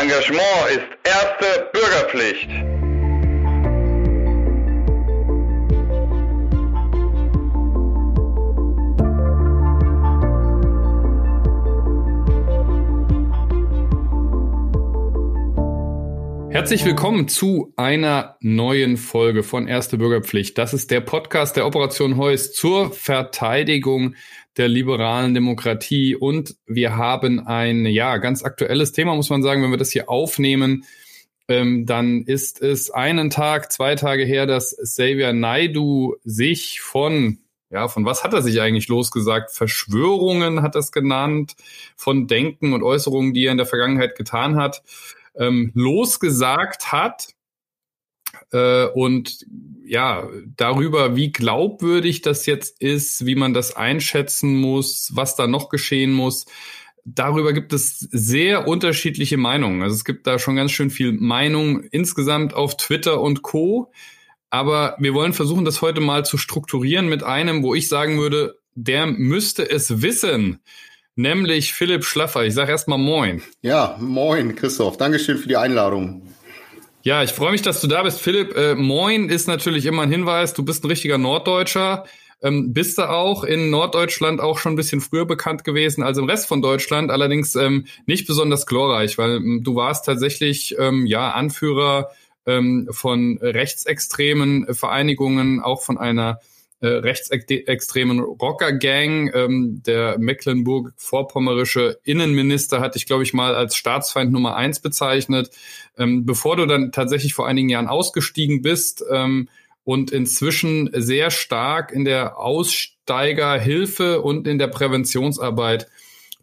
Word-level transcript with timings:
Engagement 0.00 0.42
ist 0.70 0.86
erste 1.02 1.70
Bürgerpflicht. 1.72 2.48
Herzlich 16.50 16.84
willkommen 16.84 17.26
zu 17.26 17.72
einer 17.76 18.36
neuen 18.40 18.98
Folge 18.98 19.42
von 19.42 19.66
Erste 19.66 19.98
Bürgerpflicht. 19.98 20.58
Das 20.58 20.74
ist 20.74 20.92
der 20.92 21.00
Podcast 21.00 21.56
der 21.56 21.66
Operation 21.66 22.16
Heuss 22.16 22.52
zur 22.52 22.92
Verteidigung 22.92 24.14
der 24.58 24.68
liberalen 24.68 25.34
Demokratie. 25.34 26.16
Und 26.16 26.56
wir 26.66 26.96
haben 26.96 27.46
ein, 27.46 27.86
ja, 27.86 28.18
ganz 28.18 28.42
aktuelles 28.44 28.92
Thema, 28.92 29.14
muss 29.14 29.30
man 29.30 29.42
sagen, 29.42 29.62
wenn 29.62 29.70
wir 29.70 29.78
das 29.78 29.92
hier 29.92 30.10
aufnehmen. 30.10 30.84
Ähm, 31.48 31.86
dann 31.86 32.22
ist 32.22 32.60
es 32.60 32.90
einen 32.90 33.30
Tag, 33.30 33.72
zwei 33.72 33.94
Tage 33.94 34.24
her, 34.24 34.46
dass 34.46 34.76
Xavier 34.76 35.32
Naidu 35.32 36.16
sich 36.24 36.80
von 36.80 37.38
ja, 37.70 37.86
von 37.86 38.06
was 38.06 38.24
hat 38.24 38.32
er 38.32 38.40
sich 38.40 38.62
eigentlich 38.62 38.88
losgesagt? 38.88 39.50
Verschwörungen 39.50 40.62
hat 40.62 40.74
er 40.74 40.78
es 40.78 40.90
genannt, 40.90 41.54
von 41.96 42.26
Denken 42.26 42.72
und 42.72 42.82
Äußerungen, 42.82 43.34
die 43.34 43.44
er 43.44 43.52
in 43.52 43.58
der 43.58 43.66
Vergangenheit 43.66 44.16
getan 44.16 44.56
hat 44.56 44.82
ähm, 45.38 45.70
losgesagt 45.74 46.92
hat 46.92 47.28
äh, 48.52 48.86
und 48.86 49.44
ja, 49.84 50.28
darüber, 50.56 51.16
wie 51.16 51.32
glaubwürdig 51.32 52.20
das 52.22 52.46
jetzt 52.46 52.80
ist, 52.80 53.24
wie 53.26 53.34
man 53.34 53.54
das 53.54 53.74
einschätzen 53.74 54.56
muss, 54.56 55.10
was 55.14 55.36
da 55.36 55.46
noch 55.46 55.68
geschehen 55.68 56.12
muss. 56.12 56.46
Darüber 57.04 57.52
gibt 57.52 57.72
es 57.72 57.98
sehr 57.98 58.68
unterschiedliche 58.68 59.38
Meinungen. 59.38 59.82
Also 59.82 59.94
es 59.94 60.04
gibt 60.04 60.26
da 60.26 60.38
schon 60.38 60.56
ganz 60.56 60.72
schön 60.72 60.90
viel 60.90 61.12
Meinung 61.12 61.82
insgesamt 61.84 62.52
auf 62.52 62.76
Twitter 62.76 63.20
und 63.22 63.42
Co. 63.42 63.90
Aber 64.50 64.96
wir 64.98 65.14
wollen 65.14 65.32
versuchen, 65.32 65.64
das 65.64 65.80
heute 65.80 66.00
mal 66.00 66.24
zu 66.24 66.36
strukturieren 66.36 67.08
mit 67.08 67.22
einem, 67.22 67.62
wo 67.62 67.74
ich 67.74 67.88
sagen 67.88 68.18
würde, 68.18 68.58
der 68.74 69.06
müsste 69.06 69.68
es 69.70 70.02
wissen 70.02 70.60
nämlich 71.18 71.74
Philipp 71.74 72.04
Schlaffer. 72.04 72.44
Ich 72.44 72.54
sage 72.54 72.70
erstmal 72.70 72.98
Moin. 72.98 73.42
Ja, 73.60 73.96
moin, 74.00 74.54
Christoph. 74.54 74.96
Dankeschön 74.96 75.36
für 75.36 75.48
die 75.48 75.56
Einladung. 75.56 76.22
Ja, 77.08 77.22
ich 77.22 77.30
freue 77.30 77.52
mich, 77.52 77.62
dass 77.62 77.80
du 77.80 77.86
da 77.86 78.02
bist. 78.02 78.20
Philipp, 78.20 78.54
äh, 78.54 78.74
Moin 78.74 79.30
ist 79.30 79.48
natürlich 79.48 79.86
immer 79.86 80.02
ein 80.02 80.10
Hinweis. 80.10 80.52
Du 80.52 80.62
bist 80.62 80.84
ein 80.84 80.88
richtiger 80.88 81.16
Norddeutscher. 81.16 82.04
Ähm, 82.42 82.74
bist 82.74 82.98
du 82.98 83.08
auch 83.08 83.44
in 83.44 83.70
Norddeutschland 83.70 84.42
auch 84.42 84.58
schon 84.58 84.74
ein 84.74 84.76
bisschen 84.76 85.00
früher 85.00 85.24
bekannt 85.24 85.64
gewesen 85.64 86.02
als 86.02 86.18
im 86.18 86.26
Rest 86.26 86.46
von 86.46 86.60
Deutschland, 86.60 87.10
allerdings 87.10 87.56
ähm, 87.56 87.86
nicht 88.04 88.26
besonders 88.26 88.66
glorreich, 88.66 89.16
weil 89.16 89.36
ähm, 89.36 89.62
du 89.64 89.74
warst 89.74 90.04
tatsächlich 90.04 90.76
ähm, 90.78 91.06
ja 91.06 91.30
Anführer 91.30 92.10
ähm, 92.44 92.88
von 92.90 93.38
rechtsextremen 93.40 94.74
Vereinigungen, 94.74 95.60
auch 95.60 95.80
von 95.80 95.96
einer 95.96 96.40
äh, 96.80 96.86
rechtsextremen 96.86 98.20
Rocker-Gang. 98.20 99.30
Ähm, 99.34 99.82
der 99.84 100.18
Mecklenburg-Vorpommerische 100.18 101.98
Innenminister 102.04 102.80
hatte 102.80 102.98
ich, 102.98 103.06
glaube 103.06 103.22
ich, 103.22 103.34
mal 103.34 103.54
als 103.54 103.76
Staatsfeind 103.76 104.32
Nummer 104.32 104.56
eins 104.56 104.80
bezeichnet. 104.80 105.50
Ähm, 105.96 106.24
bevor 106.24 106.56
du 106.56 106.66
dann 106.66 106.92
tatsächlich 106.92 107.34
vor 107.34 107.46
einigen 107.46 107.68
Jahren 107.68 107.88
ausgestiegen 107.88 108.62
bist 108.62 109.04
ähm, 109.10 109.48
und 109.82 110.10
inzwischen 110.10 110.90
sehr 110.92 111.30
stark 111.30 111.92
in 111.92 112.04
der 112.04 112.38
Aussteigerhilfe 112.38 114.22
und 114.22 114.46
in 114.46 114.58
der 114.58 114.68
Präventionsarbeit 114.68 115.88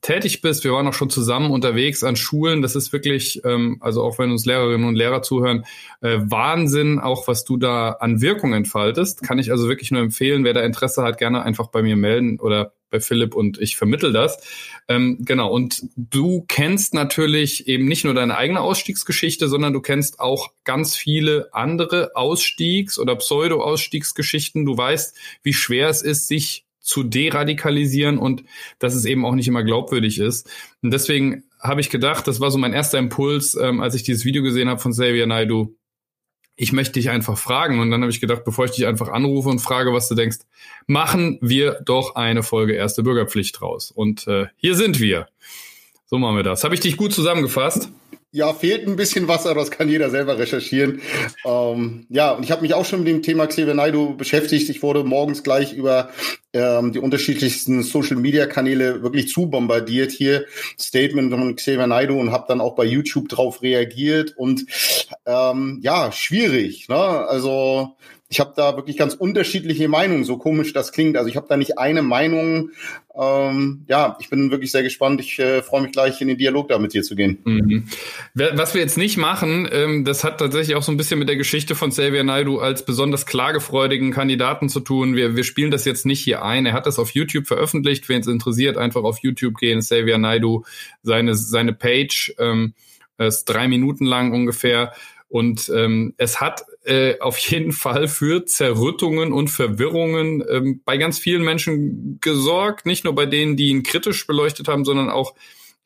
tätig 0.05 0.41
bist. 0.41 0.63
Wir 0.63 0.71
waren 0.71 0.87
auch 0.87 0.93
schon 0.93 1.09
zusammen 1.09 1.49
unterwegs 1.49 2.03
an 2.03 2.15
Schulen. 2.15 2.61
Das 2.61 2.75
ist 2.75 2.93
wirklich, 2.93 3.41
ähm, 3.43 3.77
also 3.79 4.03
auch 4.03 4.19
wenn 4.19 4.29
uns 4.29 4.45
Lehrerinnen 4.45 4.87
und 4.87 4.95
Lehrer 4.95 5.23
zuhören, 5.23 5.65
äh, 6.01 6.19
Wahnsinn, 6.19 6.99
auch 6.99 7.27
was 7.27 7.43
du 7.43 7.57
da 7.57 7.89
an 7.93 8.21
Wirkung 8.21 8.53
entfaltest. 8.53 9.23
Kann 9.23 9.39
ich 9.39 9.49
also 9.49 9.67
wirklich 9.67 9.89
nur 9.89 10.01
empfehlen. 10.01 10.43
Wer 10.43 10.53
da 10.53 10.61
Interesse 10.61 11.01
hat, 11.01 11.17
gerne 11.17 11.41
einfach 11.41 11.67
bei 11.67 11.81
mir 11.81 11.95
melden 11.95 12.39
oder 12.39 12.73
bei 12.91 12.99
Philipp 12.99 13.33
und 13.33 13.59
ich 13.59 13.77
vermittel 13.77 14.13
das. 14.13 14.37
Ähm, 14.87 15.17
genau. 15.21 15.51
Und 15.51 15.81
du 15.95 16.45
kennst 16.47 16.93
natürlich 16.93 17.67
eben 17.67 17.85
nicht 17.85 18.05
nur 18.05 18.13
deine 18.13 18.37
eigene 18.37 18.61
Ausstiegsgeschichte, 18.61 19.47
sondern 19.47 19.73
du 19.73 19.81
kennst 19.81 20.19
auch 20.19 20.51
ganz 20.65 20.95
viele 20.95 21.49
andere 21.51 22.11
Ausstiegs- 22.15 22.99
oder 22.99 23.15
Pseudo-Ausstiegsgeschichten. 23.15 24.65
Du 24.65 24.77
weißt, 24.77 25.17
wie 25.41 25.53
schwer 25.53 25.89
es 25.89 26.03
ist, 26.03 26.27
sich 26.27 26.64
zu 26.85 27.03
deradikalisieren 27.03 28.17
und 28.17 28.43
dass 28.79 28.93
es 28.93 29.05
eben 29.05 29.25
auch 29.25 29.33
nicht 29.33 29.47
immer 29.47 29.63
glaubwürdig 29.63 30.19
ist. 30.19 30.49
Und 30.81 30.91
deswegen 30.91 31.43
habe 31.59 31.81
ich 31.81 31.89
gedacht, 31.89 32.27
das 32.27 32.39
war 32.39 32.51
so 32.51 32.57
mein 32.57 32.73
erster 32.73 32.99
Impuls, 32.99 33.55
ähm, 33.55 33.81
als 33.81 33.95
ich 33.95 34.03
dieses 34.03 34.23
Video 34.23 34.43
gesehen 34.43 34.69
habe 34.69 34.79
von 34.79 34.91
Xavier 34.91 35.25
Naidu. 35.25 35.75
Ich 36.55 36.71
möchte 36.71 36.93
dich 36.93 37.09
einfach 37.09 37.37
fragen. 37.37 37.79
Und 37.79 37.91
dann 37.91 38.01
habe 38.01 38.11
ich 38.11 38.21
gedacht, 38.21 38.43
bevor 38.45 38.65
ich 38.65 38.71
dich 38.71 38.85
einfach 38.85 39.09
anrufe 39.09 39.49
und 39.49 39.59
frage, 39.59 39.91
was 39.91 40.07
du 40.07 40.15
denkst, 40.15 40.37
machen 40.87 41.39
wir 41.41 41.81
doch 41.83 42.15
eine 42.15 42.43
Folge 42.43 42.73
Erste 42.73 43.03
Bürgerpflicht 43.03 43.61
raus. 43.61 43.91
Und 43.91 44.27
äh, 44.27 44.45
hier 44.55 44.75
sind 44.75 44.99
wir. 44.99 45.27
So 46.05 46.19
machen 46.19 46.37
wir 46.37 46.43
das. 46.43 46.63
Habe 46.63 46.75
ich 46.75 46.81
dich 46.81 46.97
gut 46.97 47.13
zusammengefasst? 47.13 47.89
Ja, 48.35 48.53
fehlt 48.53 48.85
ein 48.85 48.97
bisschen 48.97 49.29
was, 49.29 49.47
aber 49.47 49.61
das 49.61 49.71
kann 49.71 49.87
jeder 49.87 50.09
selber 50.09 50.37
recherchieren. 50.37 50.99
Ähm, 51.45 52.05
ja, 52.09 52.31
und 52.31 52.43
ich 52.43 52.51
habe 52.51 52.63
mich 52.63 52.73
auch 52.73 52.83
schon 52.83 52.99
mit 52.99 53.07
dem 53.07 53.21
Thema 53.21 53.47
Xavier 53.47 53.73
Naidu 53.73 54.17
beschäftigt. 54.17 54.67
Ich 54.67 54.83
wurde 54.83 55.05
morgens 55.05 55.41
gleich 55.41 55.71
über 55.71 56.09
ähm, 56.51 56.91
die 56.91 56.99
unterschiedlichsten 56.99 57.81
Social-Media-Kanäle 57.81 59.01
wirklich 59.03 59.29
zu 59.29 59.49
bombardiert 59.49 60.11
hier. 60.11 60.47
Statement 60.77 61.31
von 61.31 61.55
Xavier 61.55 61.87
Naidu 61.87 62.19
und 62.19 62.33
habe 62.33 62.43
dann 62.49 62.59
auch 62.59 62.75
bei 62.75 62.83
YouTube 62.83 63.29
drauf 63.29 63.61
reagiert. 63.61 64.33
Und 64.35 64.65
ähm, 65.25 65.79
ja, 65.81 66.11
schwierig. 66.11 66.89
Ne? 66.89 66.97
Also 66.97 67.95
ich 68.27 68.39
habe 68.39 68.53
da 68.55 68.75
wirklich 68.75 68.97
ganz 68.97 69.13
unterschiedliche 69.13 69.87
Meinungen, 69.87 70.23
so 70.23 70.37
komisch 70.37 70.73
das 70.73 70.91
klingt. 70.91 71.15
Also 71.15 71.29
ich 71.29 71.35
habe 71.35 71.45
da 71.47 71.57
nicht 71.57 71.77
eine 71.77 72.01
Meinung. 72.01 72.71
Ähm, 73.15 73.85
ja, 73.87 74.17
ich 74.19 74.31
bin 74.31 74.49
wirklich 74.49 74.71
sehr 74.71 74.81
gespannt. 74.81 75.21
Ich 75.21 75.37
äh, 75.37 75.61
freue 75.61 75.83
mich 75.83 75.91
gleich 75.91 76.19
in 76.21 76.27
den 76.27 76.37
Dialog 76.37 76.67
da 76.67 76.79
mit 76.79 76.93
dir 76.93 77.03
zu 77.03 77.15
gehen. 77.15 77.37
Mhm. 77.43 77.87
Was 78.33 78.73
wir 78.73 78.81
jetzt 78.81 78.97
nicht 78.97 79.17
machen, 79.17 79.69
ähm, 79.71 80.05
das 80.05 80.23
hat 80.23 80.39
tatsächlich 80.39 80.75
auch 80.75 80.81
so 80.81 80.91
ein 80.91 80.97
bisschen 80.97 81.19
mit 81.19 81.29
der 81.29 81.35
Geschichte 81.35 81.75
von 81.75 81.91
Xavier 81.91 82.23
Naidu 82.23 82.57
als 82.57 82.83
besonders 82.83 83.27
klagefreudigen 83.27 84.11
Kandidaten 84.11 84.69
zu 84.69 84.79
tun. 84.79 85.15
Wir, 85.15 85.35
wir 85.35 85.43
spielen 85.43 85.69
das 85.69 85.85
jetzt 85.85 86.07
nicht 86.07 86.21
hier 86.21 86.43
ein. 86.43 86.65
Er 86.65 86.73
hat 86.73 86.87
das 86.87 86.97
auf 86.97 87.11
YouTube 87.11 87.45
veröffentlicht. 87.45 88.09
Wen 88.09 88.21
es 88.21 88.27
interessiert, 88.27 88.77
einfach 88.77 89.03
auf 89.03 89.19
YouTube 89.19 89.59
gehen. 89.59 89.81
Xavier 89.81 90.17
Naidu, 90.17 90.63
seine, 91.03 91.35
seine 91.35 91.73
Page, 91.73 92.33
ähm, 92.39 92.73
ist 93.19 93.45
drei 93.45 93.67
Minuten 93.67 94.05
lang 94.05 94.33
ungefähr. 94.33 94.93
Und 95.29 95.71
ähm, 95.73 96.13
es 96.17 96.41
hat 96.41 96.65
äh, 96.85 97.19
auf 97.19 97.37
jeden 97.37 97.71
Fall 97.71 98.07
für 98.07 98.45
Zerrüttungen 98.45 99.33
und 99.33 99.49
Verwirrungen 99.49 100.43
ähm, 100.49 100.81
bei 100.85 100.97
ganz 100.97 101.19
vielen 101.19 101.43
Menschen 101.43 102.19
gesorgt, 102.21 102.85
nicht 102.85 103.03
nur 103.03 103.15
bei 103.15 103.25
denen, 103.25 103.57
die 103.57 103.69
ihn 103.69 103.83
kritisch 103.83 104.27
beleuchtet 104.27 104.67
haben, 104.67 104.85
sondern 104.85 105.09
auch 105.09 105.35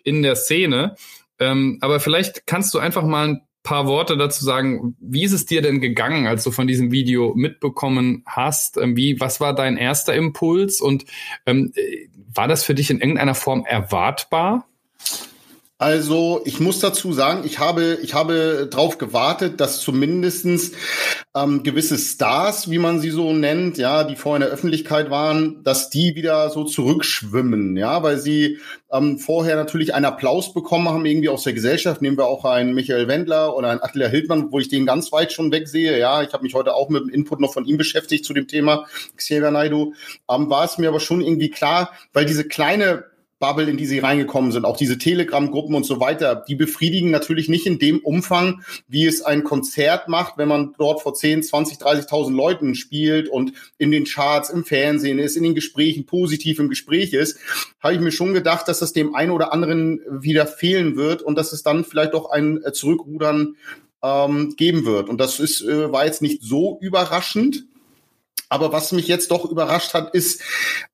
in 0.03 0.21
der 0.21 0.35
Szene. 0.35 0.95
Ähm, 1.39 1.77
aber 1.81 1.99
vielleicht 1.99 2.45
kannst 2.45 2.73
du 2.73 2.79
einfach 2.79 3.03
mal 3.03 3.27
ein 3.27 3.41
paar 3.63 3.87
Worte 3.87 4.17
dazu 4.17 4.43
sagen. 4.43 4.95
Wie 4.99 5.23
ist 5.23 5.33
es 5.33 5.45
dir 5.45 5.61
denn 5.61 5.79
gegangen, 5.79 6.27
als 6.27 6.43
du 6.43 6.51
von 6.51 6.67
diesem 6.67 6.91
Video 6.91 7.33
mitbekommen 7.35 8.23
hast? 8.25 8.77
Ähm, 8.77 8.95
wie, 8.95 9.19
was 9.19 9.39
war 9.39 9.55
dein 9.55 9.77
erster 9.77 10.13
Impuls 10.13 10.81
und 10.81 11.05
ähm, 11.45 11.71
äh, 11.75 12.07
war 12.33 12.47
das 12.47 12.63
für 12.63 12.75
dich 12.75 12.89
in 12.89 12.99
irgendeiner 12.99 13.35
Form 13.35 13.66
erwartbar? 13.66 14.67
Also 15.81 16.41
ich 16.44 16.59
muss 16.59 16.79
dazu 16.79 17.13
sagen, 17.13 17.44
ich 17.45 17.57
habe, 17.57 18.00
ich 18.03 18.13
habe 18.13 18.67
darauf 18.69 18.97
gewartet, 18.97 19.62
dass 19.62 19.79
zumindestens 19.79 20.73
ähm, 21.34 21.63
gewisse 21.63 21.97
Stars, 21.97 22.69
wie 22.69 22.79
man 22.79 23.00
sie 23.00 23.12
so 23.12 23.31
nennt, 23.31 23.78
ja, 23.78 24.03
die 24.03 24.17
vorher 24.17 24.35
in 24.35 24.41
der 24.41 24.51
Öffentlichkeit 24.51 25.09
waren, 25.09 25.63
dass 25.63 25.90
die 25.90 26.16
wieder 26.16 26.50
so 26.50 26.66
zurückschwimmen, 26.66 27.78
ja, 27.78 28.03
weil 28.03 28.17
sie 28.17 28.59
ähm, 28.91 29.19
vorher 29.19 29.56
natürlich 29.56 29.94
einen 29.94 30.03
Applaus 30.03 30.53
bekommen 30.53 30.90
haben, 30.90 31.06
irgendwie 31.06 31.29
aus 31.29 31.44
der 31.44 31.53
Gesellschaft. 31.53 32.01
Nehmen 32.01 32.17
wir 32.17 32.25
auch 32.25 32.43
einen 32.43 32.73
Michael 32.73 33.08
Wendler 33.08 33.55
oder 33.55 33.70
einen 33.70 33.81
Attila 33.81 34.08
Hildmann, 34.08 34.52
wo 34.52 34.59
ich 34.59 34.67
den 34.67 34.85
ganz 34.85 35.14
weit 35.14 35.31
schon 35.31 35.53
wegsehe. 35.53 35.97
Ja, 35.97 36.22
ich 36.23 36.34
habe 36.34 36.43
mich 36.43 36.55
heute 36.55 36.73
auch 36.73 36.90
mit 36.90 37.03
dem 37.03 37.09
Input 37.09 37.40
noch 37.40 37.53
von 37.53 37.64
ihm 37.64 37.78
beschäftigt 37.78 38.26
zu 38.26 38.34
dem 38.34 38.49
Thema 38.49 38.85
Xavier 39.16 39.52
Naidu. 39.52 39.93
Ähm, 40.29 40.49
war 40.49 40.66
es 40.66 40.78
mir 40.78 40.90
aber 40.90 40.99
schon 40.99 41.22
irgendwie 41.22 41.52
klar, 41.52 41.93
weil 42.11 42.26
diese 42.26 42.43
kleine 42.46 43.05
Bubble, 43.40 43.70
in 43.70 43.78
die 43.78 43.86
sie 43.86 44.00
reingekommen 44.00 44.52
sind, 44.52 44.66
auch 44.66 44.78
diese 44.78 44.97
Telegram-Gruppen 44.97 45.74
und 45.74 45.86
so 45.86 46.00
weiter, 46.00 46.44
die 46.47 46.56
befriedigen 46.56 47.09
natürlich 47.09 47.47
nicht 47.47 47.66
in 47.66 47.80
dem 47.80 48.00
Umfang, 48.00 48.64
wie 48.88 49.06
es 49.06 49.22
ein 49.22 49.44
Konzert 49.44 50.09
macht, 50.09 50.38
wenn 50.38 50.50
man 50.50 50.76
dort 50.78 51.02
vor 51.02 51.14
10, 51.14 51.44
20, 51.44 51.78
30.000 51.78 52.36
Leuten 52.36 52.76
spielt 52.76 53.30
und 53.30 53.53
in 53.78 53.91
den 53.91 54.03
Charts, 54.03 54.50
im 54.50 54.66
Fernsehen 54.66 55.20
ist, 55.20 55.38
in 55.38 55.44
den 55.44 55.56
Gesprächen 55.56 56.06
positiv 56.06 56.59
im 56.59 56.70
Gespräch 56.70 57.14
ist, 57.14 57.40
habe 57.80 57.94
ich 57.94 58.02
mir 58.02 58.12
schon 58.12 58.34
gedacht, 58.34 58.68
dass 58.68 58.80
das 58.80 58.94
dem 58.94 59.16
einen 59.16 59.32
oder 59.32 59.53
anderen 59.53 60.02
wieder 60.09 60.46
fehlen 60.46 60.97
wird 60.97 61.22
und 61.22 61.38
dass 61.38 61.53
es 61.53 61.64
dann 61.64 61.86
vielleicht 61.86 62.14
auch 62.14 62.30
ein 62.30 62.59
Zurückrudern 62.74 63.56
ähm, 64.03 64.56
geben 64.56 64.86
wird. 64.86 65.09
Und 65.09 65.20
das 65.20 65.40
ist, 65.40 65.62
äh, 65.62 65.91
war 65.91 66.06
jetzt 66.06 66.22
nicht 66.22 66.41
so 66.44 66.78
überraschend. 66.82 67.66
Aber 68.50 68.72
was 68.72 68.91
mich 68.91 69.08
jetzt 69.08 69.32
doch 69.32 69.46
überrascht 69.50 69.94
hat, 69.94 70.14
ist, 70.16 70.41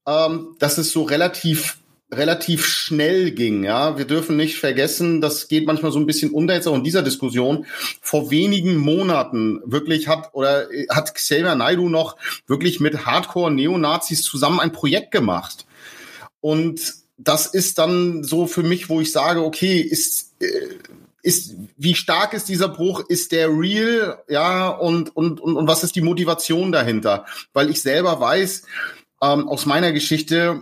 ähm, 0.05 0.55
dass 0.59 0.77
es 0.77 0.91
so 0.91 1.03
relativ 1.03 1.77
relativ 2.11 2.65
schnell 2.65 3.31
ging. 3.31 3.63
Ja, 3.63 3.97
wir 3.97 4.05
dürfen 4.05 4.37
nicht 4.37 4.57
vergessen, 4.57 5.21
das 5.21 5.47
geht 5.47 5.65
manchmal 5.65 5.91
so 5.91 5.99
ein 5.99 6.05
bisschen 6.05 6.31
unter 6.31 6.53
jetzt 6.53 6.67
auch 6.67 6.75
in 6.75 6.83
dieser 6.83 7.01
Diskussion. 7.01 7.65
Vor 8.01 8.31
wenigen 8.31 8.77
Monaten 8.77 9.61
wirklich 9.65 10.07
hat 10.07 10.29
oder 10.33 10.67
hat 10.89 11.15
Xavier 11.15 11.55
Naidu 11.55 11.89
noch 11.89 12.15
wirklich 12.47 12.79
mit 12.79 13.05
Hardcore-Neonazis 13.05 14.23
zusammen 14.23 14.59
ein 14.59 14.71
Projekt 14.71 15.11
gemacht. 15.11 15.65
Und 16.41 16.93
das 17.17 17.47
ist 17.47 17.79
dann 17.79 18.23
so 18.23 18.45
für 18.45 18.63
mich, 18.63 18.89
wo 18.89 19.01
ich 19.01 19.11
sage, 19.11 19.43
okay, 19.43 19.79
ist 19.79 20.33
äh, 20.39 20.45
ist, 21.25 21.55
wie 21.75 21.95
stark 21.95 22.33
ist 22.33 22.49
dieser 22.49 22.69
Bruch? 22.69 23.03
Ist 23.09 23.31
der 23.31 23.49
real? 23.49 24.23
Ja, 24.29 24.67
und, 24.69 25.15
und, 25.15 25.41
und, 25.41 25.55
und 25.55 25.67
was 25.67 25.83
ist 25.83 25.95
die 25.95 26.01
Motivation 26.01 26.71
dahinter? 26.71 27.25
Weil 27.51 27.71
ich 27.71 27.81
selber 27.81 28.19
weiß, 28.19 28.61
ähm, 29.21 29.47
aus 29.47 29.65
meiner 29.65 29.91
Geschichte, 29.91 30.61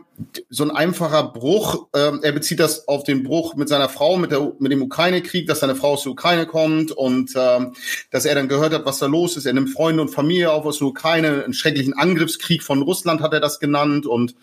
so 0.50 0.64
ein 0.64 0.72
einfacher 0.72 1.24
Bruch, 1.24 1.88
ähm, 1.96 2.20
er 2.22 2.32
bezieht 2.32 2.60
das 2.60 2.88
auf 2.88 3.04
den 3.04 3.24
Bruch 3.24 3.56
mit 3.56 3.68
seiner 3.68 3.90
Frau, 3.90 4.18
mit, 4.18 4.32
der, 4.32 4.54
mit 4.60 4.72
dem 4.72 4.84
Ukraine-Krieg, 4.84 5.48
dass 5.48 5.62
seine 5.62 5.76
Frau 5.76 5.94
aus 5.94 6.04
der 6.04 6.12
Ukraine 6.12 6.46
kommt 6.46 6.92
und 6.92 7.32
ähm, 7.36 7.74
dass 8.12 8.26
er 8.26 8.36
dann 8.36 8.48
gehört 8.48 8.74
hat, 8.74 8.86
was 8.86 9.00
da 9.00 9.08
los 9.08 9.38
ist. 9.38 9.46
Er 9.46 9.54
nimmt 9.54 9.72
Freunde 9.72 10.02
und 10.02 10.10
Familie 10.10 10.52
auf 10.52 10.66
aus 10.66 10.80
der 10.80 10.88
Ukraine, 10.88 11.44
einen 11.44 11.54
schrecklichen 11.54 11.94
Angriffskrieg 11.94 12.64
von 12.64 12.82
Russland 12.84 13.22
hat 13.22 13.34
er 13.34 13.40
das 13.40 13.60
genannt 13.60 14.06
und 14.06 14.36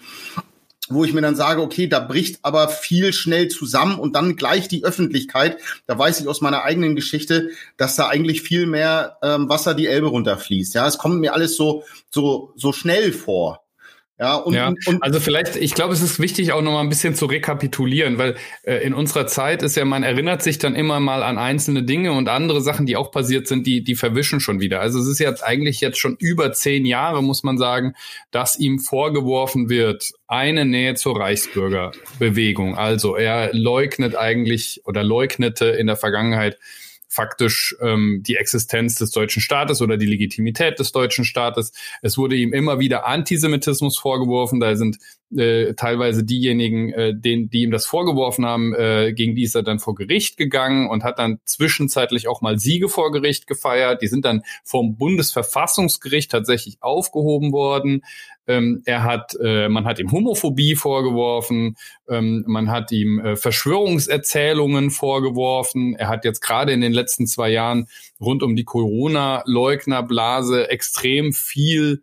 wo 0.90 1.04
ich 1.04 1.12
mir 1.12 1.20
dann 1.22 1.36
sage, 1.36 1.62
okay, 1.62 1.86
da 1.86 2.00
bricht 2.00 2.40
aber 2.42 2.68
viel 2.68 3.12
schnell 3.12 3.48
zusammen 3.48 3.98
und 3.98 4.16
dann 4.16 4.36
gleich 4.36 4.66
die 4.68 4.84
Öffentlichkeit. 4.84 5.58
Da 5.86 5.96
weiß 5.96 6.20
ich 6.20 6.28
aus 6.28 6.40
meiner 6.40 6.64
eigenen 6.64 6.96
Geschichte, 6.96 7.50
dass 7.76 7.96
da 7.96 8.08
eigentlich 8.08 8.42
viel 8.42 8.66
mehr 8.66 9.16
ähm, 9.22 9.48
Wasser 9.48 9.74
die 9.74 9.86
Elbe 9.86 10.08
runterfließt. 10.08 10.74
Ja, 10.74 10.86
es 10.86 10.98
kommt 10.98 11.20
mir 11.20 11.32
alles 11.32 11.56
so 11.56 11.84
so 12.10 12.52
so 12.56 12.72
schnell 12.72 13.12
vor. 13.12 13.59
Ja, 14.20 14.36
und, 14.36 14.52
ja, 14.52 14.74
und 14.84 15.02
also 15.02 15.18
vielleicht, 15.18 15.56
ich 15.56 15.72
glaube, 15.72 15.94
es 15.94 16.02
ist 16.02 16.20
wichtig, 16.20 16.52
auch 16.52 16.60
noch 16.60 16.72
mal 16.72 16.82
ein 16.82 16.90
bisschen 16.90 17.14
zu 17.14 17.24
rekapitulieren, 17.24 18.18
weil 18.18 18.36
äh, 18.64 18.76
in 18.84 18.92
unserer 18.92 19.26
Zeit 19.26 19.62
ist 19.62 19.76
ja, 19.76 19.86
man 19.86 20.02
erinnert 20.02 20.42
sich 20.42 20.58
dann 20.58 20.74
immer 20.74 21.00
mal 21.00 21.22
an 21.22 21.38
einzelne 21.38 21.84
Dinge 21.84 22.12
und 22.12 22.28
andere 22.28 22.60
Sachen, 22.60 22.84
die 22.84 22.96
auch 22.96 23.12
passiert 23.12 23.48
sind, 23.48 23.66
die, 23.66 23.82
die 23.82 23.94
verwischen 23.94 24.40
schon 24.40 24.60
wieder. 24.60 24.82
Also 24.82 25.00
es 25.00 25.06
ist 25.06 25.20
jetzt 25.20 25.42
eigentlich 25.42 25.80
jetzt 25.80 25.98
schon 25.98 26.16
über 26.18 26.52
zehn 26.52 26.84
Jahre, 26.84 27.22
muss 27.22 27.44
man 27.44 27.56
sagen, 27.56 27.94
dass 28.30 28.58
ihm 28.58 28.78
vorgeworfen 28.78 29.70
wird, 29.70 30.12
eine 30.28 30.66
Nähe 30.66 30.96
zur 30.96 31.18
Reichsbürgerbewegung. 31.18 32.76
Also 32.76 33.16
er 33.16 33.54
leugnet 33.54 34.16
eigentlich 34.16 34.82
oder 34.84 35.02
leugnete 35.02 35.64
in 35.64 35.86
der 35.86 35.96
Vergangenheit 35.96 36.58
faktisch 37.10 37.76
ähm, 37.80 38.22
die 38.24 38.36
Existenz 38.36 38.94
des 38.94 39.10
deutschen 39.10 39.42
Staates 39.42 39.82
oder 39.82 39.96
die 39.96 40.06
Legitimität 40.06 40.78
des 40.78 40.92
deutschen 40.92 41.24
Staates. 41.24 41.72
Es 42.02 42.16
wurde 42.16 42.36
ihm 42.36 42.52
immer 42.52 42.78
wieder 42.78 43.04
Antisemitismus 43.04 43.98
vorgeworfen. 43.98 44.60
Da 44.60 44.76
sind 44.76 44.98
äh, 45.36 45.74
teilweise 45.74 46.24
diejenigen, 46.24 46.92
äh, 46.92 47.12
denen, 47.14 47.50
die 47.50 47.62
ihm 47.62 47.72
das 47.72 47.86
vorgeworfen 47.86 48.46
haben, 48.46 48.74
äh, 48.74 49.12
gegen 49.12 49.34
die 49.34 49.42
ist 49.42 49.56
er 49.56 49.64
dann 49.64 49.80
vor 49.80 49.96
Gericht 49.96 50.36
gegangen 50.36 50.88
und 50.88 51.02
hat 51.02 51.18
dann 51.18 51.40
zwischenzeitlich 51.44 52.28
auch 52.28 52.42
mal 52.42 52.60
Siege 52.60 52.88
vor 52.88 53.10
Gericht 53.10 53.48
gefeiert. 53.48 54.02
Die 54.02 54.08
sind 54.08 54.24
dann 54.24 54.42
vom 54.62 54.96
Bundesverfassungsgericht 54.96 56.30
tatsächlich 56.30 56.78
aufgehoben 56.80 57.52
worden. 57.52 58.02
Ähm, 58.46 58.82
er 58.84 59.04
hat, 59.04 59.36
äh, 59.42 59.68
man 59.68 59.84
hat 59.84 59.98
ihm 59.98 60.10
Homophobie 60.10 60.74
vorgeworfen, 60.74 61.76
ähm, 62.08 62.44
man 62.46 62.70
hat 62.70 62.92
ihm 62.92 63.20
äh, 63.20 63.36
Verschwörungserzählungen 63.36 64.90
vorgeworfen. 64.90 65.94
Er 65.94 66.08
hat 66.08 66.24
jetzt 66.24 66.40
gerade 66.40 66.72
in 66.72 66.80
den 66.80 66.92
letzten 66.92 67.26
zwei 67.26 67.50
Jahren 67.50 67.86
rund 68.20 68.42
um 68.42 68.56
die 68.56 68.64
Corona-Leugnerblase 68.64 70.70
extrem 70.70 71.32
viel 71.32 72.02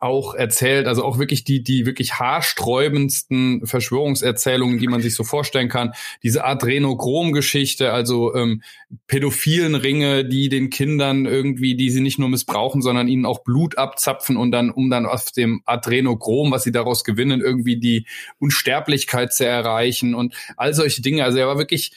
auch 0.00 0.34
erzählt, 0.34 0.86
also 0.86 1.02
auch 1.02 1.18
wirklich 1.18 1.44
die, 1.44 1.62
die 1.62 1.86
wirklich 1.86 2.14
haarsträubendsten 2.14 3.66
Verschwörungserzählungen, 3.66 4.78
die 4.78 4.86
man 4.86 5.00
sich 5.00 5.14
so 5.14 5.24
vorstellen 5.24 5.68
kann. 5.68 5.92
Diese 6.22 6.44
Adrenochrom-Geschichte, 6.44 7.92
also 7.92 8.34
ähm, 8.34 8.62
pädophilen 9.06 9.74
Ringe, 9.74 10.26
die 10.26 10.50
den 10.50 10.68
Kindern 10.68 11.24
irgendwie, 11.24 11.74
die 11.74 11.90
sie 11.90 12.00
nicht 12.00 12.18
nur 12.18 12.28
missbrauchen, 12.28 12.82
sondern 12.82 13.08
ihnen 13.08 13.24
auch 13.24 13.42
Blut 13.42 13.78
abzapfen 13.78 14.36
und 14.36 14.52
dann, 14.52 14.70
um 14.70 14.90
dann 14.90 15.06
auf 15.06 15.32
dem 15.32 15.62
Adrenochrom, 15.64 16.50
was 16.50 16.64
sie 16.64 16.72
daraus 16.72 17.02
gewinnen, 17.02 17.40
irgendwie 17.40 17.78
die 17.78 18.06
Unsterblichkeit 18.38 19.32
zu 19.32 19.46
erreichen 19.46 20.14
und 20.14 20.34
all 20.56 20.74
solche 20.74 21.00
Dinge. 21.00 21.24
Also 21.24 21.38
er 21.38 21.48
war 21.48 21.58
wirklich 21.58 21.92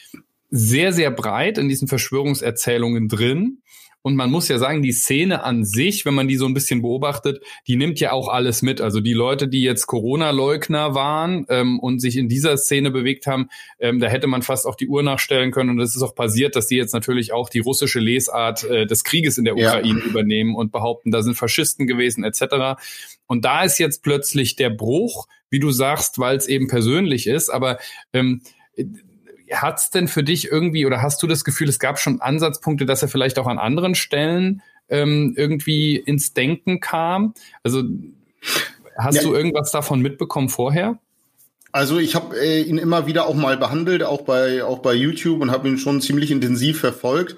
sehr, 0.54 0.92
sehr 0.92 1.10
breit 1.10 1.56
in 1.56 1.68
diesen 1.68 1.88
Verschwörungserzählungen 1.88 3.08
drin. 3.08 3.61
Und 4.02 4.16
man 4.16 4.30
muss 4.30 4.48
ja 4.48 4.58
sagen, 4.58 4.82
die 4.82 4.92
Szene 4.92 5.44
an 5.44 5.64
sich, 5.64 6.04
wenn 6.04 6.14
man 6.14 6.26
die 6.26 6.36
so 6.36 6.46
ein 6.46 6.54
bisschen 6.54 6.82
beobachtet, 6.82 7.40
die 7.68 7.76
nimmt 7.76 8.00
ja 8.00 8.12
auch 8.12 8.28
alles 8.28 8.60
mit. 8.60 8.80
Also 8.80 9.00
die 9.00 9.12
Leute, 9.12 9.46
die 9.48 9.62
jetzt 9.62 9.86
Corona-Leugner 9.86 10.94
waren 10.94 11.46
ähm, 11.48 11.78
und 11.78 12.00
sich 12.00 12.16
in 12.16 12.28
dieser 12.28 12.56
Szene 12.56 12.90
bewegt 12.90 13.26
haben, 13.26 13.48
ähm, 13.78 14.00
da 14.00 14.08
hätte 14.08 14.26
man 14.26 14.42
fast 14.42 14.66
auch 14.66 14.74
die 14.74 14.88
Uhr 14.88 15.02
nachstellen 15.02 15.52
können. 15.52 15.70
Und 15.70 15.80
es 15.80 15.94
ist 15.94 16.02
auch 16.02 16.16
passiert, 16.16 16.56
dass 16.56 16.66
die 16.66 16.76
jetzt 16.76 16.92
natürlich 16.92 17.32
auch 17.32 17.48
die 17.48 17.60
russische 17.60 18.00
Lesart 18.00 18.64
äh, 18.64 18.86
des 18.86 19.04
Krieges 19.04 19.38
in 19.38 19.44
der 19.44 19.54
Ukraine 19.54 20.00
ja. 20.00 20.06
übernehmen 20.06 20.56
und 20.56 20.72
behaupten, 20.72 21.12
da 21.12 21.22
sind 21.22 21.36
Faschisten 21.36 21.86
gewesen 21.86 22.24
etc. 22.24 22.80
Und 23.26 23.44
da 23.44 23.62
ist 23.62 23.78
jetzt 23.78 24.02
plötzlich 24.02 24.56
der 24.56 24.70
Bruch, 24.70 25.28
wie 25.48 25.60
du 25.60 25.70
sagst, 25.70 26.18
weil 26.18 26.36
es 26.36 26.48
eben 26.48 26.66
persönlich 26.66 27.28
ist. 27.28 27.50
Aber 27.50 27.78
ähm, 28.12 28.42
hat's 29.52 29.90
denn 29.90 30.08
für 30.08 30.22
dich 30.22 30.50
irgendwie 30.50 30.86
oder 30.86 31.02
hast 31.02 31.22
du 31.22 31.26
das 31.26 31.44
Gefühl, 31.44 31.68
es 31.68 31.78
gab 31.78 31.98
schon 31.98 32.20
Ansatzpunkte, 32.20 32.86
dass 32.86 33.02
er 33.02 33.08
vielleicht 33.08 33.38
auch 33.38 33.46
an 33.46 33.58
anderen 33.58 33.94
Stellen 33.94 34.62
ähm, 34.88 35.34
irgendwie 35.36 35.96
ins 35.96 36.34
Denken 36.34 36.80
kam? 36.80 37.34
Also 37.62 37.82
hast 38.96 39.16
ja. 39.16 39.22
du 39.22 39.34
irgendwas 39.34 39.70
davon 39.70 40.00
mitbekommen 40.00 40.48
vorher? 40.48 40.98
Also 41.72 41.98
ich 41.98 42.14
habe 42.14 42.38
äh, 42.38 42.60
ihn 42.62 42.76
immer 42.76 43.06
wieder 43.06 43.26
auch 43.26 43.34
mal 43.34 43.56
behandelt, 43.56 44.02
auch 44.02 44.22
bei 44.22 44.62
auch 44.62 44.80
bei 44.80 44.92
YouTube 44.92 45.40
und 45.40 45.50
habe 45.50 45.68
ihn 45.68 45.78
schon 45.78 46.02
ziemlich 46.02 46.30
intensiv 46.30 46.80
verfolgt. 46.80 47.36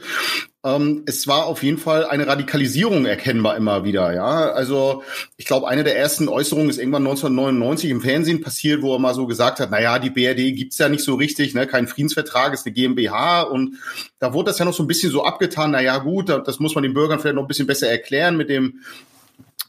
Ähm, 0.64 1.02
es 1.04 1.26
war 1.26 1.44
auf 1.44 1.62
jeden 1.62 1.76
Fall 1.76 2.06
eine 2.06 2.26
Radikalisierung 2.26 3.04
erkennbar 3.04 3.56
immer 3.56 3.84
wieder. 3.84 4.14
Ja, 4.14 4.50
also 4.50 5.02
ich 5.36 5.44
glaube, 5.44 5.68
eine 5.68 5.84
der 5.84 5.98
ersten 5.98 6.26
Äußerungen 6.26 6.70
ist 6.70 6.78
irgendwann 6.78 7.06
1999 7.06 7.90
im 7.90 8.00
Fernsehen 8.00 8.40
passiert, 8.40 8.80
wo 8.80 8.94
er 8.94 8.98
mal 8.98 9.14
so 9.14 9.26
gesagt 9.26 9.60
hat: 9.60 9.70
Na 9.70 9.80
ja, 9.80 9.98
die 9.98 10.08
BRD 10.08 10.56
gibt's 10.56 10.78
ja 10.78 10.88
nicht 10.88 11.04
so 11.04 11.16
richtig, 11.16 11.54
ne, 11.54 11.66
kein 11.66 11.86
Friedensvertrag, 11.86 12.54
ist 12.54 12.64
eine 12.64 12.72
GmbH 12.72 13.42
und 13.42 13.76
da 14.18 14.32
wurde 14.32 14.50
das 14.50 14.58
ja 14.58 14.64
noch 14.64 14.72
so 14.72 14.82
ein 14.82 14.88
bisschen 14.88 15.12
so 15.12 15.24
abgetan. 15.24 15.72
Na 15.72 15.82
ja, 15.82 15.98
gut, 15.98 16.30
das 16.30 16.58
muss 16.60 16.74
man 16.74 16.82
den 16.82 16.94
Bürgern 16.94 17.20
vielleicht 17.20 17.36
noch 17.36 17.44
ein 17.44 17.48
bisschen 17.48 17.66
besser 17.66 17.90
erklären 17.90 18.38
mit 18.38 18.48
dem 18.48 18.80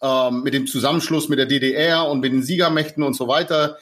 ähm, 0.01 0.43
mit 0.43 0.53
dem 0.53 0.67
Zusammenschluss 0.67 1.29
mit 1.29 1.39
der 1.39 1.45
DDR 1.45 2.07
und 2.07 2.21
mit 2.21 2.31
den 2.31 2.43
Siegermächten 2.43 3.03
und 3.03 3.15
so 3.15 3.27
weiter. 3.27 3.77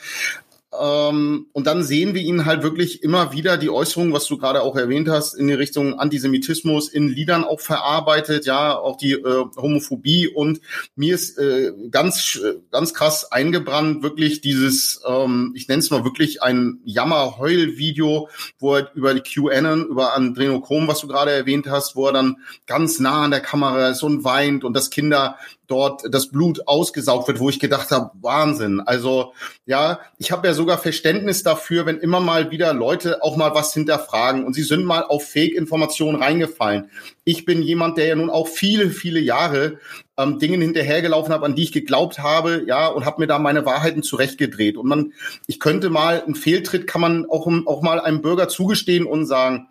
Ähm, 0.79 1.47
und 1.51 1.67
dann 1.67 1.83
sehen 1.83 2.13
wir 2.13 2.21
ihn 2.21 2.45
halt 2.45 2.63
wirklich 2.63 3.03
immer 3.03 3.31
wieder 3.31 3.57
die 3.57 3.69
Äußerungen, 3.69 4.13
was 4.13 4.25
du 4.25 4.37
gerade 4.37 4.61
auch 4.61 4.75
erwähnt 4.75 5.09
hast, 5.09 5.33
in 5.33 5.47
die 5.47 5.53
Richtung 5.53 5.99
Antisemitismus 5.99 6.89
in 6.89 7.09
Liedern 7.09 7.43
auch 7.43 7.59
verarbeitet, 7.59 8.45
ja, 8.45 8.75
auch 8.75 8.97
die 8.97 9.13
äh, 9.13 9.45
Homophobie. 9.55 10.27
Und 10.27 10.61
mir 10.95 11.15
ist 11.15 11.37
äh, 11.37 11.73
ganz, 11.91 12.39
ganz 12.71 12.93
krass 12.93 13.31
eingebrannt, 13.31 14.03
wirklich 14.03 14.41
dieses, 14.41 15.01
ähm, 15.07 15.53
ich 15.55 15.67
nenne 15.67 15.79
es 15.79 15.91
mal 15.91 16.03
wirklich 16.03 16.41
ein 16.41 16.79
Jammer-Heul-Video, 16.85 18.29
wo 18.59 18.75
er 18.75 18.91
über 18.95 19.13
die 19.13 19.21
QAnon, 19.21 19.87
über 19.87 20.15
Adrenochrom, 20.15 20.87
was 20.87 21.01
du 21.01 21.07
gerade 21.07 21.31
erwähnt 21.31 21.67
hast, 21.69 21.95
wo 21.95 22.07
er 22.07 22.13
dann 22.13 22.37
ganz 22.65 22.99
nah 22.99 23.23
an 23.23 23.31
der 23.31 23.41
Kamera 23.41 23.89
ist 23.89 24.03
und 24.03 24.23
weint 24.23 24.63
und 24.63 24.73
dass 24.73 24.89
Kinder 24.89 25.37
dort 25.67 26.03
das 26.09 26.27
Blut 26.27 26.67
ausgesaugt 26.67 27.27
wird, 27.27 27.39
wo 27.39 27.49
ich 27.49 27.59
gedacht 27.59 27.91
habe, 27.91 28.11
Wahnsinn. 28.21 28.81
Also 28.81 29.33
ja, 29.65 29.99
ich 30.17 30.31
habe 30.31 30.47
ja 30.47 30.53
sogar 30.53 30.77
Verständnis 30.77 31.43
dafür, 31.43 31.85
wenn 31.85 31.99
immer 31.99 32.19
mal 32.19 32.51
wieder 32.51 32.73
Leute 32.73 33.23
auch 33.23 33.37
mal 33.37 33.55
was 33.55 33.73
hinterfragen 33.73 34.45
und 34.45 34.53
sie 34.53 34.63
sind 34.63 34.83
mal 34.85 35.03
auf 35.03 35.27
Fake-Informationen 35.27 36.21
reingefallen. 36.21 36.89
Ich 37.25 37.45
bin 37.45 37.61
jemand, 37.61 37.97
der 37.97 38.07
ja 38.07 38.15
nun 38.15 38.29
auch 38.29 38.47
viele, 38.47 38.89
viele 38.89 39.19
Jahre 39.19 39.79
ähm, 40.17 40.39
Dingen 40.39 40.61
hinterhergelaufen 40.61 41.33
habe, 41.33 41.45
an 41.45 41.55
die 41.55 41.63
ich 41.63 41.71
geglaubt 41.71 42.19
habe, 42.19 42.63
ja, 42.67 42.87
und 42.87 43.05
habe 43.05 43.21
mir 43.21 43.27
da 43.27 43.39
meine 43.39 43.65
Wahrheiten 43.65 44.03
zurechtgedreht. 44.03 44.77
Und 44.77 44.87
man, 44.87 45.13
ich 45.47 45.59
könnte 45.59 45.89
mal, 45.89 46.21
einen 46.21 46.35
Fehltritt 46.35 46.85
kann 46.85 47.01
man 47.01 47.25
auch, 47.29 47.47
auch 47.65 47.81
mal 47.81 47.99
einem 47.99 48.21
Bürger 48.21 48.49
zugestehen 48.49 49.05
und 49.05 49.25
sagen. 49.25 49.67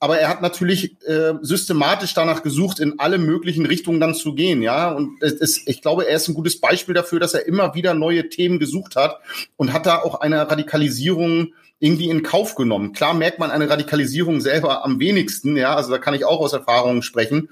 Aber 0.00 0.18
er 0.18 0.28
hat 0.28 0.42
natürlich 0.42 0.96
äh, 1.06 1.34
systematisch 1.42 2.14
danach 2.14 2.42
gesucht, 2.42 2.80
in 2.80 2.98
alle 2.98 3.18
möglichen 3.18 3.66
Richtungen 3.66 4.00
dann 4.00 4.14
zu 4.14 4.34
gehen, 4.34 4.62
ja. 4.62 4.90
Und 4.90 5.22
es 5.22 5.32
ist, 5.34 5.68
ich 5.68 5.82
glaube, 5.82 6.08
er 6.08 6.16
ist 6.16 6.28
ein 6.28 6.34
gutes 6.34 6.60
Beispiel 6.60 6.94
dafür, 6.94 7.20
dass 7.20 7.34
er 7.34 7.46
immer 7.46 7.74
wieder 7.74 7.94
neue 7.94 8.28
Themen 8.28 8.58
gesucht 8.58 8.96
hat 8.96 9.20
und 9.56 9.72
hat 9.72 9.86
da 9.86 9.98
auch 9.98 10.20
eine 10.20 10.50
Radikalisierung 10.50 11.52
irgendwie 11.78 12.08
in 12.08 12.22
Kauf 12.22 12.54
genommen. 12.54 12.92
Klar 12.92 13.12
merkt 13.12 13.38
man 13.38 13.50
eine 13.50 13.68
Radikalisierung 13.68 14.40
selber 14.40 14.84
am 14.84 14.98
wenigsten, 14.98 15.56
ja, 15.56 15.74
also 15.74 15.90
da 15.90 15.98
kann 15.98 16.14
ich 16.14 16.24
auch 16.24 16.40
aus 16.40 16.54
Erfahrungen 16.54 17.02
sprechen. 17.02 17.50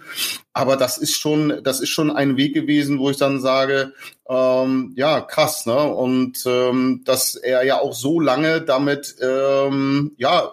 Aber 0.54 0.76
das 0.76 0.96
ist 0.96 1.16
schon, 1.16 1.60
das 1.62 1.80
ist 1.80 1.90
schon 1.90 2.10
ein 2.10 2.36
Weg 2.36 2.54
gewesen, 2.54 2.98
wo 2.98 3.10
ich 3.10 3.18
dann 3.18 3.40
sage, 3.40 3.92
ähm, 4.28 4.94
ja, 4.96 5.20
krass, 5.20 5.66
ne? 5.66 5.76
Und 5.76 6.44
ähm, 6.46 7.02
dass 7.04 7.34
er 7.34 7.64
ja 7.64 7.80
auch 7.80 7.92
so 7.92 8.18
lange 8.18 8.62
damit 8.62 9.16
ähm, 9.20 10.12
ja 10.16 10.52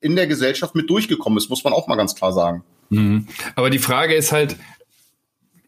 in 0.00 0.16
der 0.16 0.26
Gesellschaft 0.26 0.74
mit 0.74 0.90
durchgekommen 0.90 1.38
ist, 1.38 1.48
muss 1.48 1.64
man 1.64 1.72
auch 1.72 1.86
mal 1.86 1.96
ganz 1.96 2.14
klar 2.14 2.32
sagen. 2.32 2.64
Mhm. 2.88 3.28
Aber 3.54 3.70
die 3.70 3.78
Frage 3.78 4.14
ist 4.14 4.32
halt, 4.32 4.56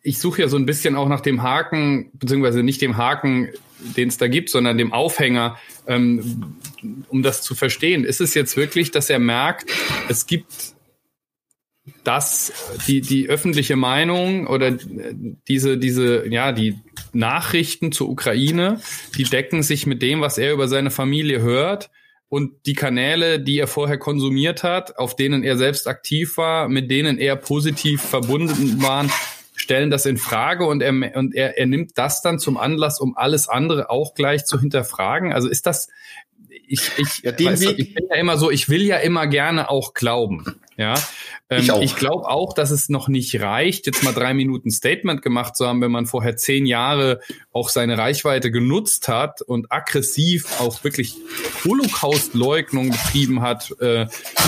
ich 0.02 0.18
suche 0.18 0.42
ja 0.42 0.48
so 0.48 0.56
ein 0.56 0.66
bisschen 0.66 0.96
auch 0.96 1.08
nach 1.08 1.20
dem 1.20 1.42
Haken, 1.42 2.10
beziehungsweise 2.14 2.62
nicht 2.62 2.82
dem 2.82 2.96
Haken 2.96 3.48
den 3.96 4.08
es 4.08 4.18
da 4.18 4.28
gibt, 4.28 4.50
sondern 4.50 4.78
dem 4.78 4.92
Aufhänger, 4.92 5.58
ähm, 5.86 6.56
um 7.08 7.22
das 7.22 7.42
zu 7.42 7.54
verstehen. 7.54 8.04
Ist 8.04 8.20
es 8.20 8.34
jetzt 8.34 8.56
wirklich, 8.56 8.90
dass 8.90 9.10
er 9.10 9.18
merkt, 9.18 9.70
es 10.08 10.26
gibt 10.26 10.74
dass 12.02 12.52
die, 12.86 13.02
die 13.02 13.28
öffentliche 13.28 13.76
Meinung 13.76 14.46
oder 14.46 14.70
diese, 15.48 15.76
diese, 15.76 16.26
ja, 16.28 16.52
die 16.52 16.78
Nachrichten 17.12 17.92
zur 17.92 18.08
Ukraine, 18.08 18.80
die 19.18 19.24
decken 19.24 19.62
sich 19.62 19.86
mit 19.86 20.00
dem, 20.00 20.22
was 20.22 20.38
er 20.38 20.52
über 20.52 20.66
seine 20.66 20.90
Familie 20.90 21.42
hört 21.42 21.90
und 22.28 22.66
die 22.66 22.74
Kanäle, 22.74 23.38
die 23.38 23.58
er 23.58 23.66
vorher 23.66 23.98
konsumiert 23.98 24.62
hat, 24.62 24.98
auf 24.98 25.14
denen 25.14 25.44
er 25.44 25.58
selbst 25.58 25.86
aktiv 25.86 26.36
war, 26.36 26.68
mit 26.68 26.90
denen 26.90 27.18
er 27.18 27.36
positiv 27.36 28.00
verbunden 28.00 28.82
waren, 28.82 29.10
stellen 29.54 29.90
das 29.90 30.04
in 30.04 30.16
Frage 30.16 30.66
und 30.66 30.82
er, 30.82 30.92
und 31.16 31.34
er, 31.34 31.58
er 31.58 31.66
nimmt 31.66 31.96
das 31.96 32.22
dann 32.22 32.38
zum 32.38 32.56
Anlass, 32.56 33.00
um 33.00 33.16
alles 33.16 33.48
andere 33.48 33.90
auch 33.90 34.14
gleich 34.14 34.44
zu 34.44 34.60
hinterfragen. 34.60 35.32
Also 35.32 35.48
ist 35.48 35.66
das, 35.66 35.88
ich, 36.66 36.90
ich, 36.98 37.18
ja, 37.22 37.32
den 37.32 37.60
Weg, 37.60 37.78
ich 37.78 37.94
bin 37.94 38.06
ja 38.10 38.16
immer 38.16 38.36
so, 38.36 38.50
ich 38.50 38.68
will 38.68 38.82
ja 38.82 38.96
immer 38.98 39.26
gerne 39.26 39.70
auch 39.70 39.94
glauben. 39.94 40.44
Ja, 40.76 40.94
ähm, 41.50 41.62
ich, 41.62 41.70
ich 41.70 41.96
glaube 41.96 42.28
auch, 42.28 42.52
dass 42.52 42.72
es 42.72 42.88
noch 42.88 43.06
nicht 43.06 43.40
reicht, 43.40 43.86
jetzt 43.86 44.02
mal 44.02 44.12
drei 44.12 44.34
Minuten 44.34 44.72
Statement 44.72 45.22
gemacht 45.22 45.56
zu 45.56 45.68
haben, 45.68 45.80
wenn 45.80 45.92
man 45.92 46.06
vorher 46.06 46.36
zehn 46.36 46.66
Jahre 46.66 47.20
auch 47.52 47.68
seine 47.68 47.96
Reichweite 47.96 48.50
genutzt 48.50 49.06
hat 49.06 49.40
und 49.40 49.70
aggressiv 49.70 50.60
auch 50.60 50.82
wirklich 50.82 51.14
Holocaust-Leugnung 51.64 52.90
betrieben 52.90 53.40
hat, 53.40 53.72
äh, 53.80 54.06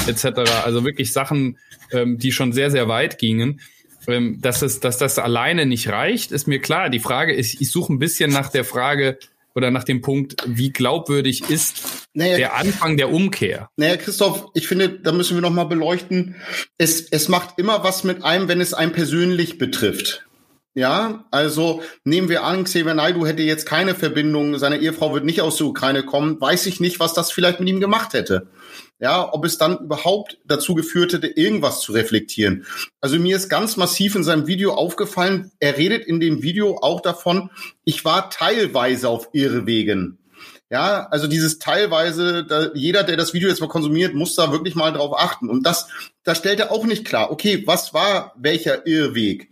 etc. 0.09 0.51
Also 0.65 0.85
wirklich 0.85 1.13
Sachen, 1.13 1.59
ähm, 1.93 2.19
die 2.19 2.33
schon 2.33 2.53
sehr, 2.53 2.73
sehr 2.73 2.89
weit 2.89 3.19
gingen. 3.19 3.61
Ähm, 4.09 4.41
dass, 4.41 4.63
es, 4.63 4.81
dass 4.81 4.99
das 4.99 5.19
alleine 5.19 5.67
nicht 5.67 5.89
reicht, 5.89 6.33
ist 6.33 6.47
mir 6.47 6.61
klar. 6.61 6.91
Die 6.91 7.01
Frage 7.01 7.35
ist, 7.35 7.61
ich 7.61 7.71
suche 7.71 7.93
ein 7.93 7.99
bisschen 7.99 8.31
nach 8.31 8.51
der 8.51 8.65
Frage, 8.65 9.19
oder 9.57 9.71
nach 9.71 9.85
dem 9.85 10.03
Punkt, 10.03 10.37
wie 10.47 10.71
glaubwürdig 10.71 11.49
ist 11.49 11.83
naja, 12.13 12.37
der 12.37 12.57
Anfang 12.57 12.99
der 12.99 13.11
Umkehr? 13.11 13.71
Naja, 13.77 13.97
Christoph, 13.97 14.49
ich 14.53 14.69
finde, 14.69 14.91
da 14.91 15.13
müssen 15.13 15.35
wir 15.35 15.41
noch 15.41 15.51
mal 15.51 15.65
beleuchten. 15.65 16.37
Es, 16.77 17.01
es 17.01 17.29
macht 17.29 17.59
immer 17.59 17.83
was 17.83 18.05
mit 18.05 18.23
einem, 18.23 18.49
wenn 18.49 18.61
es 18.61 18.75
einen 18.75 18.93
persönlich 18.93 19.57
betrifft. 19.57 20.27
Ja, 20.75 21.25
also 21.31 21.83
nehmen 22.05 22.29
wir 22.29 22.45
an, 22.45 22.65
Xavier 22.65 22.93
Naidu 22.93 23.25
hätte 23.25 23.43
jetzt 23.43 23.65
keine 23.65 23.95
Verbindung, 23.95 24.59
seine 24.59 24.77
Ehefrau 24.77 25.15
wird 25.15 25.25
nicht 25.25 25.41
aus 25.41 25.57
der 25.57 25.69
Ukraine 25.69 26.03
kommen, 26.03 26.39
weiß 26.39 26.67
ich 26.67 26.81
nicht, 26.81 27.01
was 27.01 27.15
das 27.15 27.33
vielleicht 27.33 27.61
mit 27.61 27.69
ihm 27.71 27.81
gemacht 27.81 28.13
hätte. 28.13 28.49
Ja, 28.99 29.31
ob 29.33 29.45
es 29.45 29.59
dann 29.59 29.79
überhaupt 29.79 30.38
dazu 30.47 30.75
geführt 30.75 31.12
hätte, 31.12 31.26
irgendwas 31.26 31.81
zu 31.81 31.93
reflektieren. 31.93 32.65
Also 33.00 33.19
mir 33.19 33.37
ist 33.37 33.50
ganz 33.50 33.76
massiv 33.76 34.15
in 34.15 34.25
seinem 34.25 34.47
Video 34.47 34.73
aufgefallen, 34.73 35.53
er 35.61 35.76
redet 35.76 36.07
in 36.07 36.19
dem 36.19 36.43
Video 36.43 36.79
auch 36.81 37.03
davon, 37.03 37.50
ich 37.85 38.07
war 38.07 38.31
teilweise 38.31 39.11
auf 39.11 39.29
Irrwegen. 39.33 40.19
Ja, 40.71 41.07
also 41.11 41.29
dieses 41.29 41.61
teilweise, 41.61 42.45
da, 42.45 42.73
jeder, 42.75 43.05
der 43.05 43.17
das 43.17 43.35
Video 43.35 43.49
jetzt 43.49 43.61
mal 43.61 43.69
konsumiert, 43.69 44.15
muss 44.15 44.35
da 44.35 44.50
wirklich 44.50 44.75
mal 44.75 44.93
drauf 44.93 45.17
achten. 45.17 45.49
Und 45.49 45.65
das, 45.65 45.88
da 46.25 46.35
stellt 46.35 46.59
er 46.59 46.73
auch 46.73 46.85
nicht 46.87 47.05
klar, 47.05 47.31
okay, 47.31 47.62
was 47.67 47.95
war 47.95 48.33
welcher 48.37 48.85
Irrweg? 48.87 49.50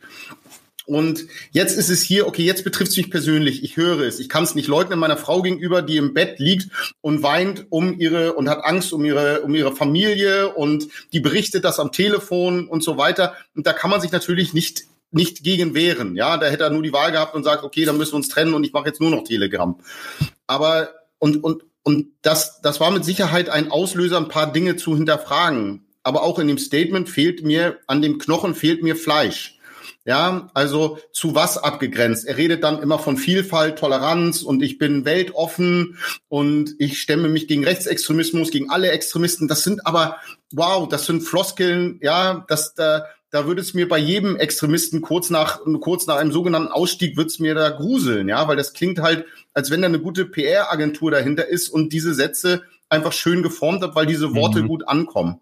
Und 0.86 1.26
jetzt 1.52 1.78
ist 1.78 1.88
es 1.88 2.02
hier, 2.02 2.26
okay, 2.26 2.42
jetzt 2.42 2.64
betrifft 2.64 2.90
es 2.90 2.96
mich 2.96 3.10
persönlich. 3.10 3.64
Ich 3.64 3.76
höre 3.76 4.00
es. 4.00 4.20
Ich 4.20 4.28
kann 4.28 4.44
es 4.44 4.54
nicht 4.54 4.68
leugnen 4.68 4.98
meiner 4.98 5.16
Frau 5.16 5.40
gegenüber, 5.40 5.80
die 5.80 5.96
im 5.96 6.12
Bett 6.12 6.38
liegt 6.38 6.68
und 7.00 7.22
weint 7.22 7.66
um 7.70 7.98
ihre 7.98 8.34
und 8.34 8.48
hat 8.50 8.64
Angst 8.64 8.92
um 8.92 9.04
ihre 9.04 9.42
um 9.42 9.54
ihre 9.54 9.74
Familie 9.74 10.52
und 10.54 10.88
die 11.12 11.20
berichtet 11.20 11.64
das 11.64 11.80
am 11.80 11.90
Telefon 11.90 12.68
und 12.68 12.82
so 12.82 12.98
weiter. 12.98 13.34
Und 13.54 13.66
da 13.66 13.72
kann 13.72 13.90
man 13.90 14.00
sich 14.00 14.12
natürlich 14.12 14.52
nicht 14.52 14.82
nicht 15.10 15.42
gegen 15.42 15.74
wehren. 15.74 16.16
Ja, 16.16 16.36
da 16.36 16.46
hätte 16.46 16.64
er 16.64 16.70
nur 16.70 16.82
die 16.82 16.92
Wahl 16.92 17.12
gehabt 17.12 17.34
und 17.34 17.44
sagt, 17.44 17.64
okay, 17.64 17.84
dann 17.84 17.96
müssen 17.96 18.12
wir 18.12 18.16
uns 18.16 18.28
trennen 18.28 18.52
und 18.52 18.64
ich 18.64 18.72
mache 18.72 18.86
jetzt 18.86 19.00
nur 19.00 19.10
noch 19.10 19.24
Telegram. 19.24 19.78
Aber 20.46 20.90
und 21.18 21.42
und 21.42 21.62
und 21.82 22.08
das 22.20 22.60
das 22.60 22.80
war 22.80 22.90
mit 22.90 23.04
Sicherheit 23.04 23.48
ein 23.48 23.70
Auslöser, 23.70 24.18
ein 24.18 24.28
paar 24.28 24.52
Dinge 24.52 24.76
zu 24.76 24.96
hinterfragen. 24.96 25.86
Aber 26.02 26.22
auch 26.22 26.38
in 26.38 26.48
dem 26.48 26.58
Statement 26.58 27.08
fehlt 27.08 27.42
mir 27.42 27.78
an 27.86 28.02
dem 28.02 28.18
Knochen 28.18 28.54
fehlt 28.54 28.82
mir 28.82 28.96
Fleisch. 28.96 29.53
Ja, 30.06 30.50
also 30.52 30.98
zu 31.12 31.34
was 31.34 31.56
abgegrenzt? 31.56 32.26
Er 32.26 32.36
redet 32.36 32.62
dann 32.62 32.82
immer 32.82 32.98
von 32.98 33.16
Vielfalt, 33.16 33.78
Toleranz 33.78 34.42
und 34.42 34.62
ich 34.62 34.76
bin 34.76 35.06
weltoffen 35.06 35.96
und 36.28 36.74
ich 36.78 37.00
stemme 37.00 37.28
mich 37.28 37.48
gegen 37.48 37.64
Rechtsextremismus, 37.64 38.50
gegen 38.50 38.68
alle 38.68 38.90
Extremisten. 38.90 39.48
Das 39.48 39.64
sind 39.64 39.86
aber, 39.86 40.16
wow, 40.52 40.86
das 40.86 41.06
sind 41.06 41.22
Floskeln, 41.22 42.00
ja, 42.02 42.44
das, 42.48 42.74
da, 42.74 43.06
da 43.30 43.46
würde 43.46 43.62
es 43.62 43.72
mir 43.72 43.88
bei 43.88 43.98
jedem 43.98 44.36
Extremisten 44.36 45.00
kurz 45.00 45.30
nach, 45.30 45.60
kurz 45.80 46.06
nach 46.06 46.16
einem 46.16 46.32
sogenannten 46.32 46.70
Ausstieg 46.70 47.16
wird's 47.16 47.38
mir 47.38 47.54
da 47.54 47.70
gruseln, 47.70 48.28
ja, 48.28 48.46
weil 48.46 48.56
das 48.56 48.74
klingt 48.74 49.00
halt, 49.00 49.24
als 49.54 49.70
wenn 49.70 49.80
da 49.80 49.88
eine 49.88 50.00
gute 50.00 50.26
PR-Agentur 50.26 51.12
dahinter 51.12 51.48
ist 51.48 51.70
und 51.70 51.94
diese 51.94 52.12
Sätze 52.12 52.62
einfach 52.90 53.12
schön 53.12 53.42
geformt 53.42 53.82
hat, 53.82 53.94
weil 53.94 54.06
diese 54.06 54.34
Worte 54.34 54.62
mhm. 54.62 54.68
gut 54.68 54.88
ankommen. 54.88 55.40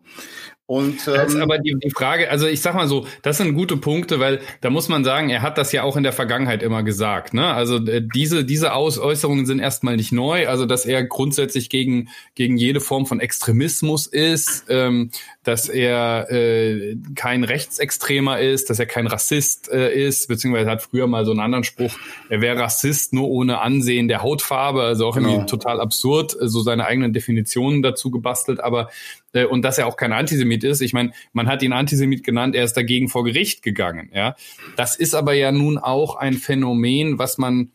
Und, 0.66 1.06
ähm, 1.08 1.14
das 1.14 1.34
ist 1.34 1.40
aber 1.40 1.58
die, 1.58 1.74
die 1.82 1.90
Frage, 1.90 2.30
also 2.30 2.46
ich 2.46 2.60
sag 2.60 2.74
mal 2.74 2.86
so, 2.86 3.06
das 3.22 3.38
sind 3.38 3.54
gute 3.54 3.76
Punkte, 3.76 4.20
weil 4.20 4.40
da 4.60 4.70
muss 4.70 4.88
man 4.88 5.04
sagen, 5.04 5.28
er 5.28 5.42
hat 5.42 5.58
das 5.58 5.72
ja 5.72 5.82
auch 5.82 5.96
in 5.96 6.02
der 6.02 6.12
Vergangenheit 6.12 6.62
immer 6.62 6.82
gesagt. 6.82 7.34
Ne? 7.34 7.46
Also 7.46 7.76
äh, 7.76 8.00
diese, 8.14 8.44
diese 8.44 8.72
Ausäußerungen 8.72 9.44
sind 9.44 9.58
erstmal 9.58 9.96
nicht 9.96 10.12
neu, 10.12 10.48
also 10.48 10.64
dass 10.64 10.86
er 10.86 11.04
grundsätzlich 11.04 11.68
gegen, 11.68 12.08
gegen 12.36 12.56
jede 12.56 12.80
Form 12.80 13.06
von 13.06 13.20
Extremismus 13.20 14.06
ist, 14.06 14.64
ähm, 14.68 15.10
dass 15.44 15.68
er 15.68 16.30
äh, 16.30 16.96
kein 17.14 17.44
Rechtsextremer 17.44 18.40
ist, 18.40 18.70
dass 18.70 18.78
er 18.78 18.86
kein 18.86 19.06
Rassist 19.06 19.70
äh, 19.70 19.92
ist, 19.92 20.28
beziehungsweise 20.28 20.70
hat 20.70 20.82
früher 20.82 21.06
mal 21.06 21.24
so 21.24 21.32
einen 21.32 21.40
anderen 21.40 21.64
Spruch, 21.64 21.98
er 22.28 22.40
wäre 22.40 22.60
Rassist 22.60 23.12
nur 23.12 23.28
ohne 23.28 23.60
Ansehen 23.60 24.08
der 24.08 24.22
Hautfarbe, 24.22 24.82
also 24.82 25.06
auch 25.06 25.16
irgendwie 25.16 25.34
genau. 25.34 25.46
total 25.46 25.80
absurd, 25.80 26.36
so 26.40 26.60
seine 26.60 26.86
eigenen 26.86 27.12
Definitionen 27.12 27.82
dazu 27.82 28.10
gebastelt, 28.10 28.60
aber 28.60 28.88
äh, 29.32 29.44
und 29.44 29.62
dass 29.62 29.78
er 29.78 29.86
auch 29.86 29.96
kein 29.96 30.12
Antisemit 30.12 30.62
ist. 30.64 30.80
Ich 30.80 30.92
meine, 30.92 31.12
man 31.32 31.48
hat 31.48 31.62
ihn 31.62 31.72
Antisemit 31.72 32.22
genannt, 32.22 32.54
er 32.54 32.64
ist 32.64 32.76
dagegen 32.76 33.08
vor 33.08 33.24
Gericht 33.24 33.62
gegangen. 33.62 34.10
Ja, 34.14 34.36
das 34.76 34.96
ist 34.96 35.14
aber 35.14 35.34
ja 35.34 35.50
nun 35.50 35.78
auch 35.78 36.16
ein 36.16 36.34
Phänomen, 36.34 37.18
was 37.18 37.38
man 37.38 37.70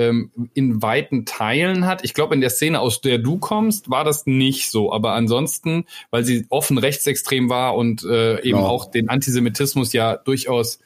ähm, 0.00 0.30
in 0.54 0.80
weiten 0.80 1.26
Teilen 1.26 1.86
hat. 1.86 2.02
Ich 2.04 2.14
glaube, 2.14 2.34
in 2.34 2.40
der 2.40 2.50
Szene, 2.50 2.80
aus 2.80 3.02
der 3.02 3.18
du 3.18 3.38
kommst, 3.38 3.90
war 3.90 4.02
das 4.02 4.24
nicht 4.24 4.70
so. 4.70 4.92
Aber 4.92 5.12
ansonsten, 5.12 5.84
weil 6.10 6.24
sie 6.24 6.46
offen 6.48 6.78
rechtsextrem 6.78 7.50
war 7.50 7.76
und 7.76 8.02
äh, 8.04 8.36
eben 8.38 8.58
genau. 8.58 8.66
auch 8.66 8.90
den 8.90 9.10
Antisemitismus 9.10 9.92
ja 9.92 10.16
durchaus 10.16 10.78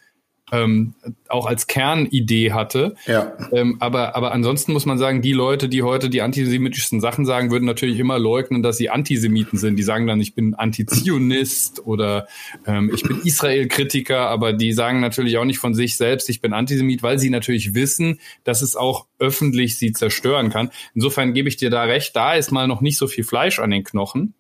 ähm, 0.52 0.94
auch 1.28 1.46
als 1.46 1.66
Kernidee 1.66 2.52
hatte. 2.52 2.94
Ja. 3.06 3.32
Ähm, 3.52 3.76
aber, 3.80 4.14
aber 4.14 4.32
ansonsten 4.32 4.72
muss 4.72 4.86
man 4.86 4.98
sagen, 4.98 5.22
die 5.22 5.32
Leute, 5.32 5.68
die 5.68 5.82
heute 5.82 6.10
die 6.10 6.22
antisemitischsten 6.22 7.00
Sachen 7.00 7.24
sagen, 7.24 7.50
würden 7.50 7.64
natürlich 7.64 7.98
immer 7.98 8.18
leugnen, 8.18 8.62
dass 8.62 8.76
sie 8.76 8.90
Antisemiten 8.90 9.58
sind. 9.58 9.76
Die 9.76 9.82
sagen 9.82 10.06
dann, 10.06 10.20
ich 10.20 10.34
bin 10.34 10.54
Antizionist 10.54 11.86
oder 11.86 12.26
ähm, 12.66 12.90
ich 12.94 13.02
bin 13.02 13.20
Israel-Kritiker, 13.24 14.28
aber 14.28 14.52
die 14.52 14.72
sagen 14.72 15.00
natürlich 15.00 15.38
auch 15.38 15.44
nicht 15.44 15.58
von 15.58 15.74
sich 15.74 15.96
selbst, 15.96 16.28
ich 16.28 16.40
bin 16.40 16.52
Antisemit, 16.52 17.02
weil 17.02 17.18
sie 17.18 17.30
natürlich 17.30 17.74
wissen, 17.74 18.20
dass 18.44 18.62
es 18.62 18.76
auch 18.76 19.06
öffentlich 19.18 19.78
sie 19.78 19.92
zerstören 19.92 20.50
kann. 20.50 20.70
Insofern 20.94 21.32
gebe 21.32 21.48
ich 21.48 21.56
dir 21.56 21.70
da 21.70 21.84
recht, 21.84 22.14
da 22.14 22.34
ist 22.34 22.52
mal 22.52 22.68
noch 22.68 22.80
nicht 22.80 22.98
so 22.98 23.06
viel 23.06 23.24
Fleisch 23.24 23.58
an 23.58 23.70
den 23.70 23.84
Knochen. 23.84 24.34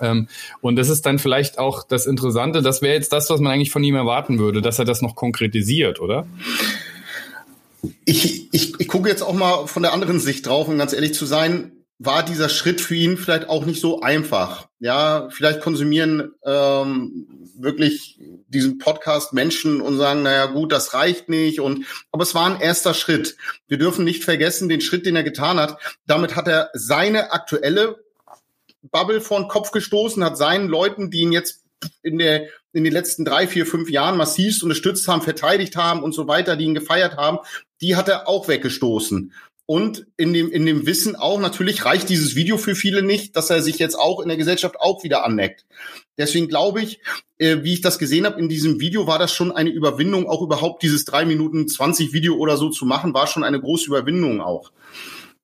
Ähm, 0.00 0.28
und 0.60 0.76
das 0.76 0.88
ist 0.88 1.06
dann 1.06 1.18
vielleicht 1.18 1.58
auch 1.58 1.84
das 1.84 2.06
Interessante, 2.06 2.62
das 2.62 2.82
wäre 2.82 2.94
jetzt 2.94 3.12
das, 3.12 3.30
was 3.30 3.40
man 3.40 3.52
eigentlich 3.52 3.70
von 3.70 3.84
ihm 3.84 3.94
erwarten 3.94 4.38
würde, 4.38 4.62
dass 4.62 4.78
er 4.78 4.84
das 4.84 5.02
noch 5.02 5.14
konkretisiert, 5.14 6.00
oder? 6.00 6.26
Ich, 8.04 8.52
ich, 8.52 8.80
ich 8.80 8.88
gucke 8.88 9.08
jetzt 9.08 9.22
auch 9.22 9.34
mal 9.34 9.66
von 9.66 9.82
der 9.82 9.92
anderen 9.92 10.20
Sicht 10.20 10.46
drauf, 10.46 10.68
um 10.68 10.78
ganz 10.78 10.92
ehrlich 10.92 11.14
zu 11.14 11.26
sein, 11.26 11.72
war 11.98 12.24
dieser 12.24 12.48
Schritt 12.48 12.80
für 12.80 12.94
ihn 12.94 13.16
vielleicht 13.16 13.48
auch 13.48 13.66
nicht 13.66 13.80
so 13.80 14.00
einfach. 14.00 14.68
Ja, 14.80 15.28
vielleicht 15.30 15.60
konsumieren 15.60 16.32
ähm, 16.44 17.44
wirklich 17.56 18.18
diesen 18.48 18.78
Podcast 18.78 19.32
Menschen 19.32 19.80
und 19.80 19.96
sagen, 19.96 20.22
naja 20.22 20.46
gut, 20.46 20.72
das 20.72 20.92
reicht 20.94 21.28
nicht. 21.28 21.60
Und 21.60 21.86
aber 22.10 22.24
es 22.24 22.34
war 22.34 22.46
ein 22.46 22.60
erster 22.60 22.94
Schritt. 22.94 23.36
Wir 23.68 23.78
dürfen 23.78 24.04
nicht 24.04 24.24
vergessen, 24.24 24.68
den 24.68 24.80
Schritt, 24.80 25.06
den 25.06 25.16
er 25.16 25.22
getan 25.22 25.58
hat. 25.58 25.78
Damit 26.06 26.36
hat 26.36 26.48
er 26.48 26.70
seine 26.74 27.32
aktuelle 27.32 28.03
Bubble 28.90 29.20
vor 29.20 29.40
den 29.40 29.48
Kopf 29.48 29.70
gestoßen, 29.70 30.24
hat 30.24 30.38
seinen 30.38 30.68
Leuten, 30.68 31.10
die 31.10 31.20
ihn 31.20 31.32
jetzt 31.32 31.62
in 32.02 32.18
der 32.18 32.48
in 32.72 32.82
den 32.82 32.92
letzten 32.92 33.24
drei, 33.24 33.46
vier, 33.46 33.66
fünf 33.66 33.88
Jahren 33.88 34.16
massivst 34.16 34.62
unterstützt 34.62 35.06
haben, 35.06 35.22
verteidigt 35.22 35.76
haben 35.76 36.02
und 36.02 36.12
so 36.12 36.26
weiter, 36.26 36.56
die 36.56 36.64
ihn 36.64 36.74
gefeiert 36.74 37.16
haben, 37.16 37.38
die 37.80 37.94
hat 37.94 38.08
er 38.08 38.28
auch 38.28 38.48
weggestoßen. 38.48 39.32
Und 39.66 40.06
in 40.16 40.32
dem, 40.32 40.50
in 40.50 40.66
dem 40.66 40.84
Wissen 40.84 41.16
auch, 41.16 41.38
natürlich 41.38 41.84
reicht 41.84 42.08
dieses 42.08 42.34
Video 42.34 42.58
für 42.58 42.74
viele 42.74 43.02
nicht, 43.02 43.36
dass 43.36 43.48
er 43.48 43.62
sich 43.62 43.78
jetzt 43.78 43.98
auch 43.98 44.20
in 44.20 44.28
der 44.28 44.36
Gesellschaft 44.36 44.76
auch 44.80 45.04
wieder 45.04 45.24
anneckt. 45.24 45.64
Deswegen 46.18 46.48
glaube 46.48 46.82
ich, 46.82 47.00
äh, 47.38 47.58
wie 47.62 47.72
ich 47.72 47.80
das 47.80 47.98
gesehen 47.98 48.26
habe 48.26 48.40
in 48.40 48.48
diesem 48.48 48.80
Video, 48.80 49.06
war 49.06 49.18
das 49.18 49.32
schon 49.32 49.52
eine 49.52 49.70
Überwindung, 49.70 50.28
auch 50.28 50.42
überhaupt 50.42 50.82
dieses 50.82 51.04
drei 51.04 51.24
Minuten 51.24 51.68
zwanzig 51.68 52.12
Video 52.12 52.34
oder 52.36 52.56
so 52.56 52.70
zu 52.70 52.84
machen, 52.84 53.14
war 53.14 53.26
schon 53.26 53.44
eine 53.44 53.60
große 53.60 53.86
Überwindung 53.86 54.40
auch. 54.40 54.72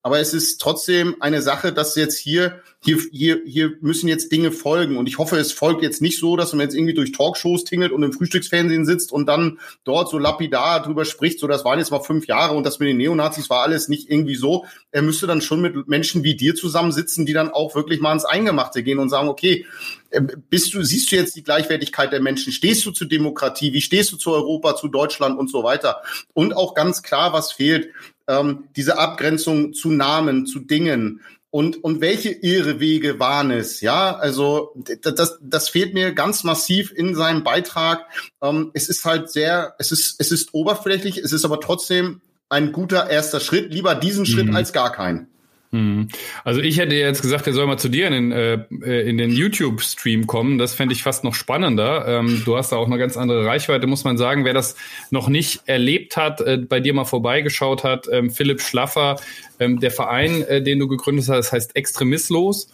Aber 0.02 0.18
es 0.18 0.32
ist 0.32 0.60
trotzdem 0.60 1.16
eine 1.20 1.42
Sache, 1.42 1.72
dass 1.72 1.94
jetzt 1.94 2.18
hier, 2.18 2.62
hier, 2.82 2.98
hier, 3.12 3.40
hier 3.44 3.72
müssen 3.82 4.08
jetzt 4.08 4.32
Dinge 4.32 4.50
folgen. 4.50 4.96
Und 4.96 5.06
ich 5.06 5.18
hoffe, 5.18 5.36
es 5.36 5.52
folgt 5.52 5.82
jetzt 5.82 6.00
nicht 6.00 6.18
so, 6.18 6.36
dass 6.36 6.54
man 6.54 6.60
jetzt 6.60 6.74
irgendwie 6.74 6.94
durch 6.94 7.12
Talkshows 7.12 7.64
tingelt 7.64 7.92
und 7.92 8.02
im 8.02 8.12
Frühstücksfernsehen 8.12 8.86
sitzt 8.86 9.12
und 9.12 9.26
dann 9.26 9.58
dort 9.84 10.08
so 10.08 10.18
lapidar 10.18 10.82
drüber 10.82 11.04
spricht, 11.04 11.38
so 11.38 11.46
das 11.46 11.66
waren 11.66 11.78
jetzt 11.78 11.90
mal 11.90 12.00
fünf 12.00 12.26
Jahre 12.26 12.54
und 12.54 12.64
das 12.64 12.78
mit 12.78 12.88
den 12.88 12.96
Neonazis 12.96 13.50
war 13.50 13.62
alles 13.62 13.88
nicht 13.88 14.10
irgendwie 14.10 14.36
so. 14.36 14.64
Er 14.90 15.02
müsste 15.02 15.26
dann 15.26 15.42
schon 15.42 15.60
mit 15.60 15.86
Menschen 15.86 16.24
wie 16.24 16.34
dir 16.34 16.54
zusammensitzen, 16.54 17.26
die 17.26 17.34
dann 17.34 17.50
auch 17.50 17.74
wirklich 17.74 18.00
mal 18.00 18.14
ins 18.14 18.24
Eingemachte 18.24 18.82
gehen 18.82 18.98
und 18.98 19.10
sagen, 19.10 19.28
okay, 19.28 19.66
äh, 20.08 20.22
bist 20.48 20.72
du, 20.72 20.82
siehst 20.82 21.12
du 21.12 21.16
jetzt 21.16 21.36
die 21.36 21.42
Gleichwertigkeit 21.42 22.10
der 22.10 22.20
Menschen? 22.20 22.52
Stehst 22.52 22.86
du 22.86 22.90
zu 22.90 23.04
Demokratie? 23.04 23.74
Wie 23.74 23.82
stehst 23.82 24.12
du 24.12 24.16
zu 24.16 24.32
Europa, 24.32 24.76
zu 24.76 24.88
Deutschland 24.88 25.38
und 25.38 25.50
so 25.50 25.62
weiter? 25.62 26.00
Und 26.32 26.56
auch 26.56 26.72
ganz 26.72 27.02
klar, 27.02 27.34
was 27.34 27.52
fehlt, 27.52 27.90
ähm, 28.30 28.68
diese 28.76 28.98
Abgrenzung 28.98 29.72
zu 29.74 29.90
Namen, 29.90 30.46
zu 30.46 30.60
Dingen. 30.60 31.20
Und, 31.50 31.82
und 31.82 32.00
welche 32.00 32.30
irre 32.30 32.78
Wege 32.78 33.18
waren 33.18 33.50
es? 33.50 33.80
Ja, 33.80 34.14
also 34.14 34.72
das, 35.02 35.38
das 35.42 35.68
fehlt 35.68 35.94
mir 35.94 36.12
ganz 36.12 36.44
massiv 36.44 36.92
in 36.94 37.16
seinem 37.16 37.42
Beitrag. 37.42 38.06
Ähm, 38.40 38.70
es 38.72 38.88
ist 38.88 39.04
halt 39.04 39.30
sehr, 39.30 39.74
es 39.78 39.90
ist, 39.90 40.20
es 40.20 40.30
ist 40.30 40.54
oberflächlich, 40.54 41.18
es 41.18 41.32
ist 41.32 41.44
aber 41.44 41.60
trotzdem 41.60 42.20
ein 42.48 42.70
guter 42.70 43.10
erster 43.10 43.40
Schritt. 43.40 43.72
Lieber 43.74 43.96
diesen 43.96 44.26
Schritt 44.26 44.46
mhm. 44.46 44.56
als 44.56 44.72
gar 44.72 44.92
keinen. 44.92 45.29
Mhm. 45.72 46.08
Also 46.42 46.60
ich 46.60 46.78
hätte 46.78 46.96
jetzt 46.96 47.22
gesagt, 47.22 47.46
er 47.46 47.52
soll 47.52 47.66
mal 47.66 47.78
zu 47.78 47.88
dir 47.88 48.08
in 48.08 48.30
den, 48.30 48.32
äh, 48.32 49.14
den 49.14 49.30
YouTube-Stream 49.30 50.26
kommen. 50.26 50.58
Das 50.58 50.74
fände 50.74 50.94
ich 50.94 51.02
fast 51.02 51.22
noch 51.22 51.34
spannender. 51.34 52.06
Ähm, 52.08 52.42
du 52.44 52.56
hast 52.56 52.72
da 52.72 52.76
auch 52.76 52.86
eine 52.86 52.98
ganz 52.98 53.16
andere 53.16 53.44
Reichweite, 53.44 53.86
muss 53.86 54.02
man 54.02 54.18
sagen. 54.18 54.44
Wer 54.44 54.54
das 54.54 54.74
noch 55.10 55.28
nicht 55.28 55.62
erlebt 55.66 56.16
hat, 56.16 56.40
äh, 56.40 56.56
bei 56.56 56.80
dir 56.80 56.92
mal 56.92 57.04
vorbeigeschaut 57.04 57.84
hat, 57.84 58.08
ähm, 58.10 58.30
Philipp 58.30 58.60
Schlaffer, 58.60 59.16
ähm, 59.60 59.78
der 59.78 59.90
Verein, 59.90 60.42
äh, 60.42 60.62
den 60.62 60.78
du 60.78 60.88
gegründet 60.88 61.28
hast, 61.28 61.52
heißt 61.52 61.76
Extremistlos. 61.76 62.68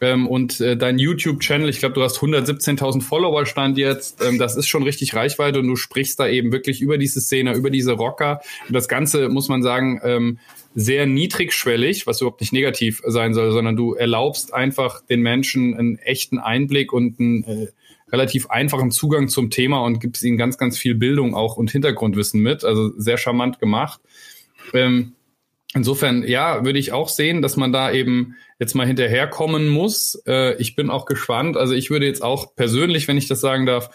Ähm, 0.00 0.28
und 0.28 0.60
äh, 0.60 0.76
dein 0.76 0.98
YouTube-Channel, 0.98 1.68
ich 1.68 1.80
glaube, 1.80 1.94
du 1.94 2.02
hast 2.02 2.18
117.000 2.18 3.02
Follower 3.02 3.46
stand 3.46 3.78
jetzt. 3.78 4.22
Ähm, 4.22 4.38
das 4.38 4.54
ist 4.54 4.68
schon 4.68 4.82
richtig 4.82 5.14
Reichweite 5.14 5.58
und 5.58 5.66
du 5.66 5.76
sprichst 5.76 6.20
da 6.20 6.28
eben 6.28 6.52
wirklich 6.52 6.80
über 6.80 6.98
diese 6.98 7.20
Szene, 7.20 7.54
über 7.54 7.70
diese 7.70 7.92
Rocker. 7.92 8.40
Und 8.68 8.74
das 8.74 8.86
Ganze, 8.86 9.30
muss 9.30 9.48
man 9.48 9.62
sagen, 9.62 10.00
ähm, 10.04 10.38
sehr 10.74 11.06
niedrigschwellig, 11.06 12.06
was 12.06 12.20
überhaupt 12.20 12.42
nicht 12.42 12.52
negativ 12.52 13.02
sein 13.06 13.32
soll, 13.32 13.50
sondern 13.50 13.76
du 13.76 13.94
erlaubst 13.94 14.52
einfach 14.52 15.00
den 15.00 15.22
Menschen 15.22 15.74
einen 15.74 15.98
echten 15.98 16.38
Einblick 16.38 16.92
und 16.92 17.18
einen 17.18 17.44
äh, 17.44 17.66
relativ 18.12 18.50
einfachen 18.50 18.90
Zugang 18.90 19.28
zum 19.28 19.48
Thema 19.48 19.82
und 19.82 20.00
gibst 20.00 20.22
ihnen 20.22 20.36
ganz, 20.36 20.58
ganz 20.58 20.76
viel 20.76 20.94
Bildung 20.94 21.34
auch 21.34 21.56
und 21.56 21.70
Hintergrundwissen 21.70 22.42
mit. 22.42 22.62
Also 22.62 22.92
sehr 22.98 23.16
charmant 23.16 23.58
gemacht. 23.58 24.00
Ähm, 24.74 25.15
insofern, 25.76 26.26
ja, 26.26 26.64
würde 26.64 26.78
ich 26.78 26.92
auch 26.92 27.08
sehen, 27.08 27.42
dass 27.42 27.56
man 27.56 27.72
da 27.72 27.92
eben 27.92 28.34
jetzt 28.58 28.74
mal 28.74 28.86
hinterherkommen 28.86 29.68
muss. 29.68 30.20
Äh, 30.26 30.56
ich 30.56 30.74
bin 30.74 30.90
auch 30.90 31.06
gespannt. 31.06 31.56
Also 31.56 31.74
ich 31.74 31.90
würde 31.90 32.06
jetzt 32.06 32.22
auch 32.22 32.56
persönlich, 32.56 33.06
wenn 33.06 33.18
ich 33.18 33.28
das 33.28 33.40
sagen 33.40 33.66
darf, 33.66 33.90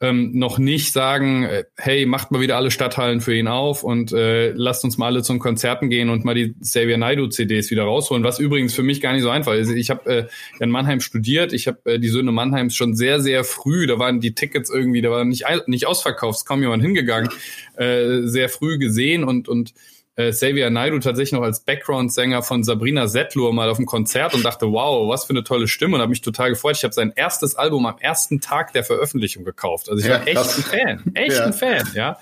ähm, 0.00 0.32
noch 0.34 0.58
nicht 0.58 0.92
sagen, 0.92 1.44
äh, 1.44 1.64
hey, 1.76 2.04
macht 2.04 2.30
mal 2.30 2.40
wieder 2.40 2.56
alle 2.56 2.70
Stadthallen 2.70 3.20
für 3.20 3.34
ihn 3.34 3.46
auf 3.46 3.84
und 3.84 4.12
äh, 4.12 4.50
lasst 4.50 4.84
uns 4.84 4.98
mal 4.98 5.06
alle 5.06 5.22
zum 5.22 5.38
Konzerten 5.38 5.88
gehen 5.88 6.10
und 6.10 6.24
mal 6.24 6.34
die 6.34 6.54
Xavier 6.60 6.98
Naidu 6.98 7.28
CDs 7.28 7.70
wieder 7.70 7.84
rausholen, 7.84 8.24
was 8.24 8.38
übrigens 8.38 8.74
für 8.74 8.82
mich 8.82 9.00
gar 9.00 9.12
nicht 9.12 9.22
so 9.22 9.30
einfach 9.30 9.54
ist. 9.54 9.70
Ich 9.70 9.90
habe 9.90 10.10
äh, 10.10 10.26
in 10.58 10.70
Mannheim 10.70 11.00
studiert, 11.00 11.52
ich 11.52 11.68
habe 11.68 11.78
äh, 11.84 11.98
die 11.98 12.08
Söhne 12.08 12.32
Mannheims 12.32 12.74
schon 12.74 12.94
sehr, 12.94 13.20
sehr 13.20 13.44
früh, 13.44 13.86
da 13.86 13.98
waren 13.98 14.20
die 14.20 14.34
Tickets 14.34 14.68
irgendwie, 14.68 15.00
da 15.00 15.10
war 15.10 15.24
nicht, 15.24 15.44
nicht 15.66 15.86
ausverkauft, 15.86 16.40
ist 16.40 16.44
kaum 16.44 16.60
jemand 16.60 16.82
hingegangen, 16.82 17.30
äh, 17.76 18.22
sehr 18.22 18.48
früh 18.48 18.78
gesehen 18.78 19.22
und, 19.24 19.48
und 19.48 19.74
äh, 20.16 20.30
Xavier 20.30 20.70
Naidu 20.70 20.98
tatsächlich 20.98 21.32
noch 21.32 21.42
als 21.42 21.60
Background-Sänger 21.60 22.42
von 22.42 22.62
Sabrina 22.62 23.08
Settler 23.08 23.52
mal 23.52 23.68
auf 23.68 23.78
dem 23.78 23.86
Konzert 23.86 24.34
und 24.34 24.44
dachte, 24.44 24.66
wow, 24.70 25.08
was 25.08 25.24
für 25.24 25.30
eine 25.30 25.44
tolle 25.44 25.66
Stimme 25.66 25.96
und 25.96 26.00
habe 26.00 26.10
mich 26.10 26.20
total 26.20 26.50
gefreut. 26.50 26.76
Ich 26.76 26.84
habe 26.84 26.94
sein 26.94 27.12
erstes 27.14 27.56
Album 27.56 27.86
am 27.86 27.98
ersten 27.98 28.40
Tag 28.40 28.72
der 28.72 28.84
Veröffentlichung 28.84 29.44
gekauft. 29.44 29.88
Also 29.88 30.00
ich 30.00 30.08
ja, 30.08 30.20
war 30.20 30.26
echt 30.26 30.36
krass. 30.36 30.56
ein 30.56 30.62
Fan, 30.62 31.14
echt 31.14 31.36
ja. 31.36 31.44
ein 31.44 31.52
Fan, 31.52 31.88
ja. 31.94 32.18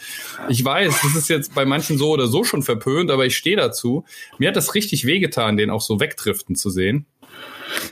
Ich 0.49 0.65
weiß, 0.65 1.01
das 1.03 1.17
ist 1.17 1.29
jetzt 1.29 1.55
bei 1.55 1.65
manchen 1.65 1.99
so 1.99 2.11
oder 2.11 2.27
so 2.27 2.45
schon 2.45 2.63
verpönt, 2.63 3.11
aber 3.11 3.27
ich 3.27 3.37
stehe 3.37 3.57
dazu. 3.57 4.05
Mir 4.39 4.49
hat 4.49 4.57
das 4.57 4.75
richtig 4.75 5.07
wehgetan, 5.07 5.57
den 5.57 5.71
auch 5.71 5.83
so 5.83 6.01
wegdriften 6.01 6.57
zu 6.57 6.71
sehen. 6.71 7.07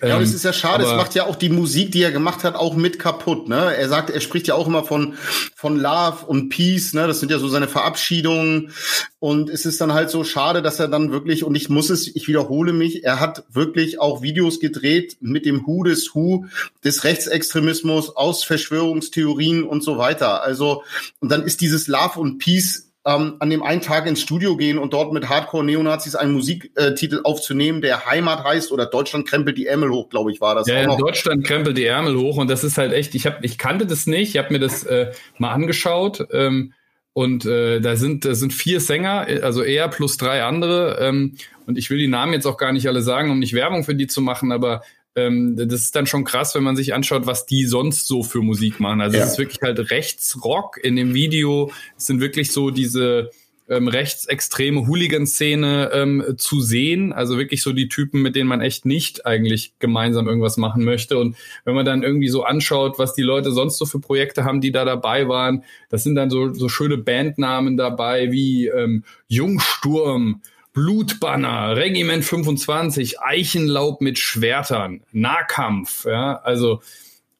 Ja, 0.03 0.17
ähm, 0.17 0.23
es 0.23 0.35
ist 0.35 0.45
ja 0.45 0.53
schade, 0.53 0.85
es 0.85 0.91
macht 0.91 1.15
ja 1.15 1.27
auch 1.27 1.37
die 1.37 1.49
Musik, 1.49 1.93
die 1.93 2.03
er 2.03 2.13
gemacht 2.13 2.45
hat, 2.45 2.55
auch 2.55 2.75
mit 2.75 2.99
kaputt. 2.99 3.49
Ne? 3.49 3.77
Er 3.77 3.89
sagt, 3.89 4.11
er 4.11 4.21
spricht 4.21 4.47
ja 4.49 4.55
auch 4.55 4.67
immer 4.67 4.85
von, 4.85 5.15
von 5.55 5.79
Love 5.79 6.27
und 6.27 6.49
Peace, 6.49 6.95
ne? 6.95 7.07
Das 7.07 7.21
sind 7.21 7.31
ja 7.31 7.39
so 7.39 7.49
seine 7.49 7.69
Verabschiedungen. 7.69 8.73
Und 9.19 9.51
es 9.51 9.67
ist 9.67 9.81
dann 9.81 9.93
halt 9.93 10.11
so 10.11 10.25
schade, 10.25 10.63
dass 10.63 10.81
er 10.81 10.89
dann 10.89 11.13
wirklich, 11.13 11.45
und 11.45 11.55
ich 11.55 11.69
muss 11.69 11.91
es, 11.91 12.09
ich 12.09 12.27
wiederhole 12.27 12.73
mich, 12.73 13.05
er 13.05 13.21
hat 13.21 13.45
wirklich 13.51 14.01
auch 14.01 14.23
Videos 14.23 14.61
gedreht 14.61 15.19
mit 15.21 15.45
dem 15.45 15.67
Who 15.67 15.85
des 15.85 16.15
Who 16.15 16.47
des 16.85 17.05
Rechtsextremismus 17.05 18.17
aus 18.17 18.45
Verschwörungstheorien 18.45 19.65
und 19.65 19.85
so 19.85 19.99
weiter. 19.99 20.43
Also, 20.43 20.85
und 21.21 21.31
dann 21.31 21.43
ist 21.43 21.61
dieses 21.61 21.87
Love 21.87 22.19
und 22.19 22.39
Peace 22.39 22.90
ähm, 23.07 23.37
an 23.39 23.49
dem 23.49 23.63
einen 23.63 23.81
Tag 23.81 24.07
ins 24.07 24.21
Studio 24.21 24.57
gehen 24.57 24.79
und 24.79 24.93
dort 24.93 25.13
mit 25.13 25.29
Hardcore-Neonazis 25.29 26.17
einen 26.17 26.33
Musiktitel 26.33 27.21
aufzunehmen, 27.25 27.81
der 27.81 28.05
Heimat 28.07 28.45
heißt 28.45 28.73
oder 28.73 28.87
Deutschland 28.87 29.27
krempelt 29.27 29.57
die 29.57 29.67
Ärmel 29.67 29.91
hoch, 29.91 30.11
glaube 30.11 30.31
ich, 30.33 30.41
war 30.41 30.55
das. 30.55 30.67
Ja, 30.67 30.97
Deutschland 30.97 31.45
krempelt 31.45 31.79
die 31.79 31.87
Ärmel 31.87 32.17
hoch 32.19 32.37
und 32.37 32.51
das 32.51 32.63
ist 32.63 32.77
halt 32.77 32.93
echt, 32.93 33.15
ich, 33.15 33.27
hab, 33.27 33.43
ich 33.43 33.57
kannte 33.57 33.87
das 33.87 34.07
nicht, 34.07 34.35
ich 34.35 34.39
habe 34.39 34.53
mir 34.53 34.59
das 34.59 34.85
äh, 34.85 35.13
mal 35.39 35.53
angeschaut 35.53 36.27
ähm, 36.33 36.75
und 37.15 37.47
äh, 37.47 37.81
da 37.81 37.97
sind 37.97 38.27
da 38.27 38.35
sind 38.35 38.53
vier 38.53 38.81
Sänger, 38.81 39.27
also 39.43 39.63
er 39.63 39.89
plus 39.89 40.19
drei 40.19 40.43
andere 40.43 40.99
ähm, 41.01 41.37
und 41.67 41.79
ich 41.79 41.89
will 41.89 41.99
die 41.99 42.07
Namen 42.07 42.35
jetzt 42.35 42.47
auch 42.47 42.59
gar 42.59 42.73
nicht 42.73 42.87
alle 42.87 43.01
sagen, 43.01 43.31
um 43.31 43.39
nicht 43.39 43.55
Werbung 43.55 43.83
für 43.83 43.95
die 43.95 44.09
zu 44.09 44.21
machen, 44.21 44.53
aber 44.53 44.83
ähm, 45.17 45.57
das 45.57 45.81
ist 45.81 45.97
dann 45.97 46.07
schon 46.07 46.25
krass, 46.25 46.55
wenn 46.55 46.63
man 46.63 46.77
sich 46.77 46.95
anschaut, 46.95 47.27
was 47.27 47.47
die 47.47 47.65
sonst 47.65 48.07
so 48.07 48.23
für 48.23 48.43
Musik 48.43 48.81
machen. 48.81 49.01
Also 49.01 49.17
ja. 49.17 49.25
es 49.25 49.33
ist 49.33 49.39
wirklich 49.39 49.61
halt 49.63 49.91
Rechtsrock 49.91 50.79
in 50.83 50.97
dem 50.97 51.15
Video. 51.15 51.73
Es 51.97 52.07
sind 52.07 52.21
wirklich 52.21 52.53
so 52.53 52.71
diese 52.71 53.31
ähm, 53.69 53.89
rechtsextreme 53.89 54.87
Hooligan-Szene 54.87 55.91
ähm, 55.93 56.35
zu 56.37 56.61
sehen. 56.61 57.13
Also 57.13 57.39
wirklich 57.39 57.63
so 57.63 57.73
die 57.73 57.89
Typen, 57.89 58.23
mit 58.23 58.37
denen 58.37 58.49
man 58.49 58.61
echt 58.61 58.85
nicht 58.85 59.27
eigentlich 59.27 59.75
gemeinsam 59.79 60.27
irgendwas 60.27 60.57
machen 60.57 60.85
möchte. 60.85 61.19
Und 61.19 61.37
wenn 61.65 61.75
man 61.75 61.87
dann 61.87 62.03
irgendwie 62.03 62.29
so 62.29 62.45
anschaut, 62.45 62.99
was 62.99 63.15
die 63.15 63.23
Leute 63.23 63.53
sonst 63.53 63.79
so 63.79 63.87
für 63.87 64.01
Projekte 64.01 64.45
haben, 64.45 64.61
die 64.61 64.73
da 64.73 64.85
dabei 64.85 65.29
waren, 65.29 65.65
das 65.89 66.05
sind 66.05 66.17
dann 66.17 66.31
so, 66.31 66.53
so 66.53 66.69
schöne 66.69 66.99
Bandnamen 66.99 67.77
dabei 67.77 68.33
wie 68.33 68.67
ähm, 68.67 69.05
Jungsturm, 69.29 70.43
Blutbanner, 70.81 71.77
Regiment 71.77 72.25
25, 72.25 73.21
Eichenlaub 73.21 74.01
mit 74.01 74.19
Schwertern, 74.19 75.03
Nahkampf, 75.13 76.07
ja, 76.07 76.37
also 76.37 76.81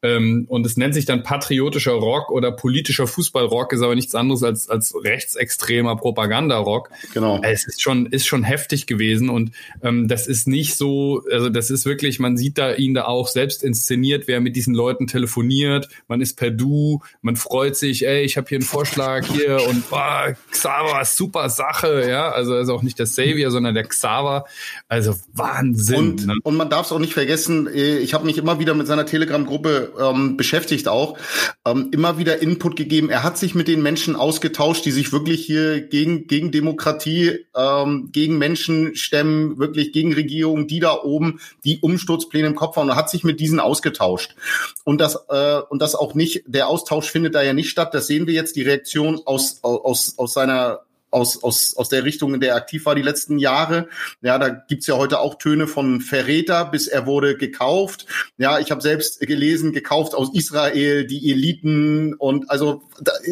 ähm, 0.03 0.45
und 0.47 0.65
es 0.65 0.77
nennt 0.77 0.93
sich 0.93 1.05
dann 1.05 1.23
patriotischer 1.23 1.91
Rock 1.91 2.31
oder 2.31 2.51
politischer 2.51 3.07
Fußballrock, 3.07 3.73
ist 3.73 3.81
aber 3.81 3.95
nichts 3.95 4.15
anderes 4.15 4.43
als, 4.43 4.69
als 4.69 4.95
rechtsextremer 4.95 5.95
Propagandarock. 5.95 6.89
Genau. 7.13 7.39
Es 7.43 7.65
ist 7.65 7.81
schon, 7.81 8.07
ist 8.07 8.25
schon 8.25 8.43
heftig 8.43 8.87
gewesen 8.87 9.29
und 9.29 9.51
ähm, 9.83 10.07
das 10.07 10.27
ist 10.27 10.47
nicht 10.47 10.75
so, 10.75 11.23
also 11.31 11.49
das 11.49 11.69
ist 11.69 11.85
wirklich, 11.85 12.19
man 12.19 12.35
sieht 12.35 12.57
da 12.57 12.73
ihn 12.73 12.93
da 12.93 13.05
auch 13.05 13.27
selbst 13.27 13.63
inszeniert, 13.63 14.27
wer 14.27 14.41
mit 14.41 14.55
diesen 14.55 14.73
Leuten 14.73 15.07
telefoniert, 15.07 15.87
man 16.07 16.21
ist 16.21 16.37
per 16.37 16.51
Du, 16.51 17.01
man 17.21 17.35
freut 17.35 17.75
sich, 17.75 18.05
ey, 18.05 18.23
ich 18.23 18.37
habe 18.37 18.47
hier 18.49 18.57
einen 18.57 18.65
Vorschlag 18.65 19.25
hier 19.25 19.59
und 19.69 19.89
boah, 19.89 20.35
Xaver, 20.49 21.05
super 21.05 21.49
Sache, 21.49 22.09
ja, 22.09 22.31
also 22.31 22.57
ist 22.57 22.69
auch 22.69 22.81
nicht 22.81 22.97
der 22.97 23.05
Savior, 23.05 23.51
sondern 23.51 23.75
der 23.75 23.83
Xaver, 23.83 24.45
also 24.87 25.15
Wahnsinn. 25.33 25.97
Und, 25.97 26.27
ne? 26.27 26.35
und 26.43 26.55
man 26.55 26.69
darf 26.69 26.87
es 26.87 26.91
auch 26.91 26.99
nicht 26.99 27.13
vergessen, 27.13 27.67
äh, 27.67 27.99
ich 27.99 28.13
habe 28.13 28.25
mich 28.25 28.37
immer 28.37 28.59
wieder 28.59 28.73
mit 28.73 28.87
seiner 28.87 29.05
Telegram-Gruppe 29.05 29.90
ähm, 29.99 30.37
beschäftigt 30.37 30.87
auch, 30.87 31.17
ähm, 31.65 31.89
immer 31.91 32.17
wieder 32.17 32.41
Input 32.41 32.75
gegeben. 32.75 33.09
Er 33.09 33.23
hat 33.23 33.37
sich 33.37 33.55
mit 33.55 33.67
den 33.67 33.81
Menschen 33.81 34.15
ausgetauscht, 34.15 34.85
die 34.85 34.91
sich 34.91 35.11
wirklich 35.11 35.45
hier 35.45 35.81
gegen, 35.81 36.27
gegen 36.27 36.51
Demokratie, 36.51 37.45
ähm, 37.55 38.09
gegen 38.11 38.37
Menschen 38.37 38.95
stemmen, 38.95 39.57
wirklich 39.59 39.91
gegen 39.91 40.13
Regierungen, 40.13 40.67
die 40.67 40.79
da 40.79 41.01
oben, 41.01 41.39
die 41.63 41.79
Umsturzpläne 41.79 42.47
im 42.47 42.55
Kopf 42.55 42.75
haben. 42.75 42.89
Und 42.89 42.95
hat 42.95 43.09
sich 43.09 43.23
mit 43.23 43.39
diesen 43.39 43.59
ausgetauscht. 43.59 44.35
Und 44.83 44.99
das, 44.99 45.15
äh, 45.29 45.61
und 45.69 45.81
das 45.81 45.95
auch 45.95 46.13
nicht, 46.13 46.43
der 46.47 46.67
Austausch 46.67 47.09
findet 47.09 47.35
da 47.35 47.41
ja 47.41 47.53
nicht 47.53 47.69
statt. 47.69 47.93
Das 47.93 48.07
sehen 48.07 48.27
wir 48.27 48.33
jetzt, 48.33 48.55
die 48.55 48.63
Reaktion 48.63 49.21
aus, 49.25 49.59
aus, 49.63 50.15
aus 50.17 50.33
seiner 50.33 50.81
aus, 51.11 51.43
aus, 51.43 51.75
aus 51.75 51.89
der 51.89 52.03
Richtung, 52.03 52.33
in 52.33 52.39
der 52.39 52.51
er 52.51 52.55
aktiv 52.55 52.85
war 52.85 52.95
die 52.95 53.01
letzten 53.01 53.37
Jahre. 53.37 53.87
Ja, 54.21 54.39
da 54.39 54.49
gibt's 54.49 54.87
ja 54.87 54.97
heute 54.97 55.19
auch 55.19 55.35
Töne 55.35 55.67
von 55.67 56.01
Verräter, 56.01 56.65
bis 56.65 56.87
er 56.87 57.05
wurde 57.05 57.37
gekauft. 57.37 58.07
Ja, 58.37 58.59
ich 58.59 58.71
habe 58.71 58.81
selbst 58.81 59.19
gelesen, 59.19 59.73
gekauft 59.73 60.15
aus 60.15 60.33
Israel, 60.33 61.05
die 61.05 61.31
Eliten 61.31 62.13
und 62.15 62.49
also 62.49 62.83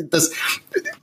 das, 0.10 0.32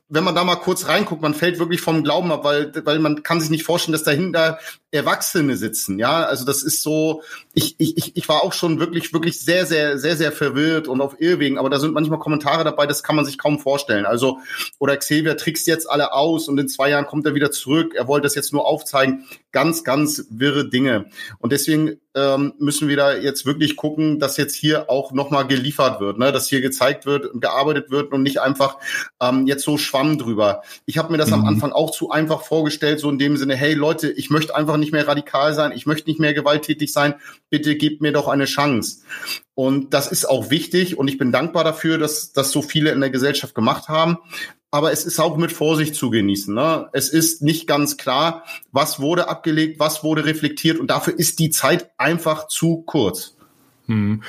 wenn 0.08 0.22
man 0.22 0.36
da 0.36 0.44
mal 0.44 0.56
kurz 0.56 0.86
reinguckt, 0.86 1.20
man 1.20 1.34
fällt 1.34 1.58
wirklich 1.58 1.80
vom 1.80 2.04
Glauben 2.04 2.30
ab, 2.30 2.44
weil, 2.44 2.72
weil 2.84 3.00
man 3.00 3.24
kann 3.24 3.40
sich 3.40 3.50
nicht 3.50 3.64
vorstellen, 3.64 3.92
dass 3.92 4.04
dahinter 4.04 4.58
Erwachsene 4.92 5.56
sitzen. 5.56 5.98
Ja, 5.98 6.22
also 6.22 6.44
das 6.44 6.62
ist 6.62 6.82
so, 6.82 7.22
ich, 7.54 7.74
ich, 7.78 8.16
ich 8.16 8.28
war 8.28 8.44
auch 8.44 8.52
schon 8.52 8.78
wirklich, 8.78 9.12
wirklich 9.12 9.40
sehr, 9.40 9.66
sehr, 9.66 9.98
sehr, 9.98 10.16
sehr 10.16 10.30
verwirrt 10.30 10.86
und 10.86 11.00
auf 11.00 11.20
Irrwegen, 11.20 11.58
aber 11.58 11.70
da 11.70 11.80
sind 11.80 11.92
manchmal 11.92 12.20
Kommentare 12.20 12.62
dabei, 12.62 12.86
das 12.86 13.02
kann 13.02 13.16
man 13.16 13.24
sich 13.24 13.36
kaum 13.36 13.58
vorstellen. 13.58 14.06
Also, 14.06 14.38
oder 14.78 14.96
Xavier 14.96 15.36
trickst 15.36 15.66
jetzt 15.66 15.90
alle 15.90 16.12
aus 16.12 16.48
und 16.48 16.58
in 16.58 16.68
zwei 16.68 16.88
Jahren 16.90 17.06
kommt 17.06 17.26
er 17.26 17.34
wieder 17.34 17.50
zurück, 17.50 17.94
er 17.96 18.06
wollte 18.06 18.24
das 18.24 18.36
jetzt 18.36 18.52
nur 18.52 18.64
aufzeigen. 18.64 19.26
Ganz, 19.50 19.82
ganz 19.82 20.26
wirre 20.30 20.68
Dinge. 20.68 21.06
Und 21.38 21.52
deswegen 21.52 22.00
ähm, 22.16 22.54
müssen 22.58 22.88
wir 22.88 22.96
da 22.96 23.14
jetzt 23.14 23.44
wirklich 23.44 23.76
gucken, 23.76 24.18
dass 24.18 24.38
jetzt 24.38 24.54
hier 24.54 24.88
auch 24.90 25.12
nochmal 25.12 25.46
geliefert 25.46 26.00
wird, 26.00 26.18
ne? 26.18 26.32
dass 26.32 26.48
hier 26.48 26.62
gezeigt 26.62 27.04
wird 27.04 27.26
und 27.26 27.40
gearbeitet 27.40 27.90
wird 27.90 28.12
und 28.12 28.22
nicht 28.22 28.40
einfach 28.40 28.78
ähm, 29.20 29.46
jetzt 29.46 29.64
so 29.64 29.76
schwamm 29.76 30.16
drüber. 30.16 30.62
Ich 30.86 30.96
habe 30.96 31.12
mir 31.12 31.18
das 31.18 31.28
mhm. 31.28 31.34
am 31.34 31.44
Anfang 31.44 31.72
auch 31.72 31.90
zu 31.90 32.10
einfach 32.10 32.42
vorgestellt, 32.42 33.00
so 33.00 33.10
in 33.10 33.18
dem 33.18 33.36
Sinne, 33.36 33.54
hey 33.54 33.74
Leute, 33.74 34.10
ich 34.10 34.30
möchte 34.30 34.56
einfach 34.56 34.78
nicht 34.78 34.92
mehr 34.92 35.06
radikal 35.06 35.52
sein, 35.52 35.72
ich 35.72 35.84
möchte 35.84 36.08
nicht 36.08 36.18
mehr 36.18 36.32
gewalttätig 36.32 36.90
sein, 36.90 37.14
bitte 37.50 37.76
gebt 37.76 38.00
mir 38.00 38.12
doch 38.12 38.28
eine 38.28 38.46
Chance. 38.46 39.02
Und 39.54 39.92
das 39.94 40.10
ist 40.10 40.28
auch 40.28 40.50
wichtig 40.50 40.98
und 40.98 41.08
ich 41.08 41.18
bin 41.18 41.32
dankbar 41.32 41.64
dafür, 41.64 41.98
dass 41.98 42.32
das 42.32 42.50
so 42.50 42.62
viele 42.62 42.92
in 42.92 43.00
der 43.00 43.10
Gesellschaft 43.10 43.54
gemacht 43.54 43.88
haben. 43.88 44.18
Aber 44.76 44.92
es 44.92 45.06
ist 45.06 45.18
auch 45.18 45.38
mit 45.38 45.52
Vorsicht 45.52 45.94
zu 45.94 46.10
genießen. 46.10 46.54
Ne? 46.54 46.90
Es 46.92 47.08
ist 47.08 47.40
nicht 47.40 47.66
ganz 47.66 47.96
klar, 47.96 48.44
was 48.72 49.00
wurde 49.00 49.26
abgelegt, 49.26 49.80
was 49.80 50.04
wurde 50.04 50.26
reflektiert 50.26 50.78
und 50.78 50.88
dafür 50.88 51.18
ist 51.18 51.38
die 51.38 51.48
Zeit 51.48 51.88
einfach 51.96 52.46
zu 52.48 52.82
kurz. 52.82 53.36
Hm. 53.86 54.22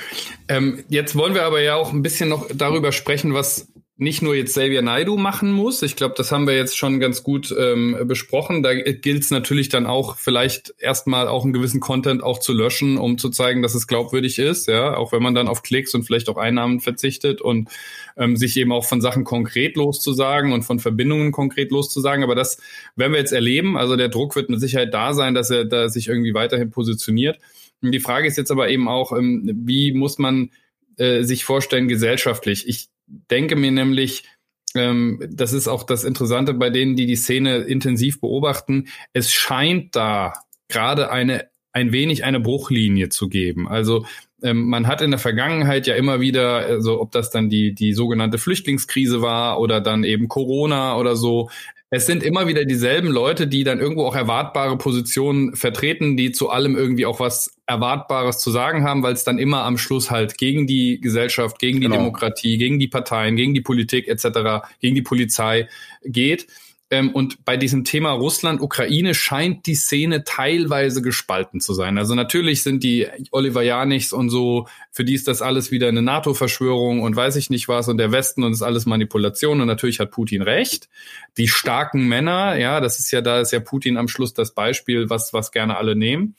Ähm, 0.48 0.84
jetzt 0.88 1.16
wollen 1.16 1.34
wir 1.34 1.42
aber 1.42 1.60
ja 1.60 1.74
auch 1.74 1.92
ein 1.92 2.00
bisschen 2.00 2.30
noch 2.30 2.46
darüber 2.50 2.92
sprechen, 2.92 3.34
was 3.34 3.68
nicht 4.00 4.22
nur 4.22 4.36
jetzt 4.36 4.52
Xavier 4.52 4.80
Naidu 4.80 5.16
machen 5.16 5.50
muss. 5.50 5.82
Ich 5.82 5.96
glaube, 5.96 6.14
das 6.16 6.30
haben 6.30 6.46
wir 6.46 6.54
jetzt 6.54 6.78
schon 6.78 7.00
ganz 7.00 7.24
gut 7.24 7.52
ähm, 7.58 7.98
besprochen. 8.04 8.62
Da 8.62 8.72
gilt 8.72 9.24
es 9.24 9.32
natürlich 9.32 9.70
dann 9.70 9.86
auch 9.86 10.16
vielleicht 10.16 10.72
erstmal 10.78 11.26
auch 11.26 11.42
einen 11.42 11.52
gewissen 11.52 11.80
Content 11.80 12.22
auch 12.22 12.38
zu 12.38 12.52
löschen, 12.52 12.96
um 12.96 13.18
zu 13.18 13.28
zeigen, 13.28 13.60
dass 13.60 13.74
es 13.74 13.88
glaubwürdig 13.88 14.38
ist. 14.38 14.68
Ja, 14.68 14.96
auch 14.96 15.10
wenn 15.10 15.20
man 15.20 15.34
dann 15.34 15.48
auf 15.48 15.64
Klicks 15.64 15.96
und 15.96 16.04
vielleicht 16.04 16.28
auch 16.28 16.36
Einnahmen 16.36 16.78
verzichtet 16.78 17.40
und 17.40 17.70
ähm, 18.16 18.36
sich 18.36 18.56
eben 18.56 18.70
auch 18.70 18.84
von 18.84 19.00
Sachen 19.00 19.24
konkret 19.24 19.74
loszusagen 19.74 20.52
und 20.52 20.62
von 20.62 20.78
Verbindungen 20.78 21.32
konkret 21.32 21.72
loszusagen. 21.72 22.22
Aber 22.22 22.36
das 22.36 22.58
werden 22.94 23.12
wir 23.12 23.18
jetzt 23.18 23.32
erleben. 23.32 23.76
Also 23.76 23.96
der 23.96 24.10
Druck 24.10 24.36
wird 24.36 24.48
mit 24.48 24.60
Sicherheit 24.60 24.94
da 24.94 25.12
sein, 25.12 25.34
dass 25.34 25.50
er 25.50 25.64
da 25.64 25.88
sich 25.88 26.06
irgendwie 26.06 26.34
weiterhin 26.34 26.70
positioniert. 26.70 27.40
Die 27.82 27.98
Frage 28.00 28.28
ist 28.28 28.36
jetzt 28.36 28.52
aber 28.52 28.68
eben 28.68 28.86
auch, 28.86 29.10
ähm, 29.10 29.50
wie 29.66 29.92
muss 29.92 30.18
man 30.18 30.50
äh, 30.98 31.24
sich 31.24 31.44
vorstellen 31.44 31.88
gesellschaftlich? 31.88 32.68
Ich 32.68 32.90
denke 33.08 33.56
mir 33.56 33.70
nämlich, 33.70 34.24
ähm, 34.74 35.20
das 35.30 35.52
ist 35.52 35.68
auch 35.68 35.82
das 35.82 36.04
Interessante 36.04 36.54
bei 36.54 36.70
denen, 36.70 36.96
die 36.96 37.06
die 37.06 37.16
Szene 37.16 37.58
intensiv 37.58 38.20
beobachten. 38.20 38.88
Es 39.12 39.32
scheint 39.32 39.96
da 39.96 40.34
gerade 40.68 41.10
eine 41.10 41.48
ein 41.72 41.92
wenig 41.92 42.24
eine 42.24 42.40
Bruchlinie 42.40 43.08
zu 43.08 43.28
geben. 43.28 43.68
Also 43.68 44.04
ähm, 44.42 44.68
man 44.68 44.86
hat 44.86 45.00
in 45.00 45.10
der 45.10 45.20
Vergangenheit 45.20 45.86
ja 45.86 45.94
immer 45.94 46.20
wieder, 46.20 46.56
also 46.56 47.00
ob 47.00 47.12
das 47.12 47.30
dann 47.30 47.48
die 47.50 47.74
die 47.74 47.92
sogenannte 47.92 48.38
Flüchtlingskrise 48.38 49.22
war 49.22 49.60
oder 49.60 49.80
dann 49.80 50.04
eben 50.04 50.28
Corona 50.28 50.96
oder 50.96 51.14
so, 51.14 51.50
es 51.90 52.04
sind 52.04 52.22
immer 52.22 52.46
wieder 52.46 52.66
dieselben 52.66 53.08
Leute, 53.08 53.46
die 53.46 53.64
dann 53.64 53.80
irgendwo 53.80 54.04
auch 54.04 54.14
erwartbare 54.14 54.76
Positionen 54.76 55.56
vertreten, 55.56 56.18
die 56.18 56.32
zu 56.32 56.50
allem 56.50 56.76
irgendwie 56.76 57.06
auch 57.06 57.18
was 57.18 57.56
Erwartbares 57.66 58.38
zu 58.38 58.50
sagen 58.50 58.84
haben, 58.84 59.02
weil 59.02 59.14
es 59.14 59.24
dann 59.24 59.38
immer 59.38 59.64
am 59.64 59.78
Schluss 59.78 60.10
halt 60.10 60.36
gegen 60.36 60.66
die 60.66 61.00
Gesellschaft, 61.00 61.58
gegen 61.58 61.80
die 61.80 61.86
genau. 61.86 61.96
Demokratie, 61.96 62.58
gegen 62.58 62.78
die 62.78 62.88
Parteien, 62.88 63.36
gegen 63.36 63.54
die 63.54 63.62
Politik 63.62 64.06
etc., 64.06 64.66
gegen 64.80 64.96
die 64.96 65.02
Polizei 65.02 65.68
geht. 66.04 66.46
Ähm, 66.90 67.10
und 67.10 67.44
bei 67.44 67.56
diesem 67.56 67.84
Thema 67.84 68.12
Russland, 68.12 68.60
Ukraine 68.60 69.14
scheint 69.14 69.66
die 69.66 69.74
Szene 69.74 70.24
teilweise 70.24 71.02
gespalten 71.02 71.60
zu 71.60 71.74
sein. 71.74 71.98
Also 71.98 72.14
natürlich 72.14 72.62
sind 72.62 72.82
die 72.82 73.06
Oliver 73.30 73.62
Janichs 73.62 74.12
und 74.12 74.30
so, 74.30 74.66
für 74.90 75.04
die 75.04 75.14
ist 75.14 75.28
das 75.28 75.42
alles 75.42 75.70
wieder 75.70 75.88
eine 75.88 76.02
NATO-Verschwörung 76.02 77.02
und 77.02 77.14
weiß 77.14 77.36
ich 77.36 77.50
nicht 77.50 77.68
was 77.68 77.88
und 77.88 77.98
der 77.98 78.10
Westen 78.10 78.42
und 78.42 78.52
ist 78.52 78.62
alles 78.62 78.86
Manipulation 78.86 79.60
und 79.60 79.66
natürlich 79.66 80.00
hat 80.00 80.10
Putin 80.10 80.42
recht. 80.42 80.88
Die 81.36 81.48
starken 81.48 82.08
Männer, 82.08 82.56
ja, 82.56 82.80
das 82.80 82.98
ist 82.98 83.10
ja, 83.10 83.20
da 83.20 83.40
ist 83.40 83.52
ja 83.52 83.60
Putin 83.60 83.98
am 83.98 84.08
Schluss 84.08 84.32
das 84.32 84.54
Beispiel, 84.54 85.10
was, 85.10 85.34
was 85.34 85.52
gerne 85.52 85.76
alle 85.76 85.94
nehmen. 85.94 86.34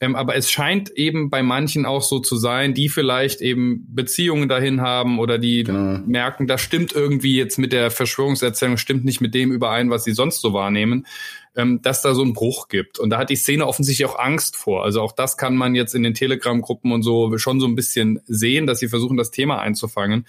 Ähm, 0.00 0.14
aber 0.14 0.36
es 0.36 0.50
scheint 0.50 0.90
eben 0.90 1.28
bei 1.28 1.42
manchen 1.42 1.84
auch 1.84 2.02
so 2.02 2.20
zu 2.20 2.36
sein, 2.36 2.72
die 2.72 2.88
vielleicht 2.88 3.40
eben 3.40 3.84
Beziehungen 3.88 4.48
dahin 4.48 4.80
haben 4.80 5.18
oder 5.18 5.38
die 5.38 5.64
genau. 5.64 6.00
merken, 6.06 6.46
das 6.46 6.60
stimmt 6.60 6.92
irgendwie 6.92 7.36
jetzt 7.36 7.58
mit 7.58 7.72
der 7.72 7.90
Verschwörungserzählung, 7.90 8.76
stimmt 8.76 9.04
nicht 9.04 9.20
mit 9.20 9.34
dem 9.34 9.50
überein, 9.50 9.90
was 9.90 10.04
sie 10.04 10.12
sonst 10.12 10.40
so 10.40 10.52
wahrnehmen, 10.52 11.06
ähm, 11.56 11.82
dass 11.82 12.02
da 12.02 12.14
so 12.14 12.22
einen 12.22 12.32
Bruch 12.32 12.68
gibt. 12.68 13.00
Und 13.00 13.10
da 13.10 13.18
hat 13.18 13.30
die 13.30 13.36
Szene 13.36 13.66
offensichtlich 13.66 14.08
auch 14.08 14.18
Angst 14.18 14.56
vor. 14.56 14.84
Also 14.84 15.02
auch 15.02 15.12
das 15.12 15.36
kann 15.36 15.56
man 15.56 15.74
jetzt 15.74 15.94
in 15.94 16.04
den 16.04 16.14
Telegram-Gruppen 16.14 16.92
und 16.92 17.02
so 17.02 17.36
schon 17.38 17.58
so 17.58 17.66
ein 17.66 17.74
bisschen 17.74 18.20
sehen, 18.26 18.68
dass 18.68 18.78
sie 18.78 18.88
versuchen, 18.88 19.16
das 19.16 19.32
Thema 19.32 19.60
einzufangen. 19.60 20.26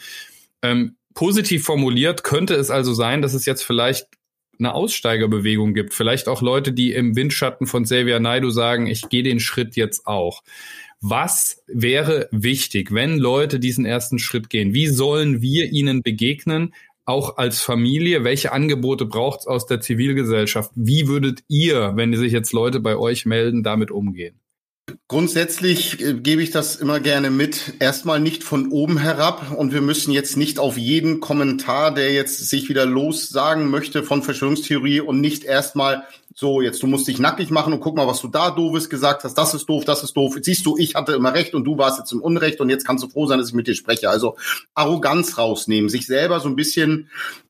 Ähm, 0.64 0.96
positiv 1.14 1.64
formuliert 1.64 2.24
könnte 2.24 2.56
es 2.56 2.72
also 2.72 2.94
sein, 2.94 3.22
dass 3.22 3.36
es 3.36 3.46
jetzt 3.46 3.64
vielleicht 3.64 4.08
eine 4.60 4.74
Aussteigerbewegung 4.74 5.74
gibt. 5.74 5.94
Vielleicht 5.94 6.28
auch 6.28 6.42
Leute, 6.42 6.74
die 6.74 6.94
im 6.94 7.16
Windschatten 7.16 7.66
von 7.66 7.84
Xavier 7.84 8.20
Naidu 8.20 8.50
sagen, 8.50 8.88
ich 8.88 9.10
gehe 9.10 9.24
den 9.24 9.40
Schritt 9.40 9.76
jetzt 9.76 10.06
auch. 10.06 10.44
Was 11.02 11.64
wäre 11.68 12.28
wichtig, 12.32 12.94
wenn 12.94 13.18
Leute 13.18 13.60
diesen 13.60 13.86
ersten 13.86 14.20
Schritt 14.20 14.50
gehen? 14.50 14.74
Wie 14.74 14.88
sollen 14.88 15.42
wir 15.42 15.72
ihnen 15.72 16.04
begegnen? 16.04 16.74
Auch 17.06 17.38
als 17.38 17.62
Familie, 17.62 18.24
welche 18.24 18.52
Angebote 18.52 19.06
braucht 19.06 19.40
es 19.40 19.48
aus 19.48 19.66
der 19.66 19.80
Zivilgesellschaft? 19.80 20.72
Wie 20.76 21.08
würdet 21.08 21.40
ihr, 21.48 21.94
wenn 21.96 22.14
sich 22.16 22.34
jetzt 22.34 22.52
Leute 22.52 22.82
bei 22.82 22.98
euch 22.98 23.26
melden, 23.26 23.64
damit 23.64 23.92
umgehen? 23.92 24.40
Grundsätzlich 25.08 26.02
äh, 26.02 26.14
gebe 26.14 26.42
ich 26.42 26.52
das 26.52 26.76
immer 26.76 27.00
gerne 27.00 27.32
mit. 27.32 27.74
Erstmal 27.80 28.20
nicht 28.20 28.44
von 28.44 28.72
oben 28.72 28.98
herab 28.98 29.56
und 29.58 29.74
wir 29.74 29.82
müssen 29.82 30.12
jetzt 30.12 30.38
nicht 30.38 30.60
auf 30.60 30.78
jeden 30.78 31.20
Kommentar, 31.20 31.94
der 31.94 32.14
jetzt 32.14 32.50
sich 32.50 32.70
wieder 32.70 32.86
lossagen 32.86 33.70
möchte 33.70 34.04
von 34.04 34.24
Verschwörungstheorie 34.24 35.02
und 35.02 35.22
nicht 35.22 35.44
erstmal 35.44 36.04
so, 36.34 36.62
jetzt 36.62 36.82
du 36.84 36.88
musst 36.88 37.08
dich 37.08 37.20
nackig 37.20 37.50
machen 37.50 37.74
und 37.74 37.82
guck 37.82 37.98
mal, 37.98 38.08
was 38.08 38.22
du 38.22 38.28
da 38.28 38.52
doofes 38.52 38.90
gesagt 38.90 39.24
hast, 39.24 39.34
das 39.34 39.54
ist 39.54 39.66
doof, 39.66 39.84
das 39.84 40.04
ist 40.04 40.14
doof. 40.14 40.38
Siehst 40.42 40.66
du, 40.66 40.78
ich 40.78 40.96
hatte 40.96 41.14
immer 41.14 41.34
recht 41.34 41.54
und 41.54 41.66
du 41.66 41.78
warst 41.78 42.00
jetzt 42.00 42.12
im 42.12 42.22
Unrecht 42.22 42.62
und 42.62 42.70
jetzt 42.70 42.86
kannst 42.86 43.04
du 43.04 43.10
froh 43.10 43.26
sein, 43.26 43.40
dass 43.40 43.50
ich 43.50 43.56
mit 43.56 43.68
dir 43.68 43.76
spreche. 43.76 44.10
Also 44.10 44.38
Arroganz 44.74 45.38
rausnehmen, 45.38 45.90
sich 45.90 46.06
selber 46.06 46.40
so 46.40 46.48
ein 46.48 46.56
bisschen 46.56 47.10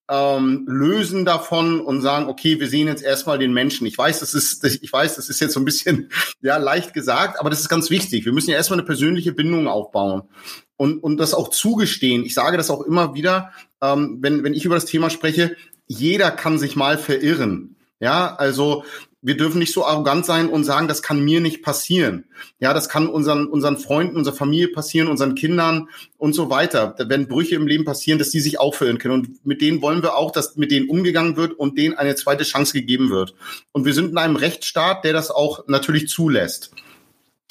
ähm, 0.10 0.66
lösen 0.68 1.24
davon 1.24 1.80
und 1.80 2.02
sagen, 2.02 2.28
okay, 2.28 2.60
wir 2.60 2.68
sehen 2.68 2.88
jetzt 2.88 3.04
erstmal 3.04 3.38
den 3.38 3.54
Menschen. 3.54 3.86
Ich 3.86 3.98
weiß, 3.98 4.20
das 4.20 4.34
ist, 4.34 4.64
ich 4.64 4.92
weiß, 4.92 5.16
das 5.16 5.30
ist 5.30 5.40
jetzt 5.40 5.54
so 5.54 5.60
ein 5.60 5.66
bisschen 5.66 6.10
ja 6.42 6.58
leicht 6.58 6.94
gesagt, 6.94 7.40
aber 7.40 7.50
das 7.50 7.60
ist 7.60 7.70
ganz 7.70 7.90
wichtig. 7.92 8.26
Wir 8.26 8.34
müssen 8.34 8.50
ja 8.50 8.56
erstmal 8.56 8.80
eine 8.80 8.88
persönliche 8.88 9.32
Bindung 9.32 9.68
aufbauen 9.68 10.24
und 10.78 11.04
und 11.04 11.18
das 11.18 11.36
auch 11.36 11.50
zugestehen. 11.50 12.26
Ich 12.26 12.34
sage 12.34 12.58
das 12.58 12.72
auch 12.72 12.82
immer 12.82 13.14
wieder, 13.14 13.52
ähm, 13.82 14.18
wenn 14.22 14.44
wenn 14.44 14.56
ich 14.56 14.66
über 14.66 14.76
das 14.76 14.86
Thema 14.86 15.10
spreche. 15.10 15.56
Jeder 15.92 16.30
kann 16.30 16.60
sich 16.60 16.76
mal 16.76 16.98
verirren. 16.98 17.76
Ja, 18.00 18.36
also 18.36 18.84
wir 19.22 19.36
dürfen 19.36 19.60
nicht 19.60 19.74
so 19.74 19.86
arrogant 19.86 20.26
sein 20.26 20.50
und 20.50 20.64
sagen, 20.64 20.88
das 20.88 21.02
kann 21.02 21.24
mir 21.24 21.42
nicht 21.42 21.62
passieren. 21.62 22.26
Ja, 22.60 22.74
das 22.74 22.88
kann 22.88 23.08
unseren, 23.08 23.48
unseren 23.48 23.78
Freunden, 23.78 24.16
unserer 24.16 24.36
Familie 24.36 24.70
passieren, 24.70 25.10
unseren 25.10 25.36
Kindern 25.36 25.90
und 26.18 26.34
so 26.34 26.50
weiter. 26.50 26.96
Wenn 26.98 27.28
Brüche 27.28 27.56
im 27.56 27.68
Leben 27.68 27.84
passieren, 27.84 28.18
dass 28.18 28.30
die 28.30 28.40
sich 28.40 28.60
auch 28.60 28.76
verirren 28.76 28.98
können. 28.98 29.16
Und 29.16 29.46
mit 29.46 29.62
denen 29.62 29.82
wollen 29.82 30.04
wir 30.04 30.16
auch, 30.16 30.32
dass 30.32 30.56
mit 30.56 30.72
denen 30.72 30.90
umgegangen 30.90 31.36
wird 31.36 31.54
und 31.54 31.78
denen 31.78 31.96
eine 31.96 32.16
zweite 32.16 32.46
Chance 32.46 32.74
gegeben 32.74 33.10
wird. 33.10 33.36
Und 33.74 33.86
wir 33.86 33.94
sind 33.94 34.12
in 34.12 34.18
einem 34.18 34.38
Rechtsstaat, 34.38 35.04
der 35.04 35.12
das 35.12 35.32
auch 35.32 35.68
natürlich 35.68 36.08
zulässt. 36.08 36.72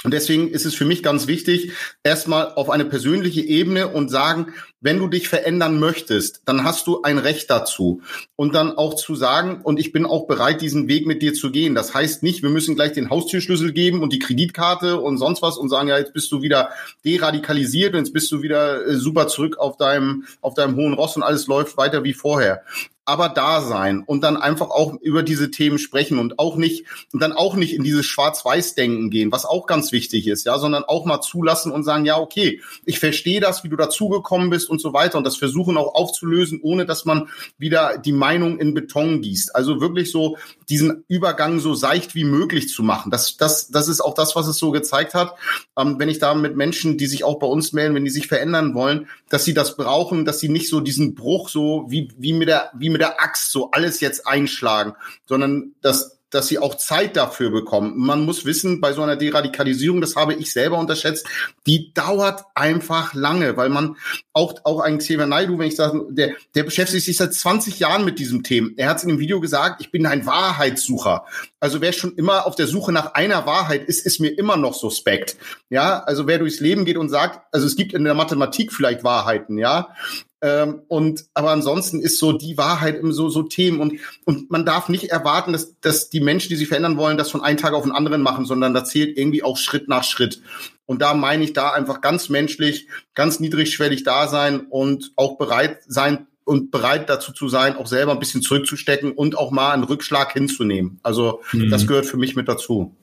Und 0.04 0.14
deswegen 0.14 0.48
ist 0.48 0.64
es 0.64 0.74
für 0.74 0.85
mich 0.85 1.02
ganz 1.02 1.26
wichtig, 1.26 1.72
erstmal 2.04 2.54
auf 2.54 2.70
eine 2.70 2.85
persönliche 2.85 3.40
Ebene 3.40 3.88
und 3.88 4.11
sagen, 4.11 4.54
wenn 4.81 4.99
du 4.99 5.09
dich 5.09 5.29
verändern 5.29 5.81
möchtest, 5.81 6.43
dann 6.45 6.62
hast 6.64 6.87
du 6.87 7.03
ein 7.03 7.19
Recht 7.19 7.51
dazu. 7.51 8.03
Und 8.37 8.55
dann 8.55 8.77
auch 8.77 8.95
zu 8.95 9.17
sagen, 9.17 9.61
und 9.62 9.81
ich 9.81 9.93
bin 9.93 10.07
auch 10.07 10.27
bereit, 10.27 10.61
diesen 10.61 10.88
Weg 10.88 11.07
mit 11.07 11.21
dir 11.21 11.35
zu 11.35 11.51
gehen. 11.51 11.75
Das 11.75 11.95
heißt 11.95 12.23
nicht, 12.23 12.43
wir 12.43 12.51
müssen 12.51 12.77
gleich 12.77 12.93
den 12.93 13.11
Haustürschlüssel 13.11 13.73
geben 13.73 14.03
und 14.03 14.12
die 14.12 14.21
Kreditkarte 14.21 15.01
und 15.01 15.19
sonst 15.19 15.43
was 15.43 15.57
und 15.57 15.69
sagen, 15.69 15.88
ja, 15.88 15.99
jetzt 15.99 16.12
bist 16.12 16.31
du 16.31 16.43
wieder 16.43 16.71
deradikalisiert 17.05 17.95
und 17.95 18.01
jetzt 18.01 18.12
bist 18.12 18.31
du 18.31 18.43
wieder 18.43 18.87
äh, 18.87 18.95
super 18.95 19.27
zurück 19.27 19.59
auf 19.59 19.77
deinem, 19.77 20.25
auf 20.41 20.55
deinem 20.55 20.77
hohen 20.77 20.95
Ross 20.95 21.17
und 21.17 21.23
alles 21.23 21.47
läuft 21.49 21.77
weiter 21.77 22.05
wie 22.05 22.14
vorher 22.14 22.62
aber 23.09 23.31
da 23.31 23.62
sein 23.62 24.03
und 24.05 24.23
dann 24.23 24.37
einfach 24.37 24.69
auch 24.69 25.01
über 25.01 25.23
diese 25.23 25.51
Themen 25.51 25.79
sprechen 25.79 26.19
und 26.19 26.38
auch 26.38 26.57
nicht 26.57 26.85
und 27.14 27.23
dann 27.23 27.33
auch 27.33 27.55
nicht 27.57 27.73
in 27.73 27.83
dieses 27.83 28.05
Schwarz-Weiß-Denken 28.05 29.09
gehen, 29.09 29.33
was 29.33 29.47
auch 29.47 29.67
ganz 29.67 29.93
wichtig 29.93 30.27
ist, 30.27 30.45
ja, 30.45 30.59
sondern 30.59 30.85
auch 30.85 31.07
mal 31.07 31.23
zulassen 31.23 31.73
und 31.73 31.85
sagen, 31.85 32.05
ja, 32.05 32.19
okay, 32.19 32.61
ich 32.85 32.99
verstehe 32.99 33.41
das, 33.41 33.64
wie 33.64 33.71
du 33.71 33.77
dazugekommen 33.77 34.51
bist 34.51 34.67
und 34.68 34.81
so 34.81 34.92
weiter 34.92 35.18
und 35.18 35.24
das 35.24 35.37
versuchen 35.37 35.76
auch 35.76 35.94
aufzulösen, 35.94 36.61
ohne 36.62 36.87
dass 36.87 37.04
man 37.04 37.28
wieder 37.59 37.98
die 37.98 38.12
Meinung 38.12 38.59
in 38.59 38.74
Beton 38.74 39.20
gießt. 39.20 39.54
Also 39.54 39.81
wirklich 39.81 40.11
so 40.11 40.37
diesen 40.68 41.04
Übergang 41.09 41.61
so 41.61 41.74
seicht 41.74 42.14
wie 42.14 42.24
möglich 42.24 42.68
zu 42.68 42.83
machen. 42.83 43.11
Das, 43.11 43.37
das, 43.37 43.68
das 43.68 43.88
ist 43.88 44.00
auch 44.00 44.14
das, 44.14 44.37
was 44.37 44.46
es 44.46 44.59
so 44.59 44.70
gezeigt 44.70 45.14
hat. 45.14 45.35
Ähm, 45.76 45.98
wenn 45.98 46.09
ich 46.09 46.18
da 46.18 46.35
mit 46.35 46.57
Menschen, 46.57 46.98
die 46.98 47.07
sich 47.07 47.24
auch 47.24 47.38
bei 47.38 47.46
uns 47.46 47.72
melden, 47.72 47.94
wenn 47.94 48.04
die 48.04 48.11
sich 48.11 48.28
verändern 48.28 48.74
wollen, 48.74 49.09
dass 49.28 49.44
sie 49.44 49.54
das 49.54 49.76
brauchen, 49.76 50.24
dass 50.24 50.40
sie 50.40 50.48
nicht 50.48 50.68
so 50.68 50.81
diesen 50.81 51.14
Bruch 51.14 51.48
so 51.48 51.87
wie, 51.88 52.09
wie 52.18 52.33
mit 52.33 52.48
der, 52.48 52.70
wie 52.74 52.90
mit 52.90 53.00
der 53.00 53.20
Axt 53.20 53.52
so 53.52 53.70
alles 53.70 54.00
jetzt 54.00 54.26
einschlagen, 54.26 54.94
sondern 55.26 55.74
dass 55.81 56.17
dass 56.31 56.49
sie 56.49 56.59
auch 56.59 56.77
Zeit 56.77 57.17
dafür 57.17 57.51
bekommen. 57.51 57.95
Man 57.97 58.25
muss 58.25 58.45
wissen, 58.45 58.81
bei 58.81 58.93
so 58.93 59.03
einer 59.03 59.17
Deradikalisierung, 59.17 60.01
das 60.01 60.17
habe 60.17 60.35
ich 60.35 60.53
selber 60.53 60.79
unterschätzt, 60.79 61.27
die 61.67 61.93
dauert 61.95 62.45
einfach 62.55 63.14
lange, 63.14 63.57
weil 63.57 63.69
man 63.69 63.97
auch, 64.33 64.55
auch 64.64 64.81
ein 64.81 64.99
Xavier 64.99 65.27
Naidu, 65.27 65.59
wenn 65.59 65.69
ich 65.69 65.77
sage, 65.77 66.07
der, 66.11 66.35
der 66.55 66.62
beschäftigt 66.64 67.05
sich 67.05 67.17
seit 67.17 67.35
20 67.35 67.79
Jahren 67.79 68.05
mit 68.05 68.19
diesem 68.19 68.43
Thema. 68.43 68.71
Er 68.77 68.91
hat 68.91 68.99
es 68.99 69.05
in 69.05 69.11
dem 69.11 69.19
Video 69.19 69.41
gesagt, 69.41 69.81
ich 69.81 69.91
bin 69.91 70.07
ein 70.07 70.27
Wahrheitssucher. 70.27 71.25
Also 71.61 71.81
wer 71.81 71.93
schon 71.93 72.14
immer 72.14 72.47
auf 72.47 72.55
der 72.55 72.67
Suche 72.67 72.93
nach 72.93 73.14
einer 73.14 73.47
Wahrheit 73.47 73.85
ist, 73.85 74.07
ist 74.07 74.21
mir 74.21 74.37
immer 74.38 74.57
noch 74.57 74.75
suspekt. 74.75 75.37
Ja, 75.71 76.01
also 76.01 76.27
wer 76.27 76.38
durchs 76.38 76.61
Leben 76.61 76.85
geht 76.85 76.97
und 76.97 77.09
sagt, 77.09 77.41
also 77.53 77.67
es 77.67 77.77
gibt 77.77 77.95
in 77.95 78.05
der 78.05 78.14
Mathematik 78.14 78.73
vielleicht 78.73 79.03
Wahrheiten, 79.03 79.59
ja, 79.59 79.95
ähm, 80.40 80.83
und 80.88 81.24
aber 81.35 81.51
ansonsten 81.51 82.01
ist 82.01 82.18
so 82.18 82.33
die 82.33 82.57
Wahrheit 82.57 82.96
im 82.96 83.12
so 83.12 83.29
so 83.29 83.42
Themen 83.42 83.81
und 83.81 83.94
und 84.24 84.51
man 84.51 84.64
darf 84.64 84.88
nicht 84.88 85.11
erwarten, 85.11 85.53
dass 85.53 85.79
dass 85.81 86.11
die 86.11 86.20
Menschen, 86.20 86.48
die 86.48 86.57
sich 86.57 86.68
verändern 86.68 86.96
wollen, 86.96 87.18
das 87.18 87.31
von 87.31 87.42
einem 87.42 87.59
Tag 87.59 87.72
auf 87.72 87.83
den 87.83 87.92
anderen 87.92 88.22
machen, 88.22 88.44
sondern 88.44 88.72
da 88.72 88.85
zählt 88.85 89.18
irgendwie 89.18 89.42
auch 89.42 89.57
Schritt 89.57 89.88
nach 89.88 90.05
Schritt. 90.05 90.40
Und 90.87 91.03
da 91.03 91.12
meine 91.14 91.44
ich 91.44 91.53
da 91.53 91.70
einfach 91.70 92.01
ganz 92.01 92.29
menschlich, 92.29 92.87
ganz 93.14 93.40
niedrigschwellig 93.40 94.05
da 94.05 94.29
sein 94.29 94.61
und 94.61 95.12
auch 95.16 95.37
bereit 95.38 95.81
sein 95.87 96.27
und 96.44 96.70
bereit 96.70 97.11
dazu 97.11 97.33
zu 97.33 97.48
sein, 97.48 97.77
auch 97.77 97.87
selber 97.87 98.12
ein 98.12 98.20
bisschen 98.20 98.40
zurückzustecken 98.40 99.12
und 99.12 99.37
auch 99.37 99.51
mal 99.51 99.72
einen 99.72 99.85
Rückschlag 99.85 100.33
hinzunehmen. 100.33 100.98
Also 101.03 101.42
mhm. 101.53 101.68
das 101.70 101.87
gehört 101.87 102.07
für 102.07 102.16
mich 102.16 102.37
mit 102.37 102.48
dazu. 102.48 102.96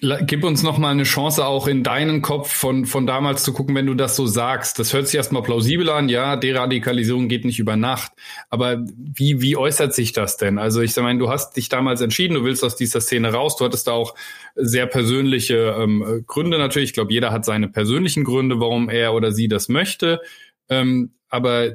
Gib 0.00 0.44
uns 0.44 0.62
noch 0.62 0.76
mal 0.76 0.90
eine 0.90 1.04
Chance, 1.04 1.46
auch 1.46 1.66
in 1.66 1.82
deinen 1.82 2.20
Kopf 2.20 2.52
von, 2.52 2.84
von 2.84 3.06
damals 3.06 3.42
zu 3.42 3.54
gucken, 3.54 3.74
wenn 3.74 3.86
du 3.86 3.94
das 3.94 4.16
so 4.16 4.26
sagst. 4.26 4.78
Das 4.78 4.92
hört 4.92 5.06
sich 5.06 5.16
erstmal 5.16 5.42
plausibel 5.42 5.88
an. 5.88 6.10
Ja, 6.10 6.36
Deradikalisierung 6.36 7.28
geht 7.28 7.46
nicht 7.46 7.58
über 7.58 7.74
Nacht. 7.76 8.12
Aber 8.50 8.84
wie, 8.96 9.40
wie 9.40 9.56
äußert 9.56 9.94
sich 9.94 10.12
das 10.12 10.36
denn? 10.36 10.58
Also 10.58 10.82
ich 10.82 10.94
meine, 10.96 11.18
du 11.18 11.30
hast 11.30 11.56
dich 11.56 11.70
damals 11.70 12.02
entschieden, 12.02 12.34
du 12.34 12.44
willst 12.44 12.64
aus 12.64 12.76
dieser 12.76 13.00
Szene 13.00 13.32
raus. 13.32 13.56
Du 13.56 13.64
hattest 13.64 13.86
da 13.86 13.92
auch 13.92 14.14
sehr 14.56 14.86
persönliche 14.86 15.74
ähm, 15.78 16.22
Gründe 16.26 16.58
natürlich. 16.58 16.90
Ich 16.90 16.94
glaube, 16.94 17.12
jeder 17.14 17.32
hat 17.32 17.46
seine 17.46 17.68
persönlichen 17.68 18.24
Gründe, 18.24 18.60
warum 18.60 18.90
er 18.90 19.14
oder 19.14 19.32
sie 19.32 19.48
das 19.48 19.70
möchte. 19.70 20.20
Ähm, 20.68 21.12
aber 21.30 21.72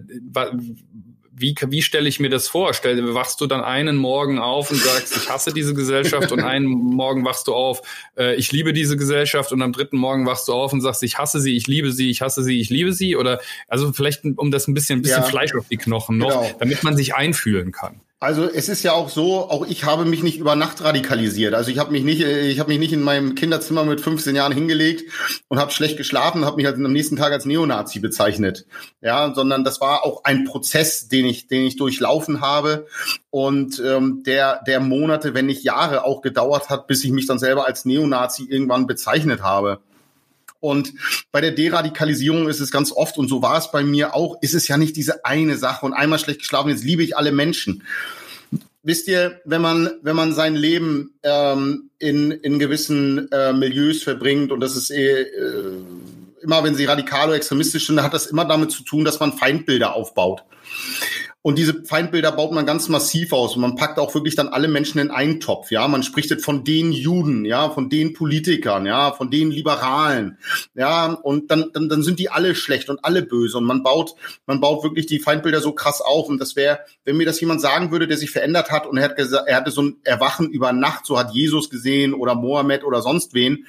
wie, 1.36 1.56
wie 1.68 1.82
stelle 1.82 2.08
ich 2.08 2.20
mir 2.20 2.30
das 2.30 2.48
vor? 2.48 2.74
Stell, 2.74 3.14
wachst 3.16 3.42
du 3.42 3.48
dann 3.48 3.64
einen 3.64 3.98
Morgen 3.98 4.38
auf 4.38 4.70
und 4.70 4.78
sagst, 4.78 5.18
ich 5.18 5.30
hasse 5.30 5.52
diese 5.52 5.74
Gesellschaft 5.74 6.32
und 6.32 6.42
einen 6.42 6.68
Morgen 6.68 7.26
wachst 7.26 7.48
du 7.48 7.56
auf, 7.56 7.82
äh, 8.18 8.36
ich 8.36 8.52
liebe 8.52 8.72
diese 8.72 8.98
Gesellschaft 8.98 9.52
und 9.52 9.62
am 9.64 9.74
dritten 9.74 9.98
Morgen 9.98 10.28
wachst 10.28 10.48
du 10.48 10.54
auf 10.54 10.74
und 10.74 10.82
sagst, 10.82 11.02
ich 11.02 11.18
hasse 11.18 11.40
sie, 11.40 11.56
ich 11.56 11.66
liebe 11.66 11.92
sie, 11.92 12.12
ich 12.12 12.22
hasse 12.22 12.44
sie, 12.44 12.60
ich 12.60 12.70
liebe 12.70 12.94
sie? 12.94 13.16
Oder 13.16 13.42
also 13.68 13.92
vielleicht 13.94 14.24
um 14.24 14.52
das 14.52 14.68
ein 14.68 14.76
bisschen, 14.76 15.00
ein 15.00 15.02
bisschen 15.02 15.24
ja. 15.24 15.28
Fleisch 15.28 15.56
auf 15.56 15.68
die 15.68 15.78
Knochen 15.78 16.18
noch, 16.18 16.44
genau. 16.44 16.56
damit 16.60 16.84
man 16.84 16.96
sich 16.96 17.16
einfühlen 17.16 17.72
kann. 17.72 18.02
Also 18.24 18.50
es 18.50 18.70
ist 18.70 18.84
ja 18.84 18.94
auch 18.94 19.10
so, 19.10 19.50
auch 19.50 19.68
ich 19.68 19.84
habe 19.84 20.06
mich 20.06 20.24
nicht 20.24 20.38
über 20.38 20.56
Nacht 20.56 20.82
radikalisiert. 20.82 21.54
Also 21.54 21.72
ich 21.72 21.78
habe 21.78 21.92
mich 21.92 22.06
nicht, 22.06 22.22
ich 22.22 22.58
habe 22.58 22.70
mich 22.70 22.80
nicht 22.80 22.94
in 22.94 23.02
meinem 23.02 23.36
Kinderzimmer 23.36 23.84
mit 23.84 24.00
15 24.00 24.34
Jahren 24.34 24.54
hingelegt 24.54 25.12
und 25.50 25.60
habe 25.60 25.74
schlecht 25.74 25.98
geschlafen, 25.98 26.46
habe 26.46 26.56
mich 26.56 26.66
halt 26.66 26.78
am 26.78 26.94
nächsten 26.94 27.18
Tag 27.18 27.34
als 27.34 27.44
Neonazi 27.44 28.00
bezeichnet. 28.00 28.66
Ja, 29.02 29.34
sondern 29.36 29.66
das 29.66 29.82
war 29.82 30.06
auch 30.06 30.24
ein 30.24 30.46
Prozess, 30.46 31.10
den 31.10 31.26
ich, 31.26 31.48
den 31.48 31.66
ich 31.66 31.76
durchlaufen 31.76 32.40
habe 32.40 32.88
und 33.30 33.84
ähm, 33.86 34.24
der, 34.26 34.62
der 34.66 34.80
Monate, 34.80 35.34
wenn 35.34 35.48
nicht 35.48 35.66
Jahre 35.66 36.06
auch 36.06 36.22
gedauert 36.22 36.70
hat, 36.70 36.88
bis 36.88 37.04
ich 37.04 37.12
mich 37.12 37.28
dann 37.28 37.40
selber 37.40 37.68
als 37.68 37.84
Neonazi 37.84 38.46
irgendwann 38.50 38.88
bezeichnet 38.88 39.42
habe. 39.44 39.82
Und 40.64 40.94
bei 41.34 41.42
der 41.42 41.52
Deradikalisierung 41.52 42.48
ist 42.48 42.62
es 42.62 42.72
ganz 42.72 42.94
oft, 42.94 43.18
und 43.18 43.28
so 43.28 43.42
war 43.42 43.58
es 43.58 43.70
bei 43.70 43.84
mir 43.84 44.16
auch, 44.16 44.38
ist 44.42 44.54
es 44.54 44.70
ja 44.70 44.78
nicht 44.78 44.96
diese 44.96 45.26
eine 45.26 45.58
Sache 45.58 45.86
und 45.86 45.92
einmal 45.92 46.20
schlecht 46.20 46.40
geschlafen, 46.40 46.70
jetzt 46.70 46.86
liebe 46.86 47.04
ich 47.04 47.18
alle 47.18 47.34
Menschen. 47.34 47.84
Wisst 48.82 49.10
ihr, 49.10 49.42
wenn 49.44 49.62
man, 49.62 49.92
wenn 50.04 50.16
man 50.16 50.34
sein 50.34 50.56
Leben 50.56 51.16
ähm, 51.24 51.90
in, 52.00 52.32
in 52.32 52.60
gewissen 52.60 53.30
äh, 53.34 53.52
Milieus 53.52 54.04
verbringt, 54.04 54.54
und 54.54 54.62
das 54.62 54.78
ist 54.78 54.90
eh, 54.90 55.24
äh, 55.24 55.74
immer, 56.42 56.64
wenn 56.64 56.76
sie 56.76 56.86
radikal 56.86 57.28
oder 57.28 57.36
extremistisch 57.36 57.88
sind, 57.88 58.02
hat 58.02 58.14
das 58.14 58.28
immer 58.28 58.46
damit 58.46 58.72
zu 58.72 58.84
tun, 58.84 59.04
dass 59.04 59.20
man 59.20 59.34
Feindbilder 59.34 59.94
aufbaut. 59.94 60.46
Und 61.46 61.58
diese 61.58 61.84
Feindbilder 61.84 62.32
baut 62.32 62.54
man 62.54 62.66
ganz 62.66 62.88
massiv 62.88 63.34
aus 63.34 63.56
und 63.56 63.62
man 63.62 63.76
packt 63.76 64.00
auch 64.00 64.16
wirklich 64.16 64.36
dann 64.36 64.48
alle 64.48 64.70
Menschen 64.70 65.00
in 65.00 65.12
einen 65.12 65.42
Topf, 65.42 65.72
ja. 65.72 65.86
Man 65.90 66.02
spricht 66.02 66.30
jetzt 66.30 66.46
von 66.46 66.64
den 66.64 66.94
Juden, 66.94 67.44
ja, 67.44 67.70
von 67.70 67.90
den 67.90 68.14
Politikern, 68.14 68.86
ja, 68.86 69.12
von 69.12 69.30
den 69.30 69.52
Liberalen, 69.52 70.38
ja. 70.74 71.08
Und 71.08 71.52
dann, 71.52 71.70
dann, 71.74 71.90
dann 71.90 72.02
sind 72.02 72.20
die 72.20 72.30
alle 72.30 72.56
schlecht 72.56 72.90
und 72.90 73.04
alle 73.04 73.24
böse 73.24 73.58
und 73.58 73.66
man 73.66 73.84
baut, 73.84 74.16
man 74.46 74.62
baut 74.62 74.86
wirklich 74.86 75.06
die 75.06 75.20
Feindbilder 75.20 75.60
so 75.60 75.74
krass 75.74 76.00
auf 76.00 76.30
und 76.30 76.40
das 76.40 76.56
wäre, 76.56 76.80
wenn 77.04 77.18
mir 77.18 77.26
das 77.26 77.42
jemand 77.42 77.60
sagen 77.60 77.92
würde, 77.92 78.08
der 78.08 78.16
sich 78.16 78.32
verändert 78.32 78.72
hat 78.72 78.88
und 78.88 78.96
er 78.96 79.04
hat 79.04 79.18
gesagt, 79.18 79.50
er 79.50 79.58
hatte 79.58 79.72
so 79.72 79.82
ein 79.82 79.98
Erwachen 80.06 80.50
über 80.50 80.72
Nacht, 80.72 81.06
so 81.06 81.20
hat 81.20 81.34
Jesus 81.34 81.70
gesehen 81.70 82.14
oder 82.14 82.36
Mohammed 82.36 82.86
oder 82.86 83.02
sonst 83.02 83.34
wen, 83.34 83.66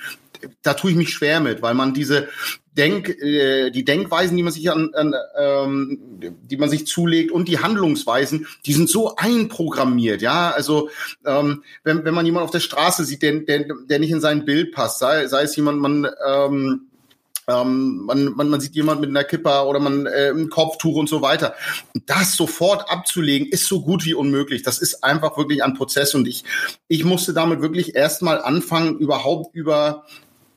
da 0.62 0.74
tue 0.74 0.90
ich 0.90 0.96
mich 0.96 1.10
schwer 1.10 1.40
mit, 1.40 1.62
weil 1.62 1.74
man 1.74 1.94
diese 1.94 2.28
Denk, 2.76 3.08
äh, 3.08 3.70
die 3.70 3.84
Denkweisen, 3.84 4.36
die 4.36 4.42
man 4.42 4.52
sich 4.52 4.68
an, 4.70 4.92
an 4.94 5.14
ähm, 5.38 5.98
die 6.20 6.56
man 6.56 6.68
sich 6.68 6.88
zulegt 6.88 7.30
und 7.30 7.46
die 7.46 7.60
Handlungsweisen, 7.60 8.48
die 8.66 8.72
sind 8.72 8.88
so 8.88 9.14
einprogrammiert, 9.14 10.22
ja. 10.22 10.50
Also 10.50 10.90
ähm, 11.24 11.62
wenn, 11.84 12.04
wenn 12.04 12.14
man 12.14 12.26
jemanden 12.26 12.44
auf 12.44 12.50
der 12.50 12.60
Straße 12.60 13.04
sieht, 13.04 13.22
der, 13.22 13.40
der, 13.40 13.66
der 13.88 13.98
nicht 14.00 14.10
in 14.10 14.20
sein 14.20 14.44
Bild 14.44 14.72
passt, 14.72 14.98
sei, 14.98 15.28
sei 15.28 15.42
es 15.42 15.54
jemand, 15.54 15.80
man 15.80 16.08
ähm, 16.26 16.88
ähm, 17.46 18.04
man, 18.06 18.34
man, 18.34 18.48
man 18.48 18.60
sieht 18.60 18.74
jemand 18.74 19.00
mit 19.00 19.10
einer 19.10 19.24
Kippa 19.24 19.64
oder 19.64 19.78
man 19.78 20.06
äh, 20.06 20.30
ein 20.30 20.48
Kopftuch 20.48 20.96
und 20.96 21.08
so 21.08 21.22
weiter. 21.22 21.54
Das 22.06 22.36
sofort 22.36 22.90
abzulegen, 22.90 23.48
ist 23.48 23.66
so 23.66 23.82
gut 23.82 24.04
wie 24.04 24.14
unmöglich. 24.14 24.62
Das 24.62 24.78
ist 24.78 25.04
einfach 25.04 25.36
wirklich 25.36 25.62
ein 25.62 25.74
Prozess 25.74 26.14
und 26.14 26.26
ich, 26.26 26.44
ich 26.88 27.04
musste 27.04 27.34
damit 27.34 27.60
wirklich 27.60 27.94
erstmal 27.94 28.40
anfangen, 28.40 28.98
überhaupt 28.98 29.54
über 29.54 30.06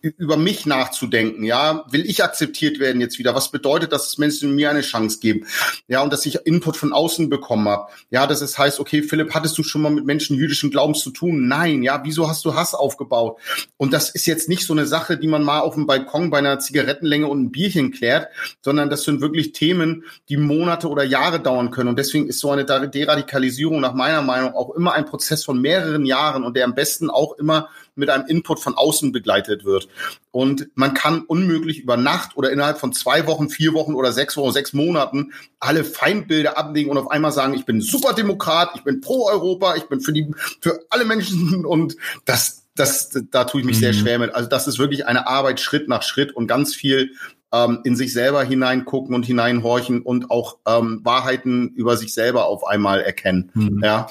über 0.01 0.38
mich 0.38 0.65
nachzudenken, 0.65 1.43
ja, 1.43 1.86
will 1.91 2.05
ich 2.05 2.23
akzeptiert 2.23 2.79
werden 2.79 3.01
jetzt 3.01 3.19
wieder? 3.19 3.36
Was 3.36 3.51
bedeutet 3.51 3.91
das, 3.91 4.05
dass 4.05 4.17
Menschen 4.17 4.55
mir 4.55 4.69
eine 4.69 4.81
Chance 4.81 5.19
geben? 5.19 5.45
Ja, 5.88 6.01
und 6.01 6.13
dass 6.13 6.25
ich 6.25 6.45
Input 6.45 6.77
von 6.77 6.93
außen 6.93 7.29
bekommen 7.29 7.67
habe. 7.67 7.88
Ja, 8.10 8.27
dass 8.27 8.41
es 8.41 8.57
heißt, 8.57 8.79
okay, 8.79 9.03
Philipp, 9.03 9.33
hattest 9.33 9.57
du 9.57 9.63
schon 9.63 9.81
mal 9.81 9.91
mit 9.91 10.05
Menschen 10.05 10.38
jüdischen 10.38 10.71
Glaubens 10.71 10.99
zu 10.99 11.12
tun? 11.12 11.47
Nein, 11.47 11.83
ja, 11.83 12.01
wieso 12.03 12.29
hast 12.29 12.45
du 12.45 12.55
Hass 12.55 12.73
aufgebaut? 12.73 13.39
Und 13.77 13.93
das 13.93 14.10
ist 14.10 14.25
jetzt 14.25 14.49
nicht 14.49 14.65
so 14.65 14.73
eine 14.73 14.86
Sache, 14.86 15.17
die 15.17 15.27
man 15.27 15.43
mal 15.43 15.60
auf 15.62 15.75
dem 15.75 15.88
Balkon 15.88 16.29
bei 16.29 16.39
einer 16.39 16.60
Zigarettenlänge 16.60 17.27
und 17.27 17.41
ein 17.41 17.51
Bierchen 17.51 17.91
klärt, 17.91 18.27
sondern 18.62 18.89
das 18.89 19.03
sind 19.03 19.21
wirklich 19.21 19.51
Themen, 19.51 20.03
die 20.29 20.38
Monate 20.38 20.89
oder 20.89 21.03
Jahre 21.03 21.39
dauern 21.39 21.71
können. 21.71 21.89
Und 21.89 21.99
deswegen 21.99 22.27
ist 22.27 22.39
so 22.39 22.51
eine 22.51 22.65
Deradikalisierung 22.65 23.79
nach 23.79 23.93
meiner 23.93 24.21
Meinung 24.21 24.53
auch 24.53 24.75
immer 24.75 24.93
ein 24.93 25.05
Prozess 25.05 25.43
von 25.43 25.62
mehreren 25.62 26.05
Jahren 26.05 26.43
und 26.43 26.55
der 26.55 26.65
am 26.65 26.75
besten 26.75 27.10
auch 27.10 27.38
immer 27.38 27.69
mit 27.97 28.10
einem 28.10 28.25
Input 28.27 28.60
von 28.60 28.75
außen 28.75 29.12
begleitet 29.12 29.65
wird. 29.65 29.88
Und 30.31 30.69
man 30.75 30.93
kann 30.93 31.21
unmöglich 31.21 31.79
über 31.79 31.97
Nacht 31.97 32.38
oder 32.38 32.51
innerhalb 32.51 32.79
von 32.79 32.93
zwei 32.93 33.27
Wochen, 33.27 33.49
vier 33.49 33.73
Wochen 33.73 33.93
oder 33.93 34.12
sechs 34.12 34.38
Wochen, 34.38 34.51
sechs 34.51 34.73
Monaten 34.73 35.33
alle 35.60 35.83
Feindbilder 35.83 36.57
ablegen 36.57 36.91
und 36.91 36.97
auf 36.97 37.10
einmal 37.10 37.31
sagen, 37.31 37.53
ich 37.53 37.65
bin 37.65 37.81
Superdemokrat, 37.81 38.71
ich 38.75 38.83
bin 38.83 39.01
pro 39.01 39.27
Europa, 39.27 39.75
ich 39.75 39.86
bin 39.86 40.01
für 40.01 40.13
die, 40.13 40.31
für 40.62 40.79
alle 40.89 41.05
Menschen 41.05 41.65
und 41.65 41.95
das, 42.25 42.65
das, 42.75 43.17
da 43.31 43.45
tue 43.45 43.62
ich 43.62 43.65
mich 43.65 43.77
mhm. 43.77 43.81
sehr 43.81 43.93
schwer 43.93 44.19
mit. 44.19 44.36
Also 44.36 44.47
das 44.47 44.67
ist 44.67 44.79
wirklich 44.79 45.05
eine 45.07 45.27
Arbeit 45.27 45.60
Schritt 45.60 45.88
nach 45.88 46.03
Schritt 46.03 46.36
und 46.36 46.47
ganz 46.47 46.75
viel 46.75 47.12
ähm, 47.51 47.79
in 47.83 47.95
sich 47.95 48.13
selber 48.13 48.43
hineingucken 48.43 49.15
und 49.15 49.25
hineinhorchen 49.25 50.01
und 50.01 50.29
auch 50.31 50.57
ähm, 50.67 51.01
Wahrheiten 51.03 51.69
über 51.69 51.97
sich 51.97 52.13
selber 52.13 52.45
auf 52.45 52.67
einmal 52.67 53.01
erkennen. 53.01 53.51
Mhm. 53.53 53.81
Ja. 53.83 54.07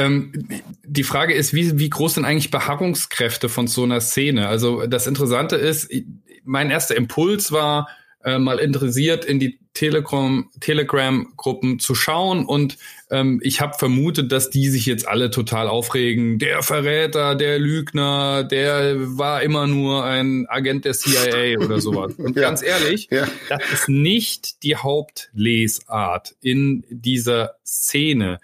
Ähm, 0.00 0.32
die 0.84 1.02
Frage 1.02 1.34
ist, 1.34 1.52
wie, 1.52 1.78
wie 1.78 1.90
groß 1.90 2.14
sind 2.14 2.24
eigentlich 2.24 2.50
Beharrungskräfte 2.50 3.48
von 3.48 3.66
so 3.66 3.82
einer 3.82 4.00
Szene? 4.00 4.48
Also 4.48 4.86
das 4.86 5.06
Interessante 5.06 5.56
ist, 5.56 5.90
mein 6.44 6.70
erster 6.70 6.96
Impuls 6.96 7.52
war, 7.52 7.88
äh, 8.24 8.38
mal 8.38 8.58
interessiert 8.58 9.24
in 9.24 9.38
die 9.38 9.58
Telegram, 9.72 10.48
Telegram-Gruppen 10.60 11.78
zu 11.78 11.94
schauen 11.94 12.44
und 12.44 12.76
ähm, 13.10 13.40
ich 13.42 13.60
habe 13.60 13.78
vermutet, 13.78 14.32
dass 14.32 14.50
die 14.50 14.68
sich 14.68 14.84
jetzt 14.84 15.06
alle 15.06 15.30
total 15.30 15.68
aufregen. 15.68 16.38
Der 16.38 16.62
Verräter, 16.62 17.34
der 17.34 17.58
Lügner, 17.58 18.44
der 18.44 18.96
war 19.16 19.42
immer 19.42 19.66
nur 19.66 20.04
ein 20.04 20.46
Agent 20.48 20.84
der 20.84 20.92
CIA 20.92 21.58
oder 21.58 21.80
sowas. 21.80 22.14
Und 22.14 22.36
ja. 22.36 22.42
ganz 22.42 22.62
ehrlich, 22.62 23.08
ja. 23.10 23.28
das 23.48 23.62
ist 23.72 23.88
nicht 23.88 24.62
die 24.64 24.76
Hauptlesart 24.76 26.34
in 26.40 26.84
dieser 26.90 27.54
Szene. 27.64 28.38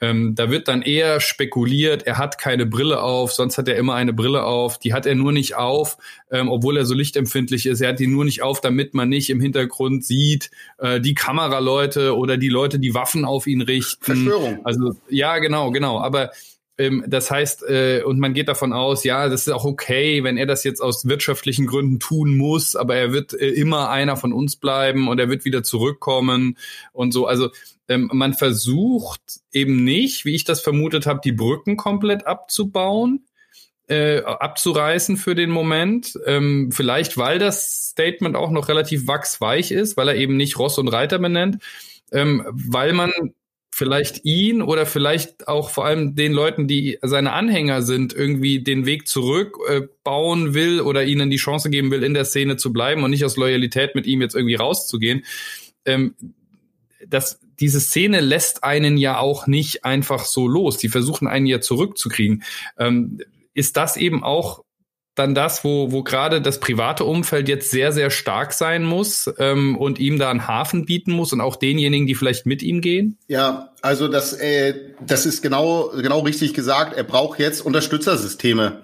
Ähm, 0.00 0.34
da 0.34 0.50
wird 0.50 0.68
dann 0.68 0.82
eher 0.82 1.20
spekuliert, 1.20 2.06
er 2.06 2.18
hat 2.18 2.38
keine 2.38 2.66
Brille 2.66 3.00
auf, 3.00 3.32
sonst 3.32 3.56
hat 3.56 3.66
er 3.68 3.76
immer 3.76 3.94
eine 3.94 4.12
Brille 4.12 4.44
auf. 4.44 4.78
Die 4.78 4.92
hat 4.92 5.06
er 5.06 5.14
nur 5.14 5.32
nicht 5.32 5.56
auf, 5.56 5.96
ähm, 6.30 6.48
obwohl 6.48 6.76
er 6.76 6.84
so 6.84 6.94
lichtempfindlich 6.94 7.66
ist. 7.66 7.80
Er 7.80 7.90
hat 7.90 7.98
die 7.98 8.06
nur 8.06 8.24
nicht 8.24 8.42
auf, 8.42 8.60
damit 8.60 8.92
man 8.92 9.08
nicht 9.08 9.30
im 9.30 9.40
Hintergrund 9.40 10.04
sieht, 10.04 10.50
äh, 10.78 11.00
die 11.00 11.14
Kameraleute 11.14 12.16
oder 12.16 12.36
die 12.36 12.50
Leute, 12.50 12.78
die 12.78 12.94
Waffen 12.94 13.24
auf 13.24 13.46
ihn 13.46 13.62
richten. 13.62 14.04
Verschwörung. 14.04 14.60
Also 14.64 14.96
ja, 15.08 15.38
genau, 15.38 15.70
genau. 15.70 16.00
Aber 16.00 16.30
Ähm, 16.78 17.04
das 17.08 17.30
heißt, 17.30 17.62
äh, 17.70 18.02
und 18.04 18.18
man 18.18 18.34
geht 18.34 18.48
davon 18.48 18.74
aus, 18.74 19.02
ja, 19.02 19.30
das 19.30 19.46
ist 19.46 19.52
auch 19.52 19.64
okay, 19.64 20.22
wenn 20.24 20.36
er 20.36 20.44
das 20.44 20.62
jetzt 20.62 20.82
aus 20.82 21.06
wirtschaftlichen 21.06 21.66
Gründen 21.66 22.00
tun 22.00 22.36
muss, 22.36 22.76
aber 22.76 22.96
er 22.96 23.12
wird 23.12 23.32
äh, 23.32 23.48
immer 23.48 23.88
einer 23.88 24.18
von 24.18 24.34
uns 24.34 24.56
bleiben 24.56 25.08
und 25.08 25.18
er 25.18 25.30
wird 25.30 25.46
wieder 25.46 25.62
zurückkommen 25.62 26.58
und 26.92 27.12
so. 27.12 27.26
Also 27.26 27.48
ähm, 27.88 28.10
man 28.12 28.34
versucht 28.34 29.40
eben 29.52 29.84
nicht, 29.84 30.24
wie 30.24 30.34
ich 30.34 30.44
das 30.44 30.60
vermutet 30.60 31.06
habe, 31.06 31.20
die 31.22 31.32
Brücken 31.32 31.76
komplett 31.76 32.26
abzubauen, 32.26 33.26
äh, 33.88 34.20
abzureißen 34.20 35.16
für 35.16 35.34
den 35.34 35.50
Moment. 35.50 36.18
Ähm, 36.26 36.70
vielleicht, 36.72 37.16
weil 37.16 37.38
das 37.38 37.90
Statement 37.90 38.36
auch 38.36 38.50
noch 38.50 38.68
relativ 38.68 39.06
wachsweich 39.06 39.70
ist, 39.70 39.96
weil 39.96 40.08
er 40.08 40.16
eben 40.16 40.36
nicht 40.36 40.58
Ross 40.58 40.78
und 40.78 40.88
Reiter 40.88 41.18
benennt, 41.18 41.62
ähm, 42.12 42.44
weil 42.50 42.92
man 42.92 43.12
vielleicht 43.70 44.24
ihn 44.24 44.62
oder 44.62 44.86
vielleicht 44.86 45.48
auch 45.48 45.68
vor 45.68 45.84
allem 45.84 46.14
den 46.14 46.32
Leuten, 46.32 46.66
die 46.66 46.98
seine 47.02 47.32
Anhänger 47.34 47.82
sind, 47.82 48.14
irgendwie 48.14 48.60
den 48.62 48.86
Weg 48.86 49.06
zurück 49.06 49.58
äh, 49.68 49.82
will 50.02 50.80
oder 50.80 51.04
ihnen 51.04 51.28
die 51.28 51.36
Chance 51.36 51.68
geben 51.68 51.90
will, 51.90 52.02
in 52.02 52.14
der 52.14 52.24
Szene 52.24 52.56
zu 52.56 52.72
bleiben 52.72 53.04
und 53.04 53.10
nicht 53.10 53.24
aus 53.24 53.36
Loyalität 53.36 53.94
mit 53.94 54.06
ihm 54.06 54.22
jetzt 54.22 54.34
irgendwie 54.34 54.54
rauszugehen. 54.54 55.26
Ähm, 55.84 56.14
das, 57.06 57.38
diese 57.60 57.80
Szene 57.80 58.20
lässt 58.20 58.64
einen 58.64 58.96
ja 58.96 59.18
auch 59.18 59.46
nicht 59.46 59.84
einfach 59.84 60.24
so 60.24 60.46
los. 60.46 60.78
Die 60.78 60.88
versuchen 60.88 61.28
einen 61.28 61.46
ja 61.46 61.60
zurückzukriegen. 61.60 62.42
Ähm, 62.78 63.18
ist 63.54 63.76
das 63.76 63.96
eben 63.96 64.22
auch 64.22 64.64
dann 65.14 65.34
das, 65.34 65.64
wo, 65.64 65.90
wo 65.92 66.02
gerade 66.02 66.42
das 66.42 66.60
private 66.60 67.04
Umfeld 67.04 67.48
jetzt 67.48 67.70
sehr, 67.70 67.90
sehr 67.90 68.10
stark 68.10 68.52
sein 68.52 68.84
muss 68.84 69.32
ähm, 69.38 69.76
und 69.76 69.98
ihm 69.98 70.18
da 70.18 70.30
einen 70.30 70.46
Hafen 70.46 70.84
bieten 70.84 71.12
muss 71.12 71.32
und 71.32 71.40
auch 71.40 71.56
denjenigen, 71.56 72.06
die 72.06 72.14
vielleicht 72.14 72.44
mit 72.44 72.62
ihm 72.62 72.82
gehen? 72.82 73.18
Ja, 73.26 73.70
also 73.82 74.08
das, 74.08 74.32
äh, 74.32 74.74
das 75.00 75.26
ist 75.26 75.42
genau, 75.42 75.90
genau 75.94 76.20
richtig 76.20 76.54
gesagt. 76.54 76.96
Er 76.96 77.04
braucht 77.04 77.38
jetzt 77.38 77.60
Unterstützersysteme. 77.60 78.82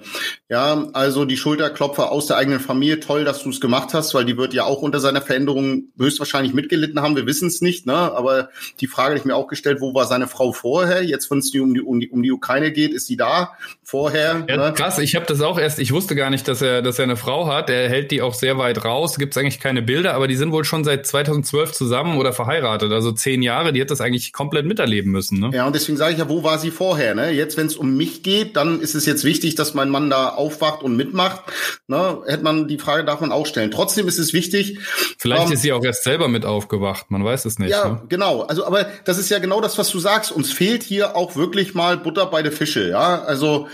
Ja, 0.48 0.88
also 0.92 1.24
die 1.24 1.38
Schulterklopfer 1.38 2.12
aus 2.12 2.26
der 2.26 2.36
eigenen 2.36 2.60
Familie. 2.60 3.00
Toll, 3.00 3.24
dass 3.24 3.42
du 3.42 3.48
es 3.48 3.60
gemacht 3.60 3.94
hast, 3.94 4.14
weil 4.14 4.26
die 4.26 4.36
wird 4.36 4.52
ja 4.52 4.64
auch 4.64 4.82
unter 4.82 5.00
seiner 5.00 5.22
Veränderung 5.22 5.84
höchstwahrscheinlich 5.98 6.52
mitgelitten 6.52 7.00
haben. 7.00 7.16
Wir 7.16 7.26
wissen 7.26 7.48
es 7.48 7.62
nicht, 7.62 7.86
ne? 7.86 7.94
Aber 7.94 8.50
die 8.80 8.86
Frage, 8.86 9.14
die 9.14 9.20
ich 9.20 9.24
mir 9.24 9.34
auch 9.34 9.46
gestellt, 9.46 9.80
wo 9.80 9.94
war 9.94 10.04
seine 10.04 10.26
Frau 10.26 10.52
vorher? 10.52 11.02
Jetzt, 11.02 11.30
wenn 11.30 11.38
es 11.38 11.54
um 11.54 11.72
die, 11.72 11.80
um 11.80 11.98
die 11.98 12.10
um 12.10 12.22
die 12.22 12.32
Ukraine 12.32 12.70
geht, 12.70 12.92
ist 12.92 13.06
sie 13.06 13.16
da 13.16 13.52
vorher? 13.82 14.44
Ja, 14.46 14.56
ne? 14.56 14.74
Krass, 14.76 14.98
ich 14.98 15.16
habe 15.16 15.24
das 15.26 15.40
auch 15.40 15.58
erst. 15.58 15.78
Ich 15.78 15.92
wusste 15.92 16.14
gar 16.14 16.28
nicht, 16.28 16.46
dass 16.48 16.60
er, 16.60 16.82
dass 16.82 16.98
er 16.98 17.04
eine 17.04 17.16
Frau 17.16 17.46
hat. 17.46 17.70
Er 17.70 17.88
hält 17.88 18.10
die 18.10 18.20
auch 18.20 18.34
sehr 18.34 18.58
weit 18.58 18.84
raus. 18.84 19.16
Gibt 19.16 19.34
es 19.34 19.38
eigentlich 19.38 19.58
keine 19.58 19.80
Bilder, 19.80 20.14
aber 20.14 20.28
die 20.28 20.36
sind 20.36 20.52
wohl 20.52 20.64
schon 20.64 20.84
seit 20.84 21.06
2012 21.06 21.72
zusammen 21.72 22.18
oder 22.18 22.34
verheiratet. 22.34 22.92
Also 22.92 23.10
zehn 23.12 23.40
Jahre. 23.40 23.72
Die 23.72 23.80
hat 23.80 23.90
das 23.90 24.02
eigentlich 24.02 24.34
komplett 24.34 24.66
miterlebt 24.66 24.81
erleben 24.82 25.10
müssen. 25.10 25.40
Ne? 25.40 25.50
Ja, 25.54 25.66
und 25.66 25.74
deswegen 25.74 25.96
sage 25.96 26.12
ich 26.12 26.18
ja, 26.18 26.28
wo 26.28 26.44
war 26.44 26.58
sie 26.58 26.70
vorher? 26.70 27.14
Ne? 27.14 27.30
Jetzt, 27.30 27.56
wenn 27.56 27.66
es 27.66 27.76
um 27.76 27.96
mich 27.96 28.22
geht, 28.22 28.56
dann 28.56 28.80
ist 28.80 28.94
es 28.94 29.06
jetzt 29.06 29.24
wichtig, 29.24 29.54
dass 29.54 29.72
mein 29.72 29.88
Mann 29.88 30.10
da 30.10 30.28
aufwacht 30.28 30.82
und 30.82 30.96
mitmacht. 30.96 31.42
Ne? 31.88 32.18
Hätte 32.26 32.44
man 32.44 32.68
die 32.68 32.78
Frage 32.78 33.04
darf 33.04 33.20
man 33.20 33.32
auch 33.32 33.46
stellen. 33.46 33.70
Trotzdem 33.70 34.06
ist 34.06 34.18
es 34.18 34.32
wichtig. 34.32 34.78
Vielleicht 35.18 35.46
ähm, 35.46 35.52
ist 35.52 35.62
sie 35.62 35.72
auch 35.72 35.84
erst 35.84 36.04
selber 36.04 36.28
mit 36.28 36.44
aufgewacht. 36.44 37.10
Man 37.10 37.24
weiß 37.24 37.46
es 37.46 37.58
nicht. 37.58 37.70
Ja, 37.70 37.88
ne? 37.88 38.02
genau. 38.08 38.42
Also, 38.42 38.66
aber 38.66 38.86
das 39.04 39.18
ist 39.18 39.30
ja 39.30 39.38
genau 39.38 39.60
das, 39.60 39.78
was 39.78 39.90
du 39.90 39.98
sagst. 39.98 40.32
Uns 40.32 40.52
fehlt 40.52 40.82
hier 40.82 41.16
auch 41.16 41.36
wirklich 41.36 41.74
mal 41.74 41.96
Butter 41.96 42.26
bei 42.26 42.42
den 42.42 42.52
Fische. 42.52 42.90
Ja, 42.90 43.22
also 43.22 43.68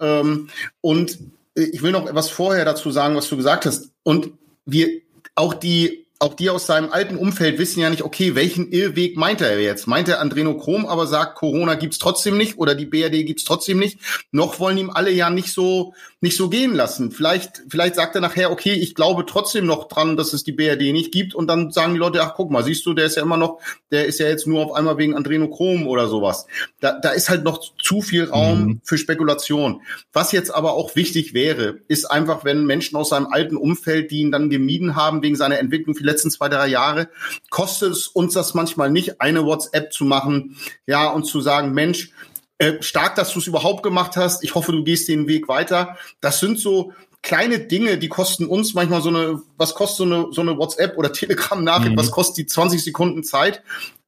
ähm, 0.00 0.48
und 0.80 1.18
ich 1.54 1.82
will 1.82 1.92
noch 1.92 2.06
etwas 2.06 2.30
vorher 2.30 2.64
dazu 2.64 2.90
sagen, 2.90 3.16
was 3.16 3.28
du 3.28 3.36
gesagt 3.36 3.66
hast. 3.66 3.90
Und 4.02 4.30
wir 4.64 4.88
auch 5.34 5.54
die 5.54 6.06
auch 6.20 6.34
die 6.34 6.50
aus 6.50 6.66
seinem 6.66 6.90
alten 6.90 7.16
Umfeld 7.16 7.58
wissen 7.58 7.80
ja 7.80 7.90
nicht, 7.90 8.02
okay, 8.02 8.34
welchen 8.34 8.72
Irrweg 8.72 9.16
meint 9.16 9.40
er 9.40 9.60
jetzt? 9.60 9.86
Meint 9.86 10.08
er 10.08 10.20
Andrenochrom, 10.20 10.84
aber 10.86 11.06
sagt, 11.06 11.36
Corona 11.36 11.74
gibt's 11.74 11.98
trotzdem 11.98 12.36
nicht 12.36 12.58
oder 12.58 12.74
die 12.74 12.86
BRD 12.86 13.24
gibt's 13.24 13.44
trotzdem 13.44 13.78
nicht? 13.78 14.00
Noch 14.32 14.58
wollen 14.58 14.78
ihm 14.78 14.90
alle 14.90 15.12
ja 15.12 15.30
nicht 15.30 15.52
so 15.52 15.94
nicht 16.20 16.36
so 16.36 16.48
gehen 16.48 16.74
lassen. 16.74 17.12
Vielleicht 17.12 17.62
vielleicht 17.68 17.94
sagt 17.94 18.16
er 18.16 18.20
nachher, 18.20 18.50
okay, 18.50 18.72
ich 18.72 18.96
glaube 18.96 19.24
trotzdem 19.24 19.66
noch 19.66 19.86
dran, 19.86 20.16
dass 20.16 20.32
es 20.32 20.42
die 20.42 20.50
BRD 20.50 20.92
nicht 20.92 21.12
gibt 21.12 21.32
und 21.32 21.46
dann 21.46 21.70
sagen 21.70 21.92
die 21.92 22.00
Leute, 22.00 22.20
ach 22.22 22.34
guck 22.34 22.50
mal, 22.50 22.64
siehst 22.64 22.84
du, 22.86 22.92
der 22.94 23.06
ist 23.06 23.16
ja 23.16 23.22
immer 23.22 23.36
noch, 23.36 23.60
der 23.92 24.06
ist 24.06 24.18
ja 24.18 24.26
jetzt 24.26 24.46
nur 24.46 24.64
auf 24.64 24.72
einmal 24.72 24.98
wegen 24.98 25.14
Andrenochrom 25.14 25.86
oder 25.86 26.08
sowas. 26.08 26.46
Da, 26.80 26.98
da 26.98 27.10
ist 27.10 27.30
halt 27.30 27.44
noch 27.44 27.60
zu 27.80 28.02
viel 28.02 28.24
Raum 28.24 28.62
mhm. 28.64 28.80
für 28.82 28.98
Spekulation. 28.98 29.82
Was 30.12 30.32
jetzt 30.32 30.52
aber 30.52 30.72
auch 30.72 30.96
wichtig 30.96 31.34
wäre, 31.34 31.78
ist 31.86 32.06
einfach, 32.06 32.44
wenn 32.44 32.66
Menschen 32.66 32.96
aus 32.96 33.10
seinem 33.10 33.28
alten 33.28 33.56
Umfeld, 33.56 34.10
die 34.10 34.18
ihn 34.18 34.32
dann 34.32 34.50
gemieden 34.50 34.96
haben 34.96 35.22
wegen 35.22 35.36
seiner 35.36 35.60
Entwicklung 35.60 35.94
letzten 36.08 36.30
zwei, 36.30 36.48
drei 36.48 36.66
Jahre, 36.68 37.08
kostet 37.50 37.92
es 37.92 38.08
uns 38.08 38.34
das 38.34 38.54
manchmal 38.54 38.90
nicht, 38.90 39.20
eine 39.20 39.44
WhatsApp 39.44 39.92
zu 39.92 40.04
machen, 40.04 40.56
ja, 40.86 41.08
und 41.08 41.24
zu 41.24 41.40
sagen, 41.40 41.72
Mensch, 41.72 42.12
äh, 42.58 42.82
stark, 42.82 43.14
dass 43.14 43.32
du 43.32 43.38
es 43.38 43.46
überhaupt 43.46 43.82
gemacht 43.82 44.16
hast. 44.16 44.42
Ich 44.42 44.54
hoffe, 44.54 44.72
du 44.72 44.82
gehst 44.82 45.08
den 45.08 45.28
Weg 45.28 45.48
weiter. 45.48 45.96
Das 46.20 46.40
sind 46.40 46.58
so 46.58 46.92
kleine 47.22 47.60
Dinge, 47.60 47.98
die 47.98 48.08
kosten 48.08 48.46
uns 48.46 48.74
manchmal 48.74 49.02
so 49.02 49.10
eine, 49.10 49.42
was 49.56 49.74
kostet 49.74 49.98
so 49.98 50.04
eine, 50.04 50.26
so 50.32 50.40
eine 50.40 50.58
WhatsApp 50.58 50.98
oder 50.98 51.12
Telegram-Nachricht, 51.12 51.92
mhm. 51.92 51.98
was 51.98 52.10
kostet 52.10 52.38
die 52.38 52.46
20 52.46 52.82
Sekunden 52.82 53.22
Zeit? 53.22 53.62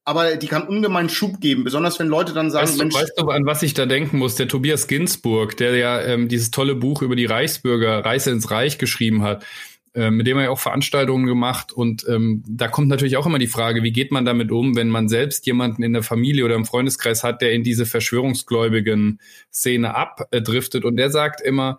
aber 0.04 0.36
die 0.36 0.48
kann 0.48 0.66
ungemein 0.66 1.08
Schub 1.08 1.40
geben, 1.40 1.62
besonders 1.62 1.98
wenn 2.00 2.08
Leute 2.08 2.32
dann 2.32 2.50
sagen, 2.50 2.66
weißt 2.66 2.74
du, 2.74 2.82
Mensch, 2.82 2.94
weißt 2.94 3.12
du, 3.16 3.28
an 3.28 3.46
was 3.46 3.62
ich 3.62 3.74
da 3.74 3.86
denken 3.86 4.18
muss? 4.18 4.34
Der 4.34 4.48
Tobias 4.48 4.88
Ginsburg, 4.88 5.56
der 5.56 5.76
ja 5.76 6.00
ähm, 6.00 6.28
dieses 6.28 6.50
tolle 6.50 6.74
Buch 6.74 7.02
über 7.02 7.14
die 7.14 7.26
Reichsbürger, 7.26 8.04
Reise 8.04 8.30
ins 8.30 8.50
Reich 8.50 8.78
geschrieben 8.78 9.22
hat, 9.22 9.44
äh, 9.94 10.10
mit 10.10 10.26
dem 10.26 10.38
er 10.38 10.44
ja 10.44 10.50
auch 10.50 10.58
Veranstaltungen 10.58 11.26
gemacht 11.26 11.72
und 11.72 12.06
ähm, 12.08 12.44
da 12.46 12.68
kommt 12.68 12.88
natürlich 12.88 13.16
auch 13.16 13.26
immer 13.26 13.38
die 13.38 13.46
Frage, 13.46 13.82
wie 13.82 13.92
geht 13.92 14.12
man 14.12 14.24
damit 14.24 14.52
um, 14.52 14.76
wenn 14.76 14.88
man 14.88 15.08
selbst 15.08 15.46
jemanden 15.46 15.82
in 15.82 15.92
der 15.92 16.02
Familie 16.02 16.44
oder 16.44 16.54
im 16.54 16.64
Freundeskreis 16.64 17.24
hat, 17.24 17.42
der 17.42 17.52
in 17.52 17.64
diese 17.64 17.86
verschwörungsgläubigen 17.86 19.20
Szene 19.52 19.96
abdriftet 19.96 20.84
und 20.84 20.96
der 20.96 21.10
sagt 21.10 21.40
immer 21.40 21.78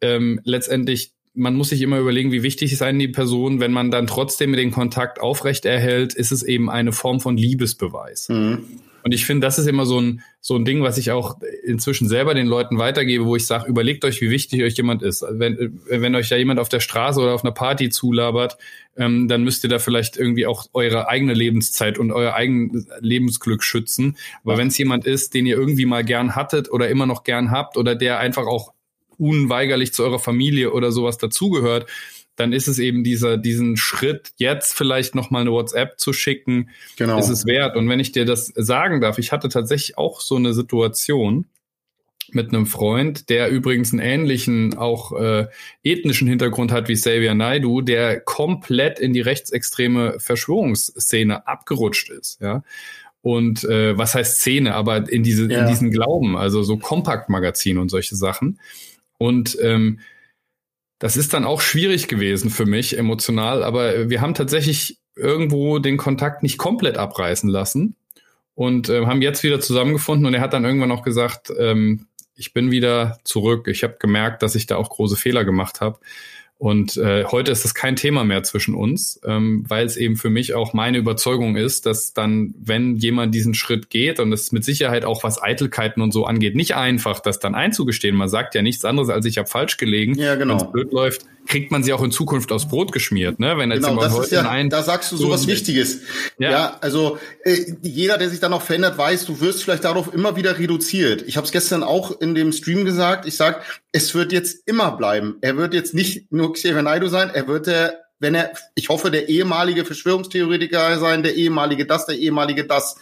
ähm, 0.00 0.40
letztendlich, 0.44 1.12
man 1.34 1.54
muss 1.54 1.68
sich 1.68 1.82
immer 1.82 1.98
überlegen, 1.98 2.32
wie 2.32 2.42
wichtig 2.42 2.72
ist 2.72 2.82
einem 2.82 2.98
die 2.98 3.08
Person, 3.08 3.60
wenn 3.60 3.72
man 3.72 3.90
dann 3.90 4.06
trotzdem 4.06 4.52
den 4.54 4.70
Kontakt 4.70 5.20
aufrecht 5.20 5.64
erhält, 5.64 6.14
ist 6.14 6.32
es 6.32 6.42
eben 6.42 6.70
eine 6.70 6.92
Form 6.92 7.20
von 7.20 7.36
Liebesbeweis. 7.36 8.28
Mhm. 8.28 8.64
Und 9.02 9.14
ich 9.14 9.24
finde, 9.24 9.46
das 9.46 9.58
ist 9.58 9.66
immer 9.66 9.86
so 9.86 10.00
ein, 10.00 10.22
so 10.40 10.56
ein 10.56 10.64
Ding, 10.64 10.82
was 10.82 10.98
ich 10.98 11.10
auch 11.10 11.38
inzwischen 11.64 12.08
selber 12.08 12.34
den 12.34 12.46
Leuten 12.46 12.78
weitergebe, 12.78 13.24
wo 13.24 13.36
ich 13.36 13.46
sage, 13.46 13.68
überlegt 13.68 14.04
euch, 14.04 14.20
wie 14.20 14.30
wichtig 14.30 14.62
euch 14.62 14.74
jemand 14.74 15.02
ist. 15.02 15.24
Wenn, 15.30 15.80
wenn 15.88 16.14
euch 16.14 16.30
ja 16.30 16.36
jemand 16.36 16.60
auf 16.60 16.68
der 16.68 16.80
Straße 16.80 17.20
oder 17.20 17.32
auf 17.32 17.44
einer 17.44 17.52
Party 17.52 17.90
zulabert, 17.90 18.58
ähm, 18.96 19.28
dann 19.28 19.44
müsst 19.44 19.64
ihr 19.64 19.70
da 19.70 19.78
vielleicht 19.78 20.16
irgendwie 20.16 20.46
auch 20.46 20.66
eure 20.72 21.08
eigene 21.08 21.34
Lebenszeit 21.34 21.98
und 21.98 22.10
euer 22.12 22.34
eigenes 22.34 22.86
Lebensglück 23.00 23.62
schützen. 23.62 24.16
Aber 24.44 24.58
wenn 24.58 24.68
es 24.68 24.78
jemand 24.78 25.06
ist, 25.06 25.34
den 25.34 25.46
ihr 25.46 25.56
irgendwie 25.56 25.86
mal 25.86 26.04
gern 26.04 26.34
hattet 26.34 26.70
oder 26.70 26.88
immer 26.88 27.06
noch 27.06 27.24
gern 27.24 27.50
habt 27.50 27.76
oder 27.76 27.94
der 27.94 28.18
einfach 28.18 28.46
auch 28.46 28.72
unweigerlich 29.18 29.92
zu 29.92 30.04
eurer 30.04 30.18
Familie 30.18 30.72
oder 30.72 30.92
sowas 30.92 31.18
dazugehört, 31.18 31.86
dann 32.38 32.52
ist 32.52 32.68
es 32.68 32.78
eben 32.78 33.02
dieser, 33.02 33.36
diesen 33.36 33.76
Schritt, 33.76 34.32
jetzt 34.36 34.72
vielleicht 34.72 35.16
nochmal 35.16 35.42
eine 35.42 35.50
WhatsApp 35.50 35.98
zu 35.98 36.12
schicken, 36.12 36.70
genau. 36.96 37.18
ist 37.18 37.28
es 37.28 37.46
wert. 37.46 37.76
Und 37.76 37.88
wenn 37.88 37.98
ich 37.98 38.12
dir 38.12 38.24
das 38.24 38.52
sagen 38.54 39.00
darf, 39.00 39.18
ich 39.18 39.32
hatte 39.32 39.48
tatsächlich 39.48 39.98
auch 39.98 40.20
so 40.20 40.36
eine 40.36 40.54
Situation 40.54 41.46
mit 42.30 42.50
einem 42.50 42.66
Freund, 42.66 43.28
der 43.28 43.48
übrigens 43.48 43.92
einen 43.92 44.00
ähnlichen, 44.00 44.76
auch 44.76 45.18
äh, 45.18 45.46
ethnischen 45.82 46.28
Hintergrund 46.28 46.70
hat 46.70 46.88
wie 46.88 46.94
Xavier 46.94 47.34
Naidu, 47.34 47.80
der 47.80 48.20
komplett 48.20 49.00
in 49.00 49.12
die 49.12 49.20
rechtsextreme 49.20 50.20
Verschwörungsszene 50.20 51.46
abgerutscht 51.46 52.10
ist, 52.10 52.40
ja. 52.40 52.62
Und 53.20 53.64
äh, 53.64 53.98
was 53.98 54.14
heißt 54.14 54.38
Szene, 54.38 54.74
aber 54.74 55.10
in 55.10 55.24
diese, 55.24 55.50
ja. 55.50 55.62
in 55.62 55.66
diesen 55.66 55.90
Glauben, 55.90 56.36
also 56.36 56.62
so 56.62 56.76
Kompaktmagazin 56.76 57.78
und 57.78 57.88
solche 57.88 58.14
Sachen. 58.14 58.60
Und 59.18 59.58
ähm, 59.60 59.98
das 60.98 61.16
ist 61.16 61.32
dann 61.32 61.44
auch 61.44 61.60
schwierig 61.60 62.08
gewesen 62.08 62.50
für 62.50 62.66
mich 62.66 62.98
emotional, 62.98 63.62
aber 63.62 64.10
wir 64.10 64.20
haben 64.20 64.34
tatsächlich 64.34 64.98
irgendwo 65.14 65.78
den 65.78 65.96
Kontakt 65.96 66.42
nicht 66.42 66.58
komplett 66.58 66.96
abreißen 66.96 67.48
lassen 67.48 67.96
und 68.54 68.88
äh, 68.88 69.06
haben 69.06 69.22
jetzt 69.22 69.42
wieder 69.42 69.60
zusammengefunden 69.60 70.26
und 70.26 70.34
er 70.34 70.40
hat 70.40 70.52
dann 70.52 70.64
irgendwann 70.64 70.92
auch 70.92 71.02
gesagt, 71.02 71.52
ähm, 71.58 72.06
ich 72.34 72.52
bin 72.52 72.70
wieder 72.70 73.18
zurück. 73.24 73.66
Ich 73.66 73.82
habe 73.82 73.96
gemerkt, 73.98 74.44
dass 74.44 74.54
ich 74.54 74.66
da 74.66 74.76
auch 74.76 74.90
große 74.90 75.16
Fehler 75.16 75.44
gemacht 75.44 75.80
habe 75.80 75.98
und 76.58 76.96
äh, 76.96 77.24
heute 77.24 77.52
ist 77.52 77.64
das 77.64 77.72
kein 77.72 77.94
Thema 77.94 78.24
mehr 78.24 78.42
zwischen 78.42 78.74
uns, 78.74 79.20
ähm, 79.24 79.64
weil 79.68 79.86
es 79.86 79.96
eben 79.96 80.16
für 80.16 80.28
mich 80.28 80.54
auch 80.54 80.72
meine 80.72 80.98
Überzeugung 80.98 81.56
ist, 81.56 81.86
dass 81.86 82.14
dann, 82.14 82.52
wenn 82.58 82.96
jemand 82.96 83.32
diesen 83.32 83.54
Schritt 83.54 83.90
geht 83.90 84.18
und 84.18 84.32
es 84.32 84.50
mit 84.50 84.64
Sicherheit 84.64 85.04
auch 85.04 85.22
was 85.22 85.40
Eitelkeiten 85.40 86.02
und 86.02 86.12
so 86.12 86.26
angeht, 86.26 86.56
nicht 86.56 86.74
einfach, 86.74 87.20
das 87.20 87.38
dann 87.38 87.54
einzugestehen. 87.54 88.16
Man 88.16 88.28
sagt 88.28 88.56
ja 88.56 88.62
nichts 88.62 88.84
anderes, 88.84 89.08
als 89.08 89.24
ich 89.24 89.38
habe 89.38 89.48
falsch 89.48 89.76
gelegen. 89.76 90.14
Ja, 90.14 90.34
genau. 90.34 90.54
Wenn 90.54 90.66
es 90.66 90.72
blöd 90.72 90.92
läuft, 90.92 91.26
kriegt 91.48 91.70
man 91.70 91.82
sie 91.82 91.92
auch 91.92 92.02
in 92.02 92.10
Zukunft 92.12 92.52
aus 92.52 92.68
Brot 92.68 92.92
geschmiert, 92.92 93.40
ne? 93.40 93.56
Wenn 93.56 93.70
jetzt 93.70 93.86
genau, 93.86 94.00
das 94.00 94.16
ist 94.18 94.30
ja, 94.30 94.48
ein, 94.48 94.68
da 94.68 94.82
sagst 94.82 95.10
du 95.10 95.16
sowas 95.16 95.42
so 95.42 95.48
Wichtiges. 95.48 96.00
Ja, 96.38 96.50
ja 96.50 96.78
also 96.80 97.18
äh, 97.42 97.72
jeder, 97.82 98.18
der 98.18 98.28
sich 98.28 98.38
dann 98.38 98.50
noch 98.50 98.62
verändert, 98.62 98.98
weiß, 98.98 99.24
du 99.24 99.40
wirst 99.40 99.64
vielleicht 99.64 99.84
darauf 99.84 100.12
immer 100.12 100.36
wieder 100.36 100.58
reduziert. 100.58 101.22
Ich 101.26 101.36
habe 101.36 101.46
es 101.46 101.52
gestern 101.52 101.82
auch 101.82 102.20
in 102.20 102.34
dem 102.34 102.52
Stream 102.52 102.84
gesagt. 102.84 103.26
Ich 103.26 103.36
sag, 103.36 103.62
es 103.92 104.14
wird 104.14 104.32
jetzt 104.32 104.68
immer 104.68 104.92
bleiben. 104.92 105.38
Er 105.40 105.56
wird 105.56 105.72
jetzt 105.72 105.94
nicht 105.94 106.30
nur 106.30 106.52
Xavier 106.52 106.82
Naidoo 106.82 107.08
sein, 107.08 107.30
er 107.32 107.48
wird 107.48 107.66
der 107.66 108.07
wenn 108.20 108.34
er, 108.34 108.52
ich 108.74 108.88
hoffe, 108.88 109.10
der 109.10 109.28
ehemalige 109.28 109.84
Verschwörungstheoretiker 109.84 110.98
sein, 110.98 111.22
der 111.22 111.34
ehemalige 111.34 111.86
das, 111.86 112.06
der 112.06 112.16
ehemalige 112.16 112.64
das. 112.64 112.96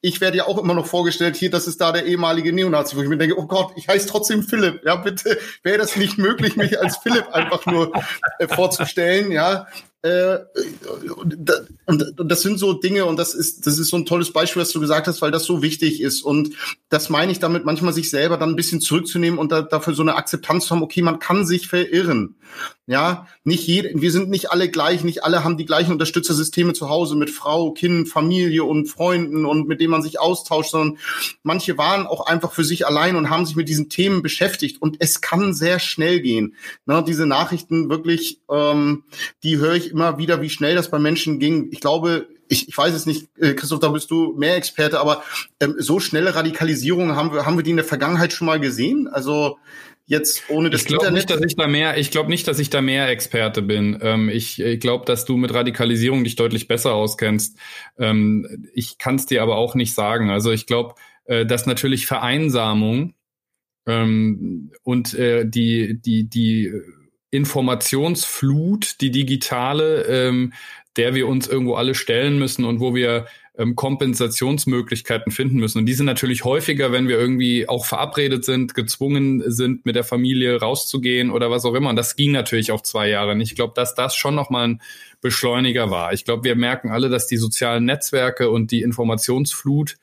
Ich 0.00 0.20
werde 0.20 0.38
ja 0.38 0.46
auch 0.46 0.58
immer 0.58 0.74
noch 0.74 0.86
vorgestellt, 0.86 1.36
hier, 1.36 1.50
das 1.50 1.66
ist 1.66 1.80
da 1.80 1.92
der 1.92 2.04
ehemalige 2.06 2.52
Neonazi, 2.52 2.96
wo 2.96 3.02
ich 3.02 3.08
mir 3.08 3.16
denke, 3.16 3.38
oh 3.38 3.46
Gott, 3.46 3.72
ich 3.76 3.88
heiße 3.88 4.08
trotzdem 4.08 4.42
Philipp. 4.42 4.82
Ja, 4.84 4.96
bitte, 4.96 5.38
wäre 5.62 5.78
das 5.78 5.96
nicht 5.96 6.18
möglich, 6.18 6.56
mich 6.56 6.80
als 6.80 6.98
Philipp 6.98 7.28
einfach 7.32 7.64
nur 7.66 7.92
äh, 8.38 8.48
vorzustellen, 8.48 9.32
ja. 9.32 9.66
Äh, 10.02 10.38
und, 11.86 12.20
und 12.20 12.28
das 12.28 12.42
sind 12.42 12.58
so 12.58 12.72
Dinge 12.72 13.04
und 13.04 13.16
das 13.16 13.34
ist 13.34 13.66
das 13.66 13.80
ist 13.80 13.88
so 13.88 13.96
ein 13.96 14.06
tolles 14.06 14.32
Beispiel, 14.32 14.62
was 14.62 14.70
du 14.70 14.78
gesagt 14.78 15.08
hast, 15.08 15.20
weil 15.22 15.32
das 15.32 15.44
so 15.44 15.60
wichtig 15.60 16.00
ist 16.00 16.22
und 16.22 16.54
das 16.88 17.10
meine 17.10 17.32
ich 17.32 17.40
damit 17.40 17.64
manchmal 17.64 17.92
sich 17.92 18.08
selber 18.08 18.36
dann 18.36 18.50
ein 18.50 18.56
bisschen 18.56 18.80
zurückzunehmen 18.80 19.40
und 19.40 19.50
da, 19.50 19.62
dafür 19.62 19.94
so 19.94 20.02
eine 20.02 20.14
Akzeptanz 20.14 20.66
zu 20.66 20.74
haben. 20.74 20.82
Okay, 20.82 21.02
man 21.02 21.18
kann 21.18 21.44
sich 21.44 21.66
verirren. 21.66 22.36
Ja, 22.86 23.26
nicht 23.44 23.66
jede, 23.66 23.90
wir 24.00 24.10
sind 24.10 24.30
nicht 24.30 24.50
alle 24.50 24.70
gleich, 24.70 25.04
nicht 25.04 25.22
alle 25.22 25.44
haben 25.44 25.58
die 25.58 25.66
gleichen 25.66 25.92
Unterstützersysteme 25.92 26.72
zu 26.72 26.88
Hause 26.88 27.16
mit 27.16 27.28
Frau, 27.28 27.72
Kind, 27.72 28.08
Familie 28.08 28.64
und 28.64 28.86
Freunden 28.86 29.44
und 29.44 29.68
mit 29.68 29.80
denen 29.80 29.90
man 29.90 30.02
sich 30.02 30.18
austauscht, 30.18 30.70
sondern 30.70 30.98
manche 31.42 31.76
waren 31.76 32.06
auch 32.06 32.26
einfach 32.26 32.52
für 32.52 32.64
sich 32.64 32.86
allein 32.86 33.16
und 33.16 33.28
haben 33.28 33.44
sich 33.44 33.56
mit 33.56 33.68
diesen 33.68 33.90
Themen 33.90 34.22
beschäftigt 34.22 34.80
und 34.80 34.96
es 35.00 35.20
kann 35.20 35.52
sehr 35.52 35.80
schnell 35.80 36.20
gehen. 36.20 36.54
Na, 36.86 37.02
diese 37.02 37.26
Nachrichten 37.26 37.90
wirklich, 37.90 38.40
ähm, 38.50 39.04
die 39.42 39.58
höre 39.58 39.74
ich 39.74 39.87
immer 39.90 40.18
wieder, 40.18 40.40
wie 40.42 40.50
schnell 40.50 40.74
das 40.74 40.90
bei 40.90 40.98
Menschen 40.98 41.38
ging. 41.38 41.68
Ich 41.72 41.80
glaube, 41.80 42.28
ich, 42.48 42.68
ich 42.68 42.76
weiß 42.76 42.94
es 42.94 43.06
nicht, 43.06 43.28
äh, 43.38 43.54
Christoph, 43.54 43.80
da 43.80 43.88
bist 43.88 44.10
du 44.10 44.34
mehr 44.36 44.56
Experte, 44.56 45.00
aber 45.00 45.22
ähm, 45.60 45.74
so 45.78 46.00
schnelle 46.00 46.34
Radikalisierung 46.34 47.14
haben 47.14 47.32
wir, 47.32 47.46
haben 47.46 47.56
wir 47.56 47.62
die 47.62 47.70
in 47.70 47.76
der 47.76 47.84
Vergangenheit 47.84 48.32
schon 48.32 48.46
mal 48.46 48.60
gesehen? 48.60 49.08
Also 49.08 49.58
jetzt 50.06 50.44
ohne 50.48 50.70
das 50.70 50.82
ich 50.82 50.86
glaub 50.88 51.02
Internet? 51.02 51.28
Nicht, 51.28 51.30
dass 51.30 51.44
ich 51.46 51.56
da 51.56 51.66
mehr, 51.66 51.98
ich 51.98 52.10
glaube 52.10 52.30
nicht, 52.30 52.48
dass 52.48 52.58
ich 52.58 52.70
da 52.70 52.80
mehr 52.80 53.08
Experte 53.08 53.62
bin. 53.62 53.98
Ähm, 54.00 54.28
ich 54.28 54.60
ich 54.60 54.80
glaube, 54.80 55.04
dass 55.04 55.24
du 55.24 55.36
mit 55.36 55.52
Radikalisierung 55.54 56.24
dich 56.24 56.36
deutlich 56.36 56.66
besser 56.66 56.94
auskennst. 56.94 57.58
Ähm, 57.98 58.68
ich 58.72 58.98
kann 58.98 59.16
es 59.16 59.26
dir 59.26 59.42
aber 59.42 59.56
auch 59.56 59.74
nicht 59.74 59.94
sagen. 59.94 60.30
Also 60.30 60.50
ich 60.50 60.66
glaube, 60.66 60.94
äh, 61.26 61.44
dass 61.44 61.66
natürlich 61.66 62.06
Vereinsamung 62.06 63.14
ähm, 63.86 64.72
und 64.82 65.14
äh, 65.14 65.46
die, 65.46 66.00
die, 66.00 66.28
die 66.28 66.72
Informationsflut, 67.30 69.00
die 69.00 69.10
digitale, 69.10 70.02
ähm, 70.04 70.52
der 70.96 71.14
wir 71.14 71.28
uns 71.28 71.46
irgendwo 71.46 71.74
alle 71.74 71.94
stellen 71.94 72.38
müssen 72.38 72.64
und 72.64 72.80
wo 72.80 72.94
wir 72.94 73.26
ähm, 73.58 73.74
Kompensationsmöglichkeiten 73.74 75.32
finden 75.32 75.56
müssen. 75.56 75.78
Und 75.78 75.86
die 75.86 75.94
sind 75.94 76.06
natürlich 76.06 76.44
häufiger, 76.44 76.92
wenn 76.92 77.08
wir 77.08 77.18
irgendwie 77.18 77.68
auch 77.68 77.84
verabredet 77.84 78.44
sind, 78.44 78.74
gezwungen 78.74 79.42
sind, 79.50 79.84
mit 79.84 79.96
der 79.96 80.04
Familie 80.04 80.60
rauszugehen 80.60 81.30
oder 81.30 81.50
was 81.50 81.64
auch 81.64 81.74
immer. 81.74 81.90
Und 81.90 81.96
das 81.96 82.16
ging 82.16 82.32
natürlich 82.32 82.72
auch 82.72 82.82
zwei 82.82 83.08
Jahre 83.08 83.34
nicht. 83.36 83.50
Ich 83.50 83.56
glaube, 83.56 83.74
dass 83.74 83.94
das 83.94 84.14
schon 84.14 84.34
nochmal 84.34 84.68
ein 84.68 84.82
Beschleuniger 85.20 85.90
war. 85.90 86.12
Ich 86.12 86.24
glaube, 86.24 86.44
wir 86.44 86.54
merken 86.54 86.90
alle, 86.90 87.08
dass 87.08 87.26
die 87.26 87.36
sozialen 87.36 87.84
Netzwerke 87.84 88.48
und 88.50 88.70
die 88.70 88.82
Informationsflut 88.82 89.96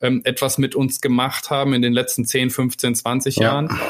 ähm, 0.00 0.22
etwas 0.24 0.58
mit 0.58 0.74
uns 0.74 1.00
gemacht 1.00 1.50
haben 1.50 1.74
in 1.74 1.82
den 1.82 1.92
letzten 1.92 2.24
10, 2.24 2.50
15, 2.50 2.94
20 2.94 3.36
ja. 3.36 3.42
Jahren. 3.42 3.80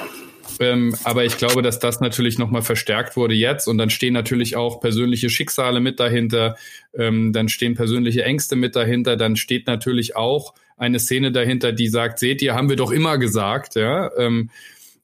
Ähm, 0.61 0.95
aber 1.05 1.25
ich 1.25 1.39
glaube, 1.39 1.63
dass 1.63 1.79
das 1.79 2.01
natürlich 2.01 2.39
nochmal 2.39 2.61
verstärkt 2.61 3.17
wurde 3.17 3.35
jetzt 3.35 3.67
und 3.67 3.79
dann 3.79 3.89
stehen 3.89 4.13
natürlich 4.13 4.57
auch 4.57 4.81
persönliche 4.81 5.31
Schicksale 5.31 5.81
mit 5.81 5.99
dahinter, 5.99 6.57
ähm, 6.93 7.33
dann 7.33 7.49
stehen 7.49 7.75
persönliche 7.75 8.25
Ängste 8.25 8.57
mit 8.57 8.77
dahinter, 8.77 9.17
dann 9.17 9.37
steht 9.37 9.67
natürlich 9.67 10.17
auch 10.17 10.53
eine 10.77 10.99
Szene 10.99 11.33
dahinter, 11.33 11.73
die 11.73 11.89
sagt, 11.89 12.19
seht 12.19 12.43
ihr, 12.43 12.55
haben 12.55 12.69
wir 12.69 12.77
doch 12.77 12.91
immer 12.91 13.17
gesagt, 13.17 13.75
ja. 13.75 14.11
Ähm, 14.19 14.51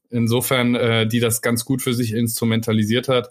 insofern, 0.09 0.75
äh, 0.75 1.07
die 1.07 1.19
das 1.19 1.41
ganz 1.41 1.65
gut 1.65 1.81
für 1.81 1.93
sich 1.93 2.13
instrumentalisiert 2.13 3.07
hat. 3.07 3.29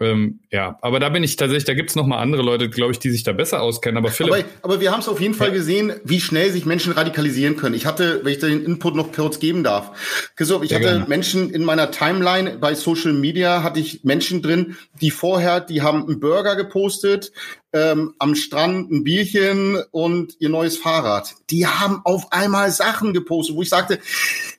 Ähm, 0.00 0.40
ja, 0.52 0.78
aber 0.80 1.00
da 1.00 1.08
bin 1.08 1.24
ich 1.24 1.34
tatsächlich, 1.34 1.64
da 1.64 1.74
gibt's 1.74 1.96
noch 1.96 2.06
mal 2.06 2.18
andere 2.18 2.42
Leute, 2.42 2.70
glaube 2.70 2.92
ich, 2.92 3.00
die 3.00 3.10
sich 3.10 3.24
da 3.24 3.32
besser 3.32 3.60
auskennen. 3.60 3.98
Aber 3.98 4.10
Philipp. 4.10 4.32
Aber, 4.32 4.44
aber 4.62 4.80
wir 4.80 4.92
haben 4.92 5.00
es 5.00 5.08
auf 5.08 5.20
jeden 5.20 5.34
Fall 5.34 5.48
ja. 5.48 5.54
gesehen, 5.54 5.92
wie 6.04 6.20
schnell 6.20 6.52
sich 6.52 6.66
Menschen 6.66 6.92
radikalisieren 6.92 7.56
können. 7.56 7.74
Ich 7.74 7.84
hatte, 7.84 8.20
wenn 8.22 8.32
ich 8.32 8.38
den 8.38 8.64
Input 8.64 8.94
noch 8.94 9.12
kurz 9.12 9.40
geben 9.40 9.64
darf, 9.64 10.30
Christoph, 10.36 10.62
ich 10.62 10.68
Sehr 10.68 10.78
hatte 10.78 10.88
gerne. 10.88 11.08
Menschen 11.08 11.50
in 11.50 11.64
meiner 11.64 11.90
Timeline 11.90 12.58
bei 12.58 12.74
Social 12.74 13.12
Media, 13.12 13.64
hatte 13.64 13.80
ich 13.80 14.04
Menschen 14.04 14.40
drin, 14.40 14.76
die 15.00 15.10
vorher, 15.10 15.60
die 15.60 15.82
haben 15.82 16.06
einen 16.06 16.20
Burger 16.20 16.54
gepostet, 16.54 17.32
ähm, 17.72 18.14
am 18.18 18.36
Strand 18.36 18.90
ein 18.92 19.04
Bierchen 19.04 19.82
und 19.90 20.36
ihr 20.38 20.48
neues 20.48 20.78
Fahrrad. 20.78 21.34
Die 21.50 21.66
haben 21.66 22.02
auf 22.04 22.32
einmal 22.32 22.70
Sachen 22.70 23.12
gepostet, 23.12 23.56
wo 23.56 23.62
ich 23.62 23.68
sagte, 23.68 23.98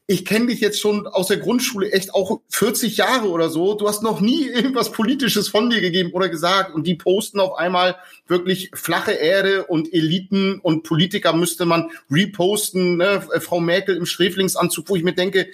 ich 0.09 0.25
kenne 0.25 0.47
dich 0.47 0.59
jetzt 0.59 0.81
schon 0.81 1.05
aus 1.05 1.27
der 1.27 1.37
Grundschule 1.37 1.91
echt 1.91 2.15
auch 2.15 2.41
40 2.49 2.97
Jahre 2.97 3.29
oder 3.29 3.47
so. 3.49 3.75
Du 3.75 3.87
hast 3.87 4.01
noch 4.01 4.21
nie 4.21 4.47
irgendwas 4.53 4.91
Politisches 4.91 5.49
von 5.49 5.69
dir 5.69 5.81
gegeben 5.81 6.13
oder 6.13 6.29
gesagt. 6.29 6.73
Und 6.73 6.87
die 6.87 6.95
posten 6.95 7.39
auf 7.39 7.59
einmal 7.59 7.95
wirklich 8.27 8.71
flache 8.73 9.11
Erde 9.11 9.65
und 9.65 9.93
Eliten 9.93 10.59
und 10.61 10.81
Politiker 10.81 11.31
müsste 11.33 11.65
man 11.65 11.91
reposten. 12.09 12.97
Ne? 12.97 13.21
Frau 13.39 13.59
Merkel 13.59 13.97
im 13.97 14.07
Schräflingsanzug, 14.07 14.89
wo 14.89 14.95
ich 14.95 15.03
mir 15.03 15.13
denke, 15.13 15.47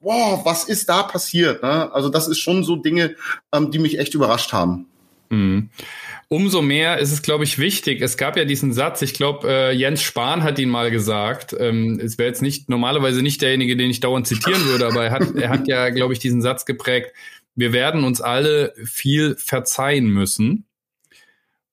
wow, 0.00 0.44
was 0.44 0.64
ist 0.64 0.88
da 0.88 1.04
passiert? 1.04 1.62
Ne? 1.62 1.92
Also 1.94 2.08
das 2.08 2.26
ist 2.26 2.40
schon 2.40 2.64
so 2.64 2.74
Dinge, 2.74 3.14
ähm, 3.52 3.70
die 3.70 3.78
mich 3.78 4.00
echt 4.00 4.14
überrascht 4.14 4.52
haben. 4.52 4.86
Mhm 5.30 5.70
umso 6.32 6.62
mehr 6.62 6.98
ist 6.98 7.12
es, 7.12 7.20
glaube 7.20 7.44
ich, 7.44 7.58
wichtig. 7.58 8.00
Es 8.00 8.16
gab 8.16 8.38
ja 8.38 8.46
diesen 8.46 8.72
Satz, 8.72 9.02
ich 9.02 9.12
glaube, 9.12 9.46
äh, 9.48 9.72
Jens 9.72 10.00
Spahn 10.00 10.42
hat 10.42 10.58
ihn 10.58 10.70
mal 10.70 10.90
gesagt. 10.90 11.54
Ähm, 11.58 12.00
es 12.02 12.16
wäre 12.16 12.28
jetzt 12.28 12.40
nicht 12.40 12.70
normalerweise 12.70 13.20
nicht 13.20 13.42
derjenige, 13.42 13.76
den 13.76 13.90
ich 13.90 14.00
dauernd 14.00 14.26
zitieren 14.26 14.64
würde, 14.64 14.86
aber 14.86 15.04
er 15.04 15.10
hat, 15.10 15.34
er 15.36 15.50
hat 15.50 15.68
ja, 15.68 15.90
glaube 15.90 16.14
ich, 16.14 16.20
diesen 16.20 16.40
Satz 16.40 16.64
geprägt. 16.64 17.12
Wir 17.54 17.74
werden 17.74 18.02
uns 18.02 18.22
alle 18.22 18.72
viel 18.82 19.36
verzeihen 19.36 20.06
müssen. 20.06 20.64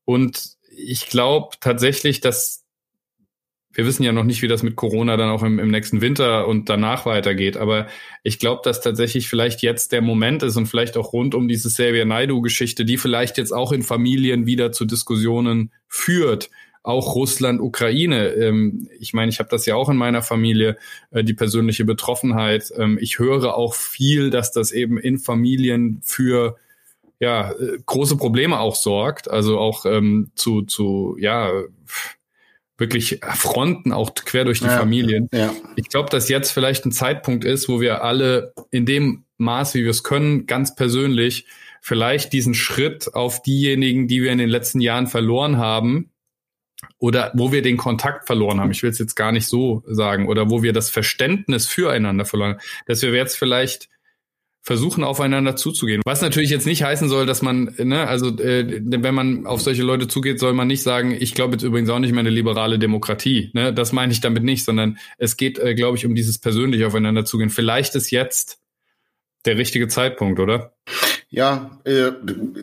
Und 0.04 0.58
ich 0.76 1.08
glaube 1.08 1.56
tatsächlich, 1.62 2.20
dass 2.20 2.66
wir 3.72 3.86
wissen 3.86 4.04
ja 4.04 4.12
noch 4.12 4.24
nicht, 4.24 4.42
wie 4.42 4.48
das 4.48 4.64
mit 4.64 4.76
Corona 4.76 5.16
dann 5.16 5.30
auch 5.30 5.44
im, 5.44 5.60
im 5.60 5.70
nächsten 5.70 6.02
Winter 6.02 6.48
und 6.48 6.70
danach 6.70 7.06
weitergeht. 7.06 7.56
Aber 7.56 7.88
ich 8.24 8.40
glaube, 8.40 8.62
dass 8.64 8.82
tatsächlich 8.82 9.30
vielleicht 9.30 9.62
jetzt 9.62 9.92
der 9.92 10.02
Moment 10.02 10.42
ist 10.42 10.58
und 10.58 10.66
vielleicht 10.66 10.98
auch 10.98 11.14
rund 11.14 11.36
um 11.36 11.48
diese 11.48 11.70
Xavier 11.70 12.06
Naidu-Geschichte, 12.06 12.84
die 12.84 12.98
vielleicht 12.98 13.38
jetzt 13.38 13.52
auch 13.52 13.72
in 13.72 13.84
Familien 13.84 14.48
wieder 14.48 14.72
zu 14.72 14.86
Diskussionen 14.86 15.72
führt. 15.88 16.50
Auch 16.82 17.14
Russland, 17.14 17.62
Ukraine. 17.62 18.30
Ähm, 18.30 18.90
ich 19.00 19.14
meine, 19.14 19.30
ich 19.30 19.40
habe 19.40 19.50
das 19.50 19.66
ja 19.68 19.76
auch 19.76 19.90
in 19.90 19.98
meiner 19.98 20.24
Familie, 20.24 20.78
äh, 21.12 21.24
die 21.24 21.36
persönliche 21.36 21.86
Betroffenheit. 21.86 22.72
Ähm, 22.76 22.98
ich 23.00 23.20
höre 23.20 23.56
auch 23.56 23.76
viel, 23.76 24.32
dass 24.32 24.52
das 24.52 24.72
eben 24.72 24.98
in 24.98 25.20
Familien 25.20 26.00
für 26.04 26.56
ja, 27.20 27.52
äh, 27.52 27.78
große 27.86 28.18
Probleme 28.18 28.60
auch 28.60 28.76
sorgt. 28.76 29.30
Also 29.30 29.60
auch 29.60 29.86
ähm, 29.86 30.32
zu, 30.36 30.64
zu, 30.64 31.18
ja, 31.20 31.52
wirklich 32.80 33.20
Fronten 33.36 33.92
auch 33.92 34.14
quer 34.14 34.46
durch 34.46 34.60
die 34.60 34.66
ja, 34.66 34.78
Familien. 34.78 35.30
Ja. 35.34 35.54
Ich 35.76 35.90
glaube, 35.90 36.10
dass 36.10 36.30
jetzt 36.30 36.52
vielleicht 36.52 36.86
ein 36.86 36.92
Zeitpunkt 36.92 37.46
ist, 37.46 37.70
wo 37.70 37.82
wir 37.82 38.04
alle 38.04 38.54
in 38.72 38.86
dem 38.86 39.26
Maß, 39.38 39.74
wie 39.74 39.84
wir 39.84 39.92
es 39.92 40.04
können, 40.04 40.46
ganz 40.48 40.76
persönlich 40.76 41.46
vielleicht 41.82 42.34
diesen 42.34 42.54
Schritt 42.54 43.14
auf 43.14 43.42
diejenigen, 43.42 44.08
die 44.08 44.22
wir 44.22 44.32
in 44.32 44.38
den 44.38 44.50
letzten 44.50 44.82
Jahren 44.82 45.08
verloren 45.08 45.58
haben, 45.58 46.12
oder 46.98 47.32
wo 47.36 47.52
wir 47.52 47.62
den 47.62 47.78
Kontakt 47.78 48.26
verloren 48.26 48.60
haben. 48.60 48.72
Ich 48.72 48.84
will 48.84 48.90
es 48.90 49.00
jetzt 49.00 49.16
gar 49.16 49.32
nicht 49.32 49.48
so 49.48 49.84
sagen, 49.86 50.28
oder 50.28 50.50
wo 50.50 50.64
wir 50.64 50.74
das 50.74 50.90
Verständnis 50.90 51.68
füreinander 51.68 52.26
verloren 52.26 52.54
haben, 52.54 52.62
dass 52.88 53.02
wir 53.02 53.14
jetzt 53.14 53.38
vielleicht 53.38 53.90
versuchen 54.62 55.04
aufeinander 55.04 55.56
zuzugehen. 55.56 56.02
Was 56.06 56.22
natürlich 56.22 56.50
jetzt 56.50 56.66
nicht 56.66 56.84
heißen 56.84 57.10
soll, 57.10 57.26
dass 57.26 57.42
man, 57.42 57.76
ne, 57.78 58.08
also 58.08 58.28
äh, 58.38 58.82
wenn 58.84 59.16
man 59.16 59.46
auf 59.46 59.62
solche 59.62 59.84
Leute 59.84 60.08
zugeht, 60.08 60.40
soll 60.40 60.54
man 60.54 60.68
nicht 60.68 60.84
sagen, 60.84 61.16
ich 61.18 61.34
glaube 61.34 61.54
jetzt 61.54 61.64
übrigens 61.64 61.90
auch 61.90 62.00
nicht 62.00 62.12
mehr 62.12 62.20
eine 62.20 62.30
liberale 62.30 62.78
Demokratie. 62.78 63.52
Ne? 63.54 63.74
Das 63.74 63.94
meine 63.94 64.12
ich 64.12 64.22
damit 64.22 64.44
nicht, 64.44 64.66
sondern 64.66 64.98
es 65.18 65.38
geht, 65.38 65.58
äh, 65.60 65.76
glaube 65.76 65.98
ich, 65.98 66.06
um 66.06 66.14
dieses 66.14 66.40
persönlich 66.40 66.84
aufeinander 66.86 67.26
zugehen. 67.26 67.50
Vielleicht 67.50 67.96
ist 67.96 68.12
jetzt 68.12 68.60
der 69.46 69.58
richtige 69.58 69.88
Zeitpunkt, 69.88 70.40
oder? 70.40 70.74
Ja, 71.32 71.78
äh, 71.84 72.10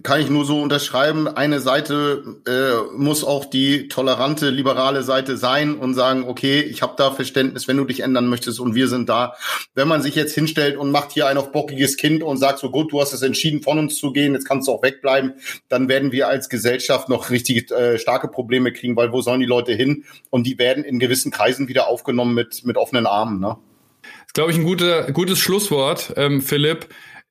kann 0.03 0.21
ich 0.21 0.29
nur 0.29 0.45
so 0.45 0.61
unterschreiben. 0.61 1.29
Eine 1.29 1.61
Seite 1.61 2.41
äh, 2.49 2.97
muss 2.97 3.23
auch 3.23 3.45
die 3.45 3.87
tolerante, 3.87 4.51
liberale 4.51 5.05
Seite 5.05 5.37
sein 5.37 5.77
und 5.77 5.95
sagen, 5.95 6.25
okay, 6.27 6.63
ich 6.63 6.83
habe 6.83 6.95
da 6.97 7.13
Verständnis, 7.13 7.69
wenn 7.69 7.77
du 7.77 7.85
dich 7.85 8.01
ändern 8.01 8.27
möchtest 8.27 8.59
und 8.59 8.75
wir 8.75 8.89
sind 8.89 9.09
da. 9.09 9.35
Wenn 9.77 9.87
man 9.87 10.03
sich 10.03 10.17
jetzt 10.17 10.35
hinstellt 10.35 10.77
und 10.77 10.91
macht 10.91 11.13
hier 11.13 11.29
ein 11.29 11.39
auf 11.39 11.53
bockiges 11.53 11.97
Kind 11.97 12.25
und 12.25 12.39
sagt 12.39 12.59
so, 12.59 12.73
gut, 12.73 12.91
du 12.91 13.01
hast 13.01 13.13
es 13.13 13.23
entschieden, 13.23 13.63
von 13.63 13.79
uns 13.79 13.99
zu 13.99 14.13
gehen, 14.13 14.33
jetzt 14.33 14.49
kannst 14.49 14.67
du 14.67 14.73
auch 14.73 14.83
wegbleiben, 14.83 15.35
dann 15.69 15.89
werden 15.89 16.11
wir 16.11 16.27
als 16.27 16.49
Gesellschaft 16.49 17.09
noch 17.09 17.31
richtig 17.31 17.71
äh, 17.71 18.01
starke 18.01 18.27
Probleme 18.27 18.73
kriegen, 18.73 18.97
weil 18.97 19.13
wo 19.13 19.21
sollen 19.21 19.39
die 19.39 19.47
Leute 19.47 19.75
hin? 19.75 20.03
Und 20.31 20.45
die 20.45 20.59
werden 20.59 20.83
in 20.83 20.99
gewissen 20.99 21.31
Kreisen 21.31 21.69
wieder 21.69 21.87
aufgenommen 21.87 22.35
mit, 22.35 22.65
mit 22.65 22.77
offenen 22.77 23.07
Armen. 23.07 23.39
Ne? 23.39 23.57
Das 24.03 24.11
ist, 24.27 24.35
glaube 24.35 24.51
ich, 24.51 24.59
ein 24.59 24.65
guter, 24.65 25.13
gutes 25.13 25.39
Schlusswort, 25.39 26.15
ähm, 26.17 26.43
Philipp. 26.43 26.89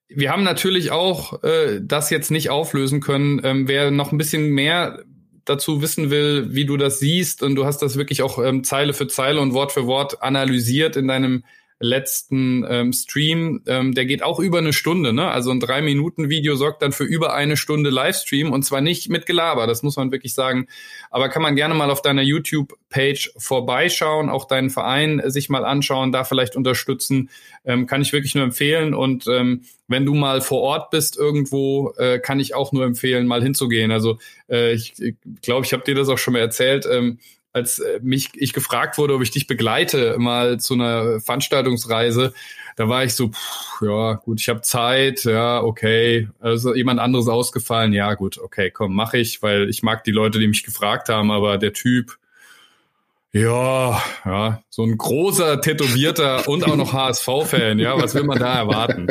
Wir 0.08 0.32
haben 0.32 0.44
natürlich 0.44 0.92
auch 0.92 1.44
äh, 1.44 1.82
das 1.82 2.10
jetzt 2.10 2.32
nicht 2.32 2.50
auflösen 2.50 3.02
können. 3.02 3.42
Ähm, 3.44 3.68
wer 3.68 3.92
noch 3.92 4.12
ein 4.12 4.18
bisschen 4.18 4.50
mehr 4.50 5.04
dazu 5.46 5.82
wissen 5.82 6.10
will, 6.10 6.54
wie 6.54 6.66
du 6.66 6.78
das 6.78 7.00
siehst, 7.00 7.44
und 7.44 7.56
du 7.56 7.66
hast 7.66 7.82
das 7.82 7.98
wirklich 7.98 8.22
auch 8.22 8.44
ähm, 8.44 8.64
Zeile 8.64 8.94
für 8.94 9.08
Zeile 9.08 9.40
und 9.40 9.54
Wort 9.54 9.72
für 9.72 9.86
Wort 9.88 10.22
analysiert 10.22 10.96
in 10.96 11.08
deinem 11.08 11.44
letzten 11.80 12.66
ähm, 12.68 12.94
Stream, 12.94 13.62
ähm, 13.68 13.94
der 13.94 14.06
geht 14.06 14.24
auch 14.24 14.40
über 14.40 14.60
eine 14.60 14.72
Stunde, 14.72 15.12
ne? 15.12 15.30
Also 15.30 15.52
ein 15.52 15.60
drei 15.60 15.82
Minuten 15.82 16.30
Video 16.30 16.56
sorgt 16.56 16.82
dann 16.82 16.94
für 16.94 17.04
über 17.04 17.34
eine 17.34 17.58
Stunde 17.58 17.90
Livestream 17.90 18.54
und 18.54 18.64
zwar 18.64 18.80
nicht 18.80 19.10
mit 19.10 19.26
Gelaber, 19.26 19.68
das 19.68 19.84
muss 19.84 19.98
man 19.98 20.12
wirklich 20.12 20.34
sagen. 20.34 20.68
Aber 21.12 21.28
kann 21.28 21.42
man 21.42 21.56
gerne 21.56 21.74
mal 21.74 21.92
auf 21.92 22.02
deiner 22.02 22.22
YouTube-Page 22.22 23.34
vorbeischauen, 23.38 24.30
auch 24.30 24.46
deinen 24.46 24.70
Verein 24.70 25.22
sich 25.26 25.50
mal 25.50 25.66
anschauen, 25.66 26.14
da 26.14 26.24
vielleicht 26.24 26.56
unterstützen, 26.56 27.30
ähm, 27.66 27.88
kann 27.88 28.02
ich 28.02 28.14
wirklich 28.14 28.36
nur 28.36 28.46
empfehlen. 28.46 28.94
Und 28.94 29.28
ähm, 29.28 29.64
wenn 29.88 30.06
du 30.06 30.14
mal 30.14 30.40
vor 30.40 30.62
Ort 30.62 30.92
bist 30.92 31.18
irgendwo, 31.18 31.94
äh, 31.98 32.20
kann 32.20 32.40
ich 32.40 32.56
auch 32.56 32.72
nur 32.72 32.86
empfehlen, 32.86 33.28
mal 33.28 33.44
hinzugehen. 33.44 33.92
Also 33.92 34.18
äh, 34.50 34.74
ich 34.74 34.94
glaube, 34.94 35.16
ich, 35.26 35.42
glaub, 35.42 35.66
ich 35.66 35.74
habe 35.74 35.84
dir 35.84 35.96
das 35.96 36.08
auch 36.08 36.18
schon 36.18 36.34
mal 36.34 36.40
erzählt. 36.40 36.88
Ähm, 36.90 37.20
als 37.56 37.80
äh, 37.80 38.00
mich 38.04 38.32
ich 38.36 38.52
gefragt 38.52 38.98
wurde, 38.98 39.16
ob 39.16 39.22
ich 39.22 39.32
dich 39.32 39.48
begleite 39.48 40.18
mal 40.18 40.60
zu 40.60 40.74
einer 40.74 41.22
Veranstaltungsreise, 41.22 42.34
da 42.76 42.90
war 42.90 43.06
ich 43.06 43.14
so, 43.14 43.30
pff, 43.30 43.82
ja 43.82 44.16
gut, 44.16 44.42
ich 44.42 44.50
habe 44.50 44.62
Zeit, 44.62 45.24
ja 45.24 45.62
okay, 45.62 46.28
also 46.42 46.76
jemand 46.76 47.00
anderes 47.00 47.30
ausgefallen, 47.30 47.94
ja 47.94 48.14
gut, 48.16 48.38
okay, 48.38 48.72
komm, 48.72 48.94
mache 48.94 49.18
ich, 49.18 49.42
weil 49.42 49.70
ich 49.70 49.84
mag 49.84 50.04
die 50.04 50.12
Leute, 50.12 50.38
die 50.38 50.48
mich 50.48 50.66
gefragt 50.66 51.08
haben, 51.08 51.32
aber 51.32 51.58
der 51.58 51.72
Typ, 51.72 52.18
ja, 53.36 54.02
ja, 54.24 54.64
so 54.70 54.84
ein 54.84 54.98
großer, 54.98 55.60
tätowierter 55.60 56.48
und 56.48 56.64
auch 56.64 56.78
noch 56.78 56.94
HSV-Fan, 56.94 57.80
ja, 57.80 58.02
was 58.02 58.16
will 58.16 58.24
man 58.24 58.40
da 58.40 58.56
erwarten? 58.56 59.08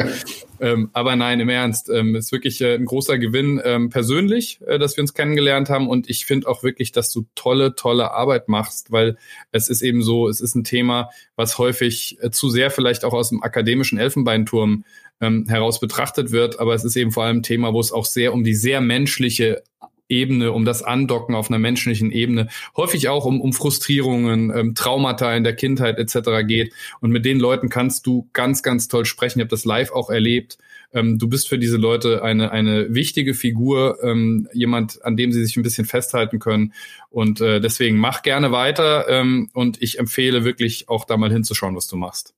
Ähm, 0.60 0.88
aber 0.94 1.14
nein, 1.14 1.40
im 1.40 1.50
Ernst, 1.50 1.90
ähm, 1.90 2.14
ist 2.14 2.32
wirklich 2.32 2.62
äh, 2.62 2.74
ein 2.76 2.86
großer 2.86 3.18
Gewinn 3.18 3.60
ähm, 3.62 3.90
persönlich, 3.90 4.60
äh, 4.66 4.78
dass 4.78 4.96
wir 4.96 5.02
uns 5.02 5.12
kennengelernt 5.12 5.68
haben 5.68 5.88
und 5.88 6.08
ich 6.08 6.24
finde 6.24 6.48
auch 6.48 6.62
wirklich, 6.62 6.90
dass 6.90 7.12
du 7.12 7.26
tolle, 7.34 7.74
tolle 7.74 8.12
Arbeit 8.12 8.48
machst, 8.48 8.90
weil 8.90 9.18
es 9.52 9.68
ist 9.68 9.82
eben 9.82 10.02
so, 10.02 10.26
es 10.26 10.40
ist 10.40 10.54
ein 10.54 10.64
Thema, 10.64 11.10
was 11.36 11.58
häufig 11.58 12.16
äh, 12.22 12.30
zu 12.30 12.48
sehr 12.48 12.70
vielleicht 12.70 13.04
auch 13.04 13.12
aus 13.12 13.28
dem 13.28 13.42
akademischen 13.42 13.98
Elfenbeinturm 13.98 14.84
ähm, 15.20 15.44
heraus 15.48 15.80
betrachtet 15.80 16.30
wird, 16.30 16.60
aber 16.60 16.72
es 16.72 16.84
ist 16.84 16.96
eben 16.96 17.10
vor 17.10 17.24
allem 17.24 17.38
ein 17.38 17.42
Thema, 17.42 17.74
wo 17.74 17.80
es 17.80 17.92
auch 17.92 18.06
sehr 18.06 18.32
um 18.32 18.42
die 18.42 18.54
sehr 18.54 18.80
menschliche 18.80 19.62
Ebene, 20.08 20.52
um 20.52 20.64
das 20.64 20.82
Andocken 20.82 21.34
auf 21.34 21.48
einer 21.50 21.58
menschlichen 21.58 22.10
Ebene, 22.10 22.48
häufig 22.76 23.08
auch 23.08 23.24
um, 23.24 23.40
um 23.40 23.52
Frustrierungen, 23.52 24.50
ähm, 24.54 24.74
Traumata 24.74 25.34
in 25.34 25.44
der 25.44 25.54
Kindheit 25.54 25.98
etc. 25.98 26.46
geht. 26.46 26.72
Und 27.00 27.10
mit 27.10 27.24
den 27.24 27.40
Leuten 27.40 27.68
kannst 27.68 28.06
du 28.06 28.28
ganz, 28.32 28.62
ganz 28.62 28.88
toll 28.88 29.04
sprechen. 29.04 29.38
Ich 29.38 29.44
habe 29.44 29.50
das 29.50 29.64
live 29.64 29.92
auch 29.92 30.10
erlebt. 30.10 30.58
Ähm, 30.92 31.18
du 31.18 31.28
bist 31.28 31.48
für 31.48 31.58
diese 31.58 31.76
Leute 31.76 32.22
eine, 32.22 32.52
eine 32.52 32.94
wichtige 32.94 33.34
Figur, 33.34 33.98
ähm, 34.02 34.48
jemand, 34.52 35.04
an 35.04 35.16
dem 35.16 35.32
sie 35.32 35.44
sich 35.44 35.56
ein 35.56 35.62
bisschen 35.62 35.84
festhalten 35.84 36.38
können. 36.38 36.72
Und 37.10 37.40
äh, 37.40 37.60
deswegen 37.60 37.98
mach 37.98 38.22
gerne 38.22 38.52
weiter 38.52 39.06
ähm, 39.08 39.50
und 39.52 39.82
ich 39.82 39.98
empfehle 39.98 40.44
wirklich 40.44 40.88
auch 40.88 41.04
da 41.04 41.16
mal 41.16 41.32
hinzuschauen, 41.32 41.74
was 41.74 41.88
du 41.88 41.96
machst. 41.96 42.34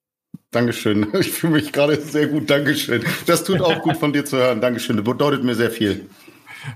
Dankeschön. 0.50 1.08
Ich 1.20 1.30
fühle 1.30 1.54
mich 1.54 1.72
gerade 1.72 2.00
sehr 2.00 2.28
gut. 2.28 2.48
Dankeschön. 2.48 3.04
Das 3.26 3.44
tut 3.44 3.60
auch 3.60 3.82
gut 3.82 3.96
von 3.96 4.12
dir 4.12 4.24
zu 4.24 4.38
hören. 4.38 4.60
Dankeschön. 4.60 4.96
Das 4.96 5.04
bedeutet 5.04 5.44
mir 5.44 5.54
sehr 5.54 5.70
viel. 5.70 6.06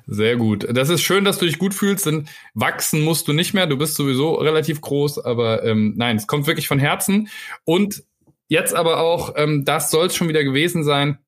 Sehr 0.07 0.37
gut. 0.37 0.67
Das 0.71 0.89
ist 0.89 1.03
schön, 1.03 1.25
dass 1.25 1.39
du 1.39 1.47
dich 1.47 1.59
gut 1.59 1.75
fühlst, 1.75 2.07
denn 2.07 2.29
wachsen 2.55 3.03
musst 3.03 3.29
du 3.29 3.33
nicht 3.33 3.55
mehr. 3.55 3.67
Du 3.67 3.77
bist 3.77 3.95
sowieso 3.95 4.35
relativ 4.35 4.81
groß, 4.81 5.19
aber 5.25 5.65
ähm, 5.65 5.95
nein, 5.97 6.17
es 6.17 6.27
kommt 6.27 6.47
wirklich 6.47 6.69
von 6.69 6.79
Herzen. 6.79 7.29
Und 7.65 8.05
jetzt 8.49 8.75
aber 8.75 9.01
auch, 9.01 9.35
ähm, 9.37 9.65
das 9.65 9.91
soll 9.91 10.07
es 10.07 10.17
schon 10.17 10.29
wieder 10.29 10.45
gewesen 10.45 10.85
sein, 10.85 11.19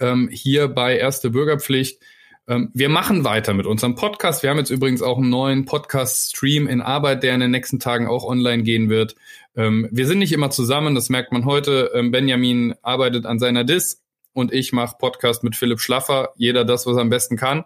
ähm, 0.00 0.28
hier 0.30 0.68
bei 0.68 0.96
Erste 0.96 1.30
Bürgerpflicht. 1.30 2.00
Ähm, 2.46 2.70
wir 2.74 2.90
machen 2.90 3.24
weiter 3.24 3.54
mit 3.54 3.66
unserem 3.66 3.94
Podcast. 3.94 4.42
Wir 4.42 4.50
haben 4.50 4.58
jetzt 4.58 4.70
übrigens 4.70 5.00
auch 5.00 5.16
einen 5.16 5.30
neuen 5.30 5.64
Podcast-Stream 5.64 6.66
in 6.66 6.82
Arbeit, 6.82 7.22
der 7.22 7.34
in 7.34 7.40
den 7.40 7.50
nächsten 7.50 7.80
Tagen 7.80 8.06
auch 8.06 8.24
online 8.24 8.62
gehen 8.62 8.90
wird. 8.90 9.14
Ähm, 9.56 9.88
wir 9.90 10.06
sind 10.06 10.18
nicht 10.18 10.32
immer 10.32 10.50
zusammen, 10.50 10.94
das 10.94 11.08
merkt 11.08 11.32
man 11.32 11.46
heute. 11.46 11.90
Ähm, 11.94 12.10
Benjamin 12.10 12.74
arbeitet 12.82 13.24
an 13.24 13.38
seiner 13.38 13.64
Dis 13.64 14.03
und 14.34 14.52
ich 14.52 14.72
mache 14.72 14.96
Podcast 14.98 15.42
mit 15.42 15.56
Philipp 15.56 15.80
Schlaffer. 15.80 16.34
Jeder 16.36 16.64
das, 16.64 16.86
was 16.86 16.96
er 16.96 17.02
am 17.02 17.08
besten 17.08 17.36
kann. 17.36 17.64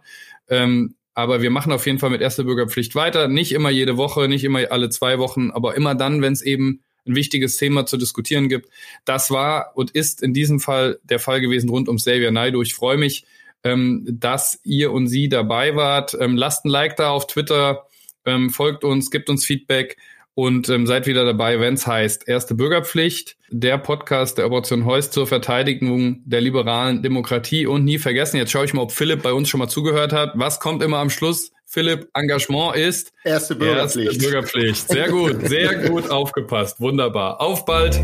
Ähm, 0.49 0.95
aber 1.15 1.43
wir 1.43 1.51
machen 1.51 1.73
auf 1.73 1.85
jeden 1.85 1.99
Fall 1.99 2.11
mit 2.11 2.21
erster 2.21 2.45
Bürgerpflicht 2.45 2.95
weiter. 2.95 3.27
Nicht 3.27 3.51
immer 3.51 3.71
jede 3.71 3.97
Woche, 3.97 4.29
nicht 4.29 4.45
immer 4.45 4.71
alle 4.71 4.89
zwei 4.89 5.19
Wochen, 5.19 5.51
aber 5.51 5.75
immer 5.75 5.97
dann, 5.97 6.23
wenn 6.23 6.33
es 6.33 6.43
eben 6.43 6.85
ein 7.09 7.17
wichtiges 7.17 7.57
Thema 7.57 7.87
zu 7.87 7.97
diskutieren 7.97 8.49
gibt. 8.49 8.69
Das 9.05 9.31
war 9.33 9.73
und 9.75 9.91
ist 9.91 10.23
in 10.23 10.33
diesem 10.33 10.61
Fall 10.61 11.01
der 11.03 11.19
Fall 11.19 11.41
gewesen 11.41 11.71
rund 11.71 11.89
um 11.89 11.97
Xavier 11.97 12.31
Naido. 12.31 12.63
Ich 12.63 12.75
freue 12.75 12.99
mich, 12.99 13.25
ähm, 13.65 14.07
dass 14.09 14.61
ihr 14.63 14.93
und 14.93 15.09
sie 15.09 15.29
dabei 15.29 15.75
wart. 15.75 16.17
Ähm, 16.21 16.37
lasst 16.37 16.65
ein 16.65 16.69
Like 16.69 16.97
da 16.97 17.11
auf 17.11 17.27
Twitter, 17.27 17.87
ähm, 18.25 18.51
folgt 18.51 18.85
uns, 18.85 19.11
gibt 19.11 19.29
uns 19.29 19.45
Feedback 19.45 19.97
und 20.39 20.69
ähm, 20.69 20.87
seid 20.87 21.09
wieder 21.09 21.25
dabei, 21.25 21.59
wenn 21.59 21.75
es 21.75 21.85
heißt 21.85 22.29
Erste 22.29 22.55
Bürgerpflicht, 22.55 23.37
der 23.51 23.77
Podcast 23.77 24.39
der 24.39 24.47
Operation 24.47 24.85
Heuss 24.85 25.11
zur 25.11 25.27
Verteidigung 25.27 26.23
der 26.27 26.41
liberalen 26.41 27.03
Demokratie. 27.03 27.67
Und 27.67 27.83
nie 27.83 27.99
vergessen, 27.99 28.37
jetzt 28.37 28.53
schaue 28.53 28.65
ich 28.65 28.73
mal, 28.73 28.83
ob 28.83 28.93
Philipp 28.93 29.25
bei 29.25 29.33
uns 29.33 29.49
schon 29.49 29.59
mal 29.59 29.67
zugehört 29.67 30.13
hat. 30.13 30.35
Was 30.37 30.61
kommt 30.61 30.85
immer 30.85 30.99
am 30.99 31.11
Schluss? 31.11 31.51
Philipp, 31.67 32.09
Engagement 32.15 32.77
ist 32.77 33.13
Erste 33.25 33.57
Bürgerpflicht. 33.57 34.13
Erste 34.13 34.23
Bürgerpflicht. 34.23 34.89
Sehr 34.89 35.09
gut, 35.09 35.49
sehr 35.49 35.75
gut 35.89 36.09
aufgepasst. 36.09 36.81
Wunderbar. 36.81 37.41
Auf 37.41 37.65
bald. 37.65 37.99